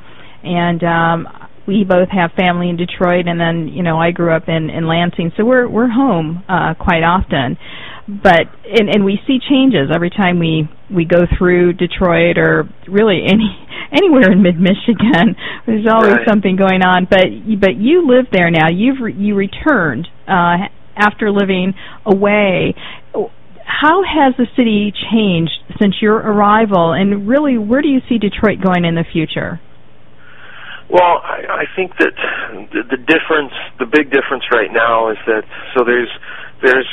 and 0.45 0.83
um, 0.85 1.49
we 1.67 1.85
both 1.85 2.09
have 2.11 2.33
family 2.33 2.69
in 2.69 2.77
Detroit, 2.77 3.27
and 3.27 3.41
then 3.41 3.69
you 3.69 3.83
know 3.83 3.99
I 3.99 4.11
grew 4.11 4.35
up 4.35 4.49
in 4.49 4.69
in 4.71 4.87
Lansing, 4.87 5.33
so 5.37 5.45
we're 5.45 5.69
we're 5.69 5.89
home 5.89 6.45
uh, 6.49 6.75
quite 6.75 7.03
often 7.03 7.57
but 8.23 8.51
and, 8.65 8.89
and 8.89 9.05
we 9.05 9.21
see 9.27 9.39
changes 9.39 9.91
every 9.95 10.11
time 10.11 10.39
we 10.39 10.69
we 10.91 11.05
go 11.05 11.21
through 11.39 11.75
Detroit 11.75 12.39
or 12.39 12.69
really 12.89 13.23
any 13.27 13.55
anywhere 13.93 14.33
in 14.33 14.43
mid 14.43 14.59
Michigan. 14.59 15.37
There's 15.67 15.87
always 15.87 16.15
right. 16.15 16.29
something 16.29 16.57
going 16.57 16.83
on. 16.83 17.07
But 17.09 17.31
but 17.61 17.77
you 17.77 18.09
live 18.09 18.27
there 18.33 18.51
now. 18.51 18.69
You've 18.71 19.01
re, 19.01 19.15
you 19.15 19.35
returned 19.35 20.09
uh, 20.27 20.67
after 20.97 21.31
living 21.31 21.75
away. 22.05 22.75
How 23.65 24.03
has 24.03 24.35
the 24.37 24.47
city 24.57 24.93
changed 25.13 25.53
since 25.81 25.95
your 26.03 26.17
arrival? 26.17 26.93
And 26.93 27.29
really, 27.29 27.57
where 27.57 27.81
do 27.81 27.89
you 27.89 28.01
see 28.09 28.19
Detroit 28.19 28.59
going 28.61 28.85
in 28.85 28.97
the 28.97 29.05
future? 29.11 29.61
Well, 30.91 31.23
I, 31.23 31.63
I 31.63 31.65
think 31.77 31.93
that 31.99 32.13
the, 32.73 32.83
the 32.83 32.99
difference, 32.99 33.55
the 33.79 33.87
big 33.87 34.11
difference 34.11 34.43
right 34.53 34.73
now 34.73 35.11
is 35.11 35.19
that 35.27 35.45
so 35.77 35.85
there's 35.85 36.11
there's 36.63 36.89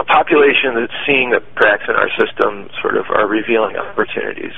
a 0.00 0.04
population 0.04 0.74
that's 0.80 0.96
seeing 1.04 1.30
the 1.30 1.44
cracks 1.54 1.84
in 1.86 1.94
our 1.94 2.08
system 2.16 2.72
sort 2.80 2.96
of 2.96 3.04
are 3.12 3.28
revealing 3.28 3.76
opportunities. 3.76 4.56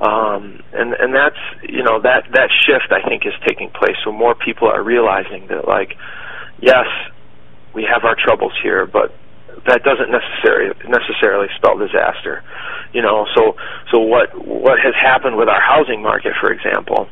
Um, 0.00 0.62
and 0.72 0.94
and 0.94 1.12
that's 1.12 1.42
you 1.68 1.82
know 1.82 2.00
that 2.00 2.24
that 2.32 2.48
shift 2.64 2.88
I 2.88 3.06
think 3.06 3.26
is 3.26 3.34
taking 3.46 3.68
place. 3.68 3.98
So 4.04 4.12
more 4.12 4.34
people 4.34 4.68
are 4.68 4.82
realizing 4.82 5.48
that 5.48 5.66
like, 5.66 5.92
yes, 6.62 6.86
we 7.74 7.84
have 7.84 8.04
our 8.04 8.16
troubles 8.16 8.52
here, 8.62 8.86
but 8.86 9.12
that 9.66 9.82
doesn't 9.82 10.08
necessarily 10.08 10.72
necessarily 10.88 11.48
spell 11.56 11.76
disaster. 11.76 12.42
You 12.94 13.02
know, 13.02 13.26
so 13.34 13.56
so 13.90 13.98
what 13.98 14.32
what 14.38 14.78
has 14.80 14.94
happened 14.94 15.36
with 15.36 15.48
our 15.48 15.60
housing 15.60 16.00
market, 16.00 16.32
for 16.40 16.50
example, 16.50 17.08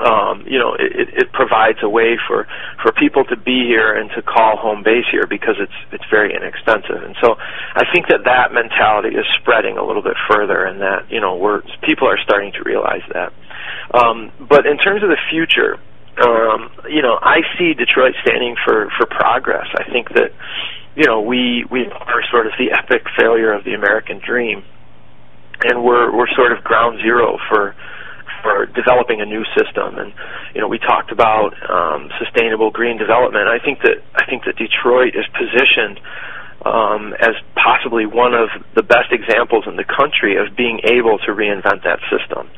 um, 0.00 0.44
you 0.46 0.58
know, 0.58 0.74
it, 0.78 1.26
it 1.26 1.32
provides 1.32 1.78
a 1.82 1.88
way 1.88 2.18
for 2.26 2.46
for 2.82 2.92
people 2.92 3.24
to 3.24 3.36
be 3.36 3.66
here 3.66 3.94
and 3.94 4.10
to 4.14 4.22
call 4.22 4.56
home 4.56 4.82
base 4.82 5.06
here 5.10 5.26
because 5.26 5.56
it's 5.58 5.74
it's 5.92 6.04
very 6.10 6.34
inexpensive. 6.34 7.02
And 7.02 7.16
so, 7.20 7.36
I 7.74 7.84
think 7.92 8.06
that 8.08 8.24
that 8.24 8.52
mentality 8.52 9.16
is 9.16 9.26
spreading 9.40 9.76
a 9.76 9.84
little 9.84 10.02
bit 10.02 10.16
further, 10.30 10.64
and 10.64 10.80
that 10.80 11.10
you 11.10 11.20
know, 11.20 11.36
we're 11.36 11.62
people 11.82 12.08
are 12.08 12.18
starting 12.22 12.52
to 12.52 12.62
realize 12.62 13.02
that. 13.12 13.32
Um, 13.92 14.32
but 14.48 14.66
in 14.66 14.78
terms 14.78 15.02
of 15.02 15.08
the 15.08 15.18
future, 15.30 15.78
um, 16.22 16.70
you 16.88 17.02
know, 17.02 17.18
I 17.20 17.42
see 17.58 17.74
Detroit 17.74 18.14
standing 18.22 18.56
for 18.64 18.90
for 18.96 19.06
progress. 19.06 19.66
I 19.74 19.90
think 19.90 20.10
that 20.14 20.30
you 20.94 21.04
know 21.04 21.20
we 21.20 21.64
we 21.70 21.86
are 21.86 22.22
sort 22.30 22.46
of 22.46 22.52
the 22.58 22.72
epic 22.72 23.02
failure 23.16 23.52
of 23.52 23.64
the 23.64 23.74
American 23.74 24.20
dream, 24.24 24.64
and 25.64 25.82
we're 25.82 26.14
we're 26.14 26.30
sort 26.34 26.52
of 26.52 26.62
ground 26.64 27.00
zero 27.02 27.38
for 27.48 27.74
for 28.42 28.66
developing 28.66 29.20
a 29.20 29.26
new 29.26 29.44
system. 29.56 29.98
And 29.98 30.12
you 30.54 30.60
know, 30.60 30.68
we 30.68 30.78
talked 30.78 31.12
about 31.12 31.54
um, 31.68 32.10
sustainable 32.18 32.70
green 32.70 32.98
development. 32.98 33.48
I 33.48 33.58
think 33.58 33.80
that 33.82 34.02
I 34.14 34.24
think 34.26 34.44
that 34.44 34.56
Detroit 34.56 35.14
is 35.14 35.26
positioned 35.34 36.00
um, 36.64 37.14
as 37.20 37.38
possibly 37.54 38.06
one 38.06 38.34
of 38.34 38.48
the 38.74 38.82
best 38.82 39.12
examples 39.12 39.64
in 39.66 39.76
the 39.76 39.84
country 39.84 40.36
of 40.36 40.56
being 40.56 40.80
able 40.84 41.18
to 41.18 41.30
reinvent 41.30 41.84
that 41.84 42.00
system. 42.10 42.50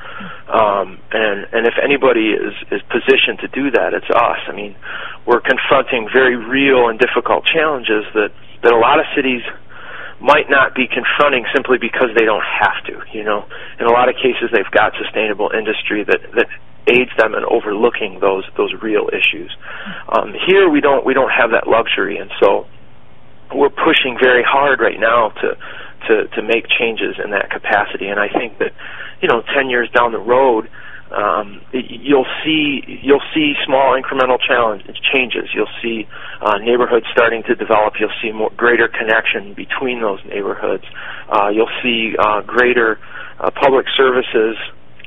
Um, 0.49 0.99
and 1.13 1.47
and 1.53 1.67
if 1.67 1.75
anybody 1.83 2.33
is 2.33 2.55
is 2.71 2.83
positioned 2.89 3.41
to 3.41 3.49
do 3.49 3.71
that, 3.73 3.93
it's 3.93 4.09
us. 4.11 4.41
I 4.49 4.53
mean, 4.53 4.75
we're 5.27 5.41
confronting 5.41 6.09
very 6.13 6.37
real 6.37 6.89
and 6.89 6.99
difficult 6.99 7.45
challenges 7.45 8.05
that 8.15 8.33
that 8.63 8.73
a 8.73 8.79
lot 8.79 9.01
of 9.01 9.07
cities 9.15 9.43
might 10.21 10.49
not 10.49 10.75
be 10.75 10.87
confronting 10.87 11.45
simply 11.55 11.79
because 11.79 12.13
they 12.15 12.25
don't 12.25 12.45
have 12.45 12.85
to. 12.87 13.01
You 13.13 13.25
know, 13.25 13.47
in 13.81 13.87
a 13.87 13.91
lot 13.91 14.09
of 14.09 14.17
cases, 14.17 14.51
they've 14.53 14.71
got 14.71 14.93
sustainable 15.01 15.51
industry 15.53 16.05
that 16.05 16.21
that 16.35 16.49
aids 16.87 17.11
them 17.17 17.35
in 17.35 17.45
overlooking 17.45 18.21
those 18.21 18.45
those 18.57 18.73
real 18.83 19.09
issues. 19.13 19.55
Um, 20.09 20.35
here, 20.47 20.69
we 20.69 20.81
don't 20.81 21.05
we 21.05 21.15
don't 21.15 21.31
have 21.31 21.51
that 21.53 21.67
luxury, 21.67 22.19
and 22.19 22.31
so 22.41 22.67
we're 23.55 23.73
pushing 23.73 24.17
very 24.21 24.45
hard 24.45 24.81
right 24.81 25.01
now 25.01 25.31
to 25.41 25.57
to 26.09 26.29
to 26.37 26.43
make 26.43 26.69
changes 26.69 27.17
in 27.23 27.31
that 27.31 27.51
capacity. 27.51 28.09
And 28.09 28.21
I 28.21 28.29
think 28.29 28.59
that 28.59 28.73
you 29.23 29.29
know, 29.29 29.43
ten 29.55 29.71
years 29.71 29.91
down 29.91 30.13
the 30.13 30.21
road 30.21 30.69
um, 31.11 31.61
you'll 31.73 32.29
see 32.45 32.83
you'll 33.03 33.25
see 33.35 33.55
small 33.67 34.01
incremental 34.01 34.39
changes. 34.41 35.51
You'll 35.55 35.75
see 35.83 36.07
uh, 36.41 36.59
neighborhoods 36.59 37.07
starting 37.13 37.43
to 37.45 37.55
develop. 37.55 37.95
You'll 37.99 38.15
see 38.23 38.33
more 38.33 38.51
greater 38.57 38.87
connection 38.89 39.55
between 39.55 40.01
those 40.01 40.21
neighborhoods. 40.25 40.85
Uh, 41.29 41.49
you'll 41.49 41.73
see 41.83 42.15
uh, 42.19 42.43
greater 42.43 42.99
uh, 43.41 43.51
public 43.51 43.87
services 43.97 44.57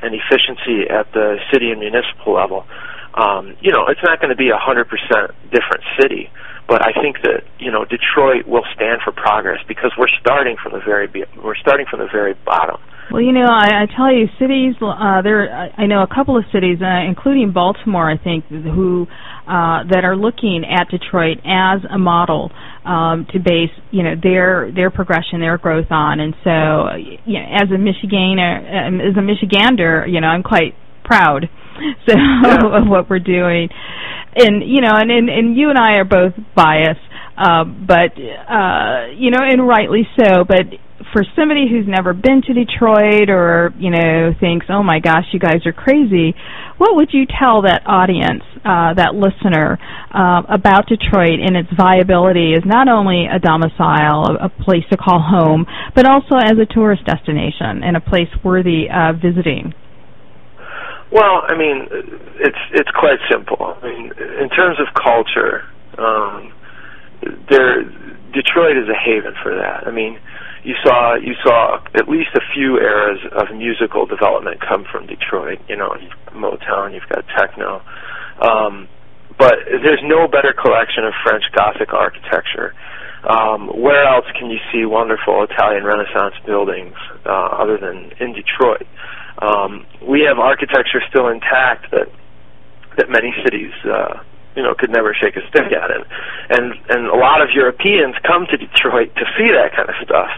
and 0.01 0.13
efficiency 0.13 0.89
at 0.89 1.11
the 1.13 1.37
city 1.51 1.71
and 1.71 1.79
municipal 1.79 2.33
level. 2.33 2.65
Um, 3.13 3.55
you 3.61 3.71
know, 3.71 3.87
it's 3.87 4.03
not 4.03 4.19
going 4.19 4.31
to 4.31 4.35
be 4.35 4.49
a 4.49 4.57
hundred 4.57 4.89
percent 4.89 5.31
different 5.51 5.83
city, 6.01 6.29
but 6.67 6.81
I 6.83 6.91
think 6.99 7.21
that 7.23 7.43
you 7.59 7.71
know 7.71 7.85
Detroit 7.85 8.45
will 8.45 8.65
stand 8.75 9.01
for 9.03 9.13
progress 9.13 9.59
because 9.67 9.91
we're 9.97 10.11
starting 10.19 10.57
from 10.61 10.73
the 10.73 10.81
very 10.83 11.07
we're 11.41 11.55
starting 11.55 11.85
from 11.89 11.99
the 11.99 12.09
very 12.11 12.33
bottom. 12.45 12.81
Well, 13.11 13.21
you 13.21 13.31
know, 13.31 13.45
I, 13.45 13.83
I 13.83 13.85
tell 13.95 14.11
you, 14.11 14.27
cities. 14.39 14.75
Uh, 14.81 15.21
there, 15.21 15.71
I 15.77 15.85
know 15.85 16.03
a 16.03 16.07
couple 16.07 16.37
of 16.37 16.45
cities, 16.51 16.79
uh, 16.81 17.07
including 17.07 17.51
Baltimore, 17.51 18.09
I 18.09 18.17
think, 18.17 18.45
who 18.47 19.07
uh, 19.47 19.83
that 19.91 20.03
are 20.03 20.15
looking 20.15 20.63
at 20.63 20.89
Detroit 20.89 21.37
as 21.45 21.81
a 21.89 21.97
model 21.97 22.49
um, 22.85 23.27
to 23.31 23.39
base, 23.39 23.75
you 23.91 24.03
know, 24.03 24.15
their 24.21 24.71
their 24.71 24.89
progression, 24.89 25.41
their 25.41 25.57
growth 25.57 25.91
on. 25.91 26.19
And 26.19 26.33
so, 26.43 26.95
you 27.25 27.39
know, 27.39 27.45
as 27.51 27.69
a 27.69 27.77
Michiganer, 27.77 28.87
um, 28.87 29.01
as 29.01 29.15
a 29.17 29.21
Michigander, 29.21 30.09
you 30.09 30.21
know, 30.21 30.27
I'm 30.27 30.43
quite 30.43 30.73
proud 31.03 31.49
so 32.07 32.15
yeah. 32.15 32.81
of 32.81 32.87
what 32.87 33.09
we're 33.09 33.19
doing. 33.19 33.69
And 34.35 34.63
you 34.67 34.81
know, 34.81 34.91
and, 34.93 35.11
and 35.11 35.29
and 35.29 35.57
you 35.57 35.69
and 35.69 35.77
I 35.77 35.97
are 35.97 36.05
both 36.05 36.33
biased, 36.55 36.99
uh, 37.37 37.65
but 37.65 38.17
uh, 38.17 39.11
you 39.15 39.29
know, 39.29 39.41
and 39.41 39.67
rightly 39.67 40.07
so. 40.17 40.43
But 40.47 40.65
for 41.11 41.23
somebody 41.35 41.67
who's 41.69 41.87
never 41.87 42.13
been 42.13 42.41
to 42.47 42.53
Detroit 42.53 43.29
or 43.29 43.73
you 43.77 43.89
know 43.89 44.31
thinks, 44.39 44.67
oh 44.69 44.83
my 44.83 44.99
gosh, 44.99 45.25
you 45.33 45.39
guys 45.39 45.65
are 45.65 45.73
crazy, 45.73 46.33
what 46.77 46.95
would 46.95 47.09
you 47.11 47.25
tell 47.25 47.63
that 47.63 47.83
audience, 47.85 48.43
uh, 48.65 48.93
that 48.95 49.15
listener, 49.15 49.77
uh, 50.13 50.41
about 50.49 50.87
Detroit 50.87 51.39
and 51.39 51.55
its 51.55 51.69
viability 51.75 52.53
as 52.55 52.63
not 52.65 52.87
only 52.87 53.25
a 53.25 53.39
domicile, 53.39 54.35
a, 54.39 54.45
a 54.45 54.49
place 54.49 54.83
to 54.91 54.97
call 54.97 55.21
home, 55.21 55.65
but 55.95 56.05
also 56.05 56.35
as 56.37 56.57
a 56.57 56.65
tourist 56.65 57.05
destination 57.05 57.83
and 57.83 57.97
a 57.97 58.01
place 58.01 58.29
worthy 58.43 58.87
of 58.89 59.17
visiting? 59.17 59.73
Well, 61.11 61.45
I 61.45 61.55
mean, 61.55 61.87
it's 62.41 62.63
it's 62.73 62.89
quite 62.97 63.19
simple. 63.29 63.57
I 63.61 63.85
mean, 63.85 64.11
in 64.41 64.49
terms 64.49 64.79
of 64.81 64.89
culture, 64.97 65.61
um, 65.97 66.51
there 67.49 67.83
Detroit 68.33 68.77
is 68.77 68.89
a 68.89 68.97
haven 68.97 69.33
for 69.43 69.53
that. 69.55 69.85
I 69.85 69.91
mean, 69.91 70.17
you 70.63 70.75
saw 70.83 71.15
you 71.15 71.35
saw 71.43 71.83
at 71.93 72.07
least 72.07 72.29
a 72.35 72.41
few 72.53 72.79
eras 72.79 73.19
of 73.31 73.55
musical 73.55 74.05
development 74.05 74.61
come 74.61 74.85
from 74.91 75.07
Detroit. 75.07 75.59
You 75.67 75.75
know, 75.75 75.95
Motown, 76.31 76.93
you've 76.93 77.07
got 77.09 77.25
techno, 77.37 77.81
um, 78.41 78.87
but 79.37 79.55
there's 79.67 80.01
no 80.03 80.27
better 80.27 80.53
collection 80.53 81.03
of 81.03 81.13
French 81.23 81.43
Gothic 81.55 81.93
architecture. 81.93 82.73
Um, 83.23 83.67
where 83.67 84.03
else 84.03 84.25
can 84.37 84.49
you 84.51 84.59
see 84.71 84.85
wonderful 84.85 85.43
Italian 85.43 85.83
Renaissance 85.83 86.35
buildings 86.45 86.95
uh, 87.25 87.55
other 87.59 87.77
than 87.77 88.11
in 88.19 88.33
Detroit? 88.33 88.87
Um, 89.39 89.85
we 90.07 90.23
have 90.27 90.39
architecture 90.39 91.01
still 91.09 91.27
intact 91.27 91.91
that 91.91 92.07
that 92.97 93.09
many 93.09 93.33
cities 93.43 93.71
uh, 93.85 94.21
you 94.55 94.63
know 94.63 94.73
could 94.73 94.91
never 94.91 95.13
shake 95.13 95.35
a 95.35 95.47
stick 95.49 95.71
at 95.71 95.91
it. 95.91 96.03
And 96.49 96.73
and 96.89 97.07
a 97.07 97.15
lot 97.15 97.41
of 97.41 97.49
Europeans 97.53 98.15
come 98.23 98.45
to 98.49 98.57
Detroit 98.57 99.15
to 99.15 99.25
see 99.37 99.49
that 99.51 99.75
kind 99.75 99.89
of 99.89 99.95
stuff. 100.03 100.31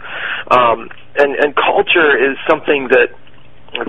Um 0.52 0.90
and 1.18 1.36
and 1.36 1.56
culture 1.56 2.16
is 2.16 2.38
something 2.50 2.90
that 2.90 3.10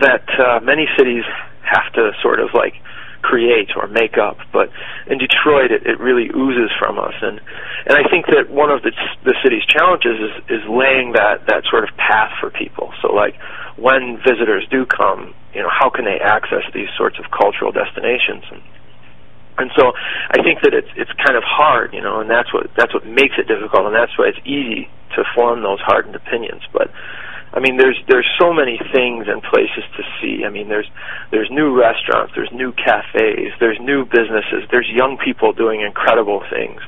that 0.02 0.26
uh, 0.38 0.60
many 0.64 0.86
cities 0.98 1.24
have 1.62 1.92
to 1.94 2.10
sort 2.22 2.40
of 2.40 2.50
like 2.54 2.74
create 3.22 3.70
or 3.76 3.86
make 3.88 4.18
up. 4.18 4.38
But 4.52 4.70
in 5.06 5.18
Detroit 5.18 5.70
it, 5.70 5.86
it 5.86 5.98
really 5.98 6.30
oozes 6.34 6.70
from 6.78 6.98
us. 6.98 7.14
And 7.22 7.40
and 7.86 7.94
I 7.98 8.08
think 8.08 8.26
that 8.26 8.50
one 8.50 8.70
of 8.70 8.82
the 8.82 8.92
the 9.24 9.34
city's 9.42 9.64
challenges 9.66 10.18
is 10.18 10.60
is 10.60 10.68
laying 10.68 11.12
that 11.12 11.46
that 11.46 11.64
sort 11.70 11.84
of 11.84 11.96
path 11.96 12.32
for 12.40 12.50
people. 12.50 12.92
So 13.02 13.12
like 13.12 13.34
when 13.76 14.18
visitors 14.26 14.66
do 14.70 14.86
come 14.86 15.34
you 15.56 15.62
know 15.62 15.70
how 15.72 15.88
can 15.88 16.04
they 16.04 16.20
access 16.20 16.62
these 16.74 16.88
sorts 16.96 17.18
of 17.18 17.30
cultural 17.32 17.72
destinations? 17.72 18.44
And 18.52 18.60
and 19.58 19.70
so 19.76 19.92
I 20.30 20.42
think 20.42 20.60
that 20.62 20.74
it's 20.74 20.90
it's 20.96 21.12
kind 21.24 21.36
of 21.36 21.44
hard, 21.44 21.94
you 21.94 22.02
know, 22.02 22.20
and 22.20 22.30
that's 22.30 22.52
what 22.52 22.68
that's 22.76 22.92
what 22.92 23.06
makes 23.06 23.34
it 23.38 23.48
difficult, 23.48 23.86
and 23.86 23.94
that's 23.94 24.12
why 24.18 24.28
it's 24.28 24.42
easy 24.44 24.88
to 25.16 25.24
form 25.34 25.62
those 25.62 25.80
hardened 25.80 26.14
opinions. 26.14 26.62
But 26.72 26.90
I 27.52 27.60
mean, 27.60 27.76
there's 27.76 27.96
there's 28.08 28.28
so 28.38 28.52
many 28.52 28.78
things 28.92 29.26
and 29.28 29.42
places 29.42 29.84
to 29.96 30.02
see. 30.20 30.44
I 30.44 30.50
mean, 30.50 30.68
there's 30.68 30.88
there's 31.30 31.48
new 31.50 31.72
restaurants, 31.72 32.32
there's 32.34 32.50
new 32.52 32.72
cafes, 32.72 33.52
there's 33.60 33.78
new 33.80 34.04
businesses, 34.04 34.68
there's 34.70 34.88
young 34.90 35.16
people 35.16 35.52
doing 35.52 35.80
incredible 35.80 36.42
things. 36.50 36.80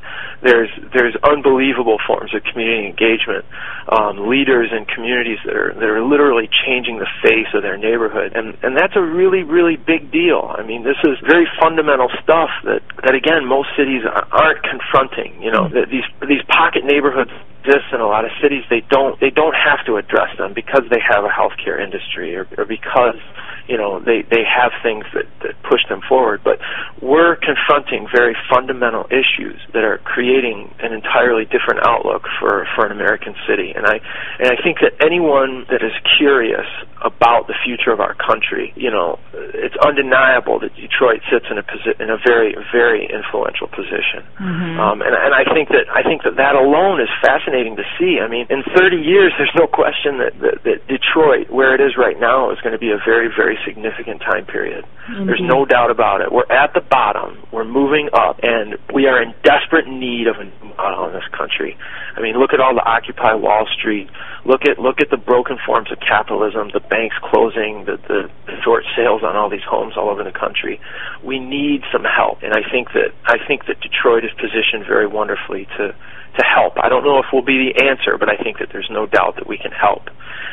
There's 0.43 0.71
there's 0.93 1.17
unbelievable 1.23 1.99
forms 2.07 2.35
of 2.35 2.43
community 2.45 2.87
engagement, 2.87 3.45
um, 3.89 4.29
leaders 4.29 4.71
in 4.71 4.85
communities 4.85 5.39
that 5.47 5.57
are 5.57 5.73
that 5.75 5.89
are 5.89 6.05
literally 6.05 6.51
changing 6.67 6.99
the 6.99 7.09
face 7.23 7.49
of 7.55 7.63
their 7.63 7.79
neighborhood, 7.79 8.33
and 8.35 8.57
and 8.63 8.77
that's 8.77 8.95
a 8.95 9.03
really 9.03 9.43
really 9.43 9.77
big 9.77 10.11
deal. 10.13 10.55
I 10.59 10.63
mean, 10.63 10.83
this 10.83 10.99
is 11.05 11.19
very 11.27 11.49
fundamental 11.59 12.11
stuff 12.23 12.51
that 12.65 12.83
that 13.03 13.15
again 13.15 13.47
most 13.47 13.71
cities 13.77 14.03
aren't 14.05 14.63
confronting. 14.63 15.41
You 15.41 15.51
know, 15.51 15.69
that 15.69 15.89
these 15.91 16.07
these 16.29 16.43
pocket 16.47 16.85
neighborhoods 16.85 17.33
exist 17.69 17.93
in 17.93 18.01
a 18.01 18.07
lot 18.07 18.25
of 18.25 18.31
cities. 18.43 18.65
They 18.71 18.83
don't 18.89 19.21
they 19.21 19.31
don't 19.31 19.55
have 19.55 19.85
to 19.87 19.97
address 19.97 20.33
them 20.39 20.53
because 20.55 20.83
they 20.91 21.01
have 21.05 21.25
a 21.25 21.29
healthcare 21.29 21.81
industry 21.81 22.35
or, 22.35 22.49
or 22.57 22.65
because 22.65 23.21
you 23.69 23.77
know 23.77 24.01
they 24.01 24.23
they 24.23 24.43
have 24.43 24.73
things 24.83 25.05
that, 25.13 25.29
that 25.45 25.55
push 25.69 25.85
them 25.89 26.01
forward. 26.09 26.41
But 26.43 26.59
we're 27.03 27.37
confronting 27.37 28.09
very 28.11 28.35
fundamental 28.49 29.05
issues 29.13 29.61
that 29.75 29.85
are 29.85 29.99
creating 29.99 30.73
an 30.81 30.93
entirely 30.93 31.45
different 31.45 31.85
outlook 31.85 32.25
for 32.41 32.67
for 32.75 32.87
an 32.87 32.93
American 32.93 33.35
city. 33.47 33.73
And 33.77 33.87
I 33.87 34.01
and 34.41 34.49
I 34.49 34.57
think 34.65 34.81
that 34.81 34.97
anyone 35.05 35.67
that 35.71 35.85
is 35.85 35.93
curious 36.17 36.67
about 37.05 37.47
the 37.47 37.55
future 37.63 37.93
of 37.93 38.01
our 38.01 38.15
country 38.15 38.73
you 38.75 38.91
know 38.91 39.21
it's 39.55 39.77
undeniable 39.85 40.59
that 40.59 40.75
Detroit 40.75 41.23
sits 41.31 41.47
in 41.51 41.59
a 41.59 41.63
posi- 41.63 42.01
in 42.01 42.11
a 42.11 42.17
very 42.25 42.57
very 42.73 43.05
influential 43.07 43.69
position. 43.69 44.25
Mm-hmm. 44.41 44.81
um, 44.81 45.03
and 45.03 45.13
and 45.13 45.37
I 45.37 45.45
think 45.53 45.69
that 45.69 45.87
I 45.93 46.03
think 46.03 46.25
that 46.25 46.41
that 46.41 46.57
alone 46.57 47.01
is 47.05 47.13
fascinating 47.21 47.77
to 47.77 47.85
see. 48.01 48.19
I 48.19 48.29
mean 48.29 48.49
in 48.49 48.65
30 48.65 48.97
years 48.97 49.37
there's 49.37 49.55
no 49.55 49.69
question 49.69 50.19
that 50.25 50.33
that, 50.41 50.57
that 50.65 50.79
Detroit 50.89 51.53
where 51.53 51.77
it 51.77 51.85
is 51.85 52.01
right 52.01 52.19
now 52.19 52.51
is 52.51 52.59
going 52.65 52.73
to 52.73 52.81
be 52.81 52.91
a 52.91 52.99
very 53.05 53.29
very 53.29 53.58
significant 53.65 54.21
time 54.21 54.47
period. 54.47 54.85
Mm-hmm. 55.09 55.27
There's 55.27 55.43
no 55.43 55.65
doubt 55.65 55.91
about 55.91 56.21
it. 56.21 56.33
We're 56.33 56.51
at 56.51 56.75
the 56.75 56.81
bottom. 56.81 57.39
We're 57.53 57.65
moving 57.65 58.09
up, 58.13 58.41
and 58.43 58.77
we 58.95 59.07
are 59.07 59.23
in 59.23 59.35
desperate 59.43 59.87
need 59.87 60.27
of 60.27 60.37
a 60.37 60.47
model 60.77 61.07
in 61.07 61.13
this 61.13 61.27
country. 61.37 61.77
I 62.17 62.21
mean, 62.21 62.37
look 62.37 62.53
at 62.53 62.61
all 62.61 62.75
the 62.75 62.85
Occupy 62.85 63.35
Wall 63.35 63.67
Street. 63.79 64.09
Look 64.45 64.63
at 64.65 64.79
look 64.79 65.01
at 65.01 65.11
the 65.11 65.17
broken 65.17 65.59
forms 65.65 65.91
of 65.93 65.99
capitalism, 66.01 66.71
the 66.73 66.81
banks 66.81 67.17
closing, 67.23 67.85
the, 67.85 67.97
the, 68.09 68.31
the 68.47 68.57
short 68.63 68.85
sales 68.97 69.23
on 69.23 69.37
all 69.37 69.51
these 69.51 69.67
homes 69.69 69.95
all 69.97 70.09
over 70.09 70.25
the 70.25 70.33
country. 70.33 70.81
We 71.25 71.39
need 71.39 71.83
some 71.93 72.05
help, 72.05 72.43
and 72.43 72.53
I 72.53 72.63
think 72.71 72.93
that 72.93 73.13
I 73.25 73.37
think 73.47 73.67
that 73.67 73.81
Detroit 73.81 74.25
is 74.25 74.33
positioned 74.37 74.87
very 74.87 75.07
wonderfully 75.07 75.67
to 75.77 75.95
to 76.37 76.45
help. 76.45 76.75
I 76.77 76.89
don't 76.89 77.05
know 77.05 77.19
if 77.19 77.27
we'll 77.33 77.45
be 77.45 77.73
the 77.73 77.85
answer, 77.85 78.19
but 78.19 78.29
I 78.29 78.37
think 78.43 78.59
that 78.59 78.69
there's 78.73 78.89
no 78.91 79.07
doubt 79.07 79.37
that 79.37 79.47
we 79.49 79.59
can 79.59 79.73
help. 79.73 80.09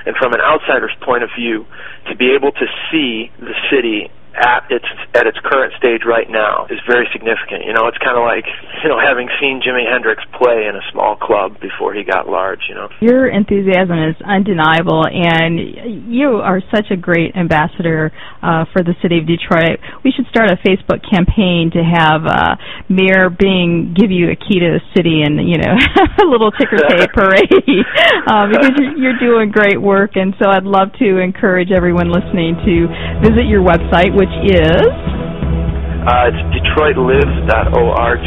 And 0.05 0.15
from 0.15 0.34
an 0.34 0.41
outsider's 0.41 0.95
point 1.03 1.23
of 1.23 1.30
view, 1.38 1.65
to 2.09 2.15
be 2.15 2.32
able 2.34 2.51
to 2.51 2.65
see 2.91 3.32
the 3.39 3.53
city 3.71 4.11
at 4.36 4.67
its 4.69 4.86
at 5.15 5.27
its 5.27 5.39
current 5.43 5.73
stage 5.79 6.03
right 6.03 6.29
now 6.29 6.67
is 6.69 6.79
very 6.88 7.07
significant. 7.11 7.63
You 7.65 7.73
know, 7.73 7.88
it's 7.88 7.97
kind 8.03 8.19
of 8.19 8.23
like 8.27 8.45
you 8.83 8.89
know 8.89 8.99
having 8.99 9.27
seen 9.39 9.61
Jimi 9.63 9.88
Hendrix 9.88 10.23
play 10.36 10.67
in 10.67 10.75
a 10.75 10.83
small 10.91 11.15
club 11.15 11.59
before 11.61 11.93
he 11.93 12.03
got 12.03 12.27
large. 12.27 12.67
You 12.67 12.75
know, 12.75 12.88
your 12.99 13.27
enthusiasm 13.27 13.97
is 13.99 14.15
undeniable, 14.23 15.07
and 15.07 16.11
you 16.11 16.43
are 16.43 16.61
such 16.73 16.91
a 16.91 16.97
great 16.97 17.36
ambassador 17.36 18.11
uh, 18.43 18.65
for 18.73 18.83
the 18.83 18.95
city 19.01 19.19
of 19.19 19.27
Detroit. 19.27 19.79
We 20.03 20.11
should 20.11 20.27
start 20.27 20.51
a 20.51 20.59
Facebook 20.67 20.99
campaign 21.07 21.71
to 21.73 21.81
have 21.83 22.27
uh, 22.27 22.55
Mayor 22.89 23.29
Bing 23.31 23.95
give 23.95 24.11
you 24.11 24.31
a 24.31 24.38
key 24.38 24.59
to 24.59 24.79
the 24.79 24.83
city 24.95 25.23
and 25.23 25.39
you 25.47 25.57
know 25.57 25.73
a 26.23 26.27
little 26.27 26.51
ticker 26.51 26.77
tape 26.91 27.11
parade 27.15 27.86
uh, 28.27 28.47
because 28.51 28.75
you're, 28.97 29.15
doing 29.15 29.49
great 29.49 29.79
work, 29.79 30.11
and 30.15 30.36
so 30.43 30.49
I'd 30.51 30.67
love 30.67 30.91
to 30.99 31.23
encourage 31.23 31.71
everyone 31.71 32.11
listening 32.11 32.59
to 32.67 32.75
visit 33.23 33.47
your 33.47 33.63
website. 33.63 34.11
Which 34.11 34.24
which 34.26 34.57
is? 34.57 34.89
Uh, 36.05 36.30
it's 36.30 36.41
DetroitLives.org. 36.53 38.26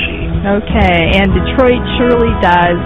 Okay, 0.63 0.99
and 1.19 1.27
Detroit 1.35 1.83
surely 1.99 2.31
does 2.39 2.79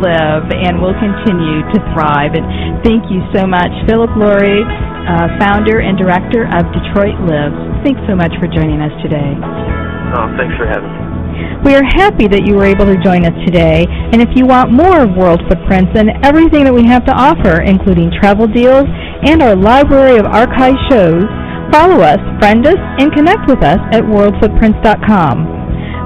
live 0.00 0.48
and 0.48 0.80
will 0.80 0.96
continue 0.96 1.60
to 1.72 1.78
thrive. 1.92 2.32
And 2.32 2.80
thank 2.80 3.04
you 3.12 3.20
so 3.36 3.44
much, 3.44 3.68
Philip 3.84 4.16
Lauri, 4.16 4.64
uh, 4.64 5.28
founder 5.36 5.80
and 5.80 5.96
director 6.00 6.48
of 6.48 6.64
Detroit 6.72 7.20
Lives. 7.28 7.56
Thanks 7.84 8.00
so 8.08 8.16
much 8.16 8.32
for 8.40 8.48
joining 8.48 8.80
us 8.80 8.92
today. 9.04 9.32
Oh, 10.16 10.28
thanks 10.40 10.56
for 10.56 10.64
having 10.64 10.88
me. 10.88 11.04
We 11.64 11.74
are 11.74 11.84
happy 11.84 12.28
that 12.28 12.46
you 12.46 12.54
were 12.54 12.64
able 12.64 12.84
to 12.84 12.96
join 13.00 13.24
us 13.24 13.34
today, 13.44 13.84
and 13.88 14.20
if 14.20 14.28
you 14.36 14.46
want 14.46 14.72
more 14.72 15.00
of 15.00 15.16
World 15.16 15.40
Footprints 15.48 15.92
and 15.96 16.12
everything 16.24 16.64
that 16.64 16.72
we 16.72 16.84
have 16.84 17.04
to 17.08 17.12
offer, 17.12 17.60
including 17.64 18.12
travel 18.20 18.46
deals 18.46 18.84
and 19.24 19.42
our 19.42 19.56
library 19.56 20.16
of 20.16 20.26
archive 20.26 20.76
shows, 20.92 21.24
Follow 21.74 22.06
us, 22.06 22.22
friend 22.38 22.62
us, 22.70 22.78
and 23.02 23.10
connect 23.10 23.50
with 23.50 23.58
us 23.66 23.82
at 23.90 24.06
worldfootprints.com. 24.06 25.34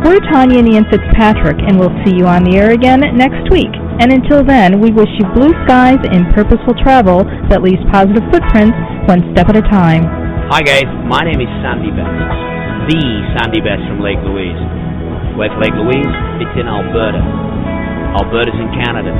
We're 0.00 0.24
Tanya 0.32 0.64
and 0.64 0.68
Ian 0.72 0.88
Fitzpatrick, 0.88 1.60
and 1.60 1.76
we'll 1.76 1.92
see 2.08 2.16
you 2.16 2.24
on 2.24 2.40
the 2.40 2.56
air 2.56 2.72
again 2.72 3.04
next 3.12 3.52
week. 3.52 3.68
And 4.00 4.08
until 4.08 4.40
then, 4.40 4.80
we 4.80 4.96
wish 4.96 5.12
you 5.20 5.28
blue 5.36 5.52
skies 5.68 6.00
and 6.08 6.24
purposeful 6.32 6.72
travel 6.80 7.20
that 7.52 7.60
leaves 7.60 7.84
positive 7.92 8.24
footprints 8.32 8.80
one 9.12 9.20
step 9.36 9.52
at 9.52 9.60
a 9.60 9.64
time. 9.68 10.08
Hi 10.48 10.64
guys, 10.64 10.88
my 11.04 11.28
name 11.28 11.44
is 11.44 11.52
Sandy 11.60 11.92
Best, 11.92 12.16
the 12.88 13.04
Sandy 13.36 13.60
Best 13.60 13.84
from 13.92 14.00
Lake 14.00 14.24
Louise. 14.24 14.56
Where's 15.36 15.52
Lake 15.60 15.76
Louise? 15.76 16.16
It's 16.40 16.56
in 16.56 16.64
Alberta. 16.64 17.20
Alberta's 18.16 18.56
in 18.56 18.70
Canada. 18.78 19.12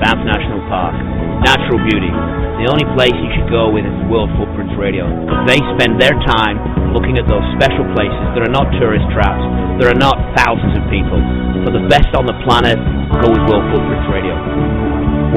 Banff 0.00 0.20
National 0.24 0.60
Park. 0.72 0.96
Natural 1.44 1.80
beauty. 1.84 2.12
The 2.60 2.68
only 2.68 2.84
place 2.92 3.16
you 3.16 3.30
should 3.36 3.48
go 3.48 3.72
with 3.72 3.88
is 3.88 3.96
World 4.12 4.28
Footprints 4.36 4.76
Radio. 4.76 5.08
They 5.48 5.56
spend 5.76 5.96
their 5.96 6.12
time 6.28 6.60
looking 6.92 7.16
at 7.16 7.24
those 7.24 7.44
special 7.56 7.88
places 7.96 8.20
that 8.36 8.44
are 8.44 8.52
not 8.52 8.68
tourist 8.76 9.08
traps, 9.16 9.40
that 9.80 9.88
are 9.88 9.96
not 9.96 10.16
thousands 10.36 10.76
of 10.76 10.84
people. 10.92 11.16
For 11.64 11.72
the 11.72 11.88
best 11.88 12.12
on 12.12 12.28
the 12.28 12.36
planet, 12.44 12.76
go 13.24 13.32
with 13.32 13.44
World 13.48 13.64
Footprints 13.72 14.08
Radio. 14.12 14.34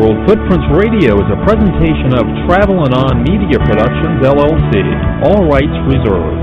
World 0.04 0.20
Footprints 0.28 0.68
Radio 0.76 1.16
is 1.24 1.30
a 1.32 1.39
presentation 1.47 2.12
of 2.12 2.28
Travel 2.43 2.84
and 2.84 2.91
On 2.91 3.24
Media 3.24 3.56
Productions, 3.64 4.20
LLC. 4.20 4.84
All 5.24 5.47
rights 5.47 5.76
reserved. 5.88 6.43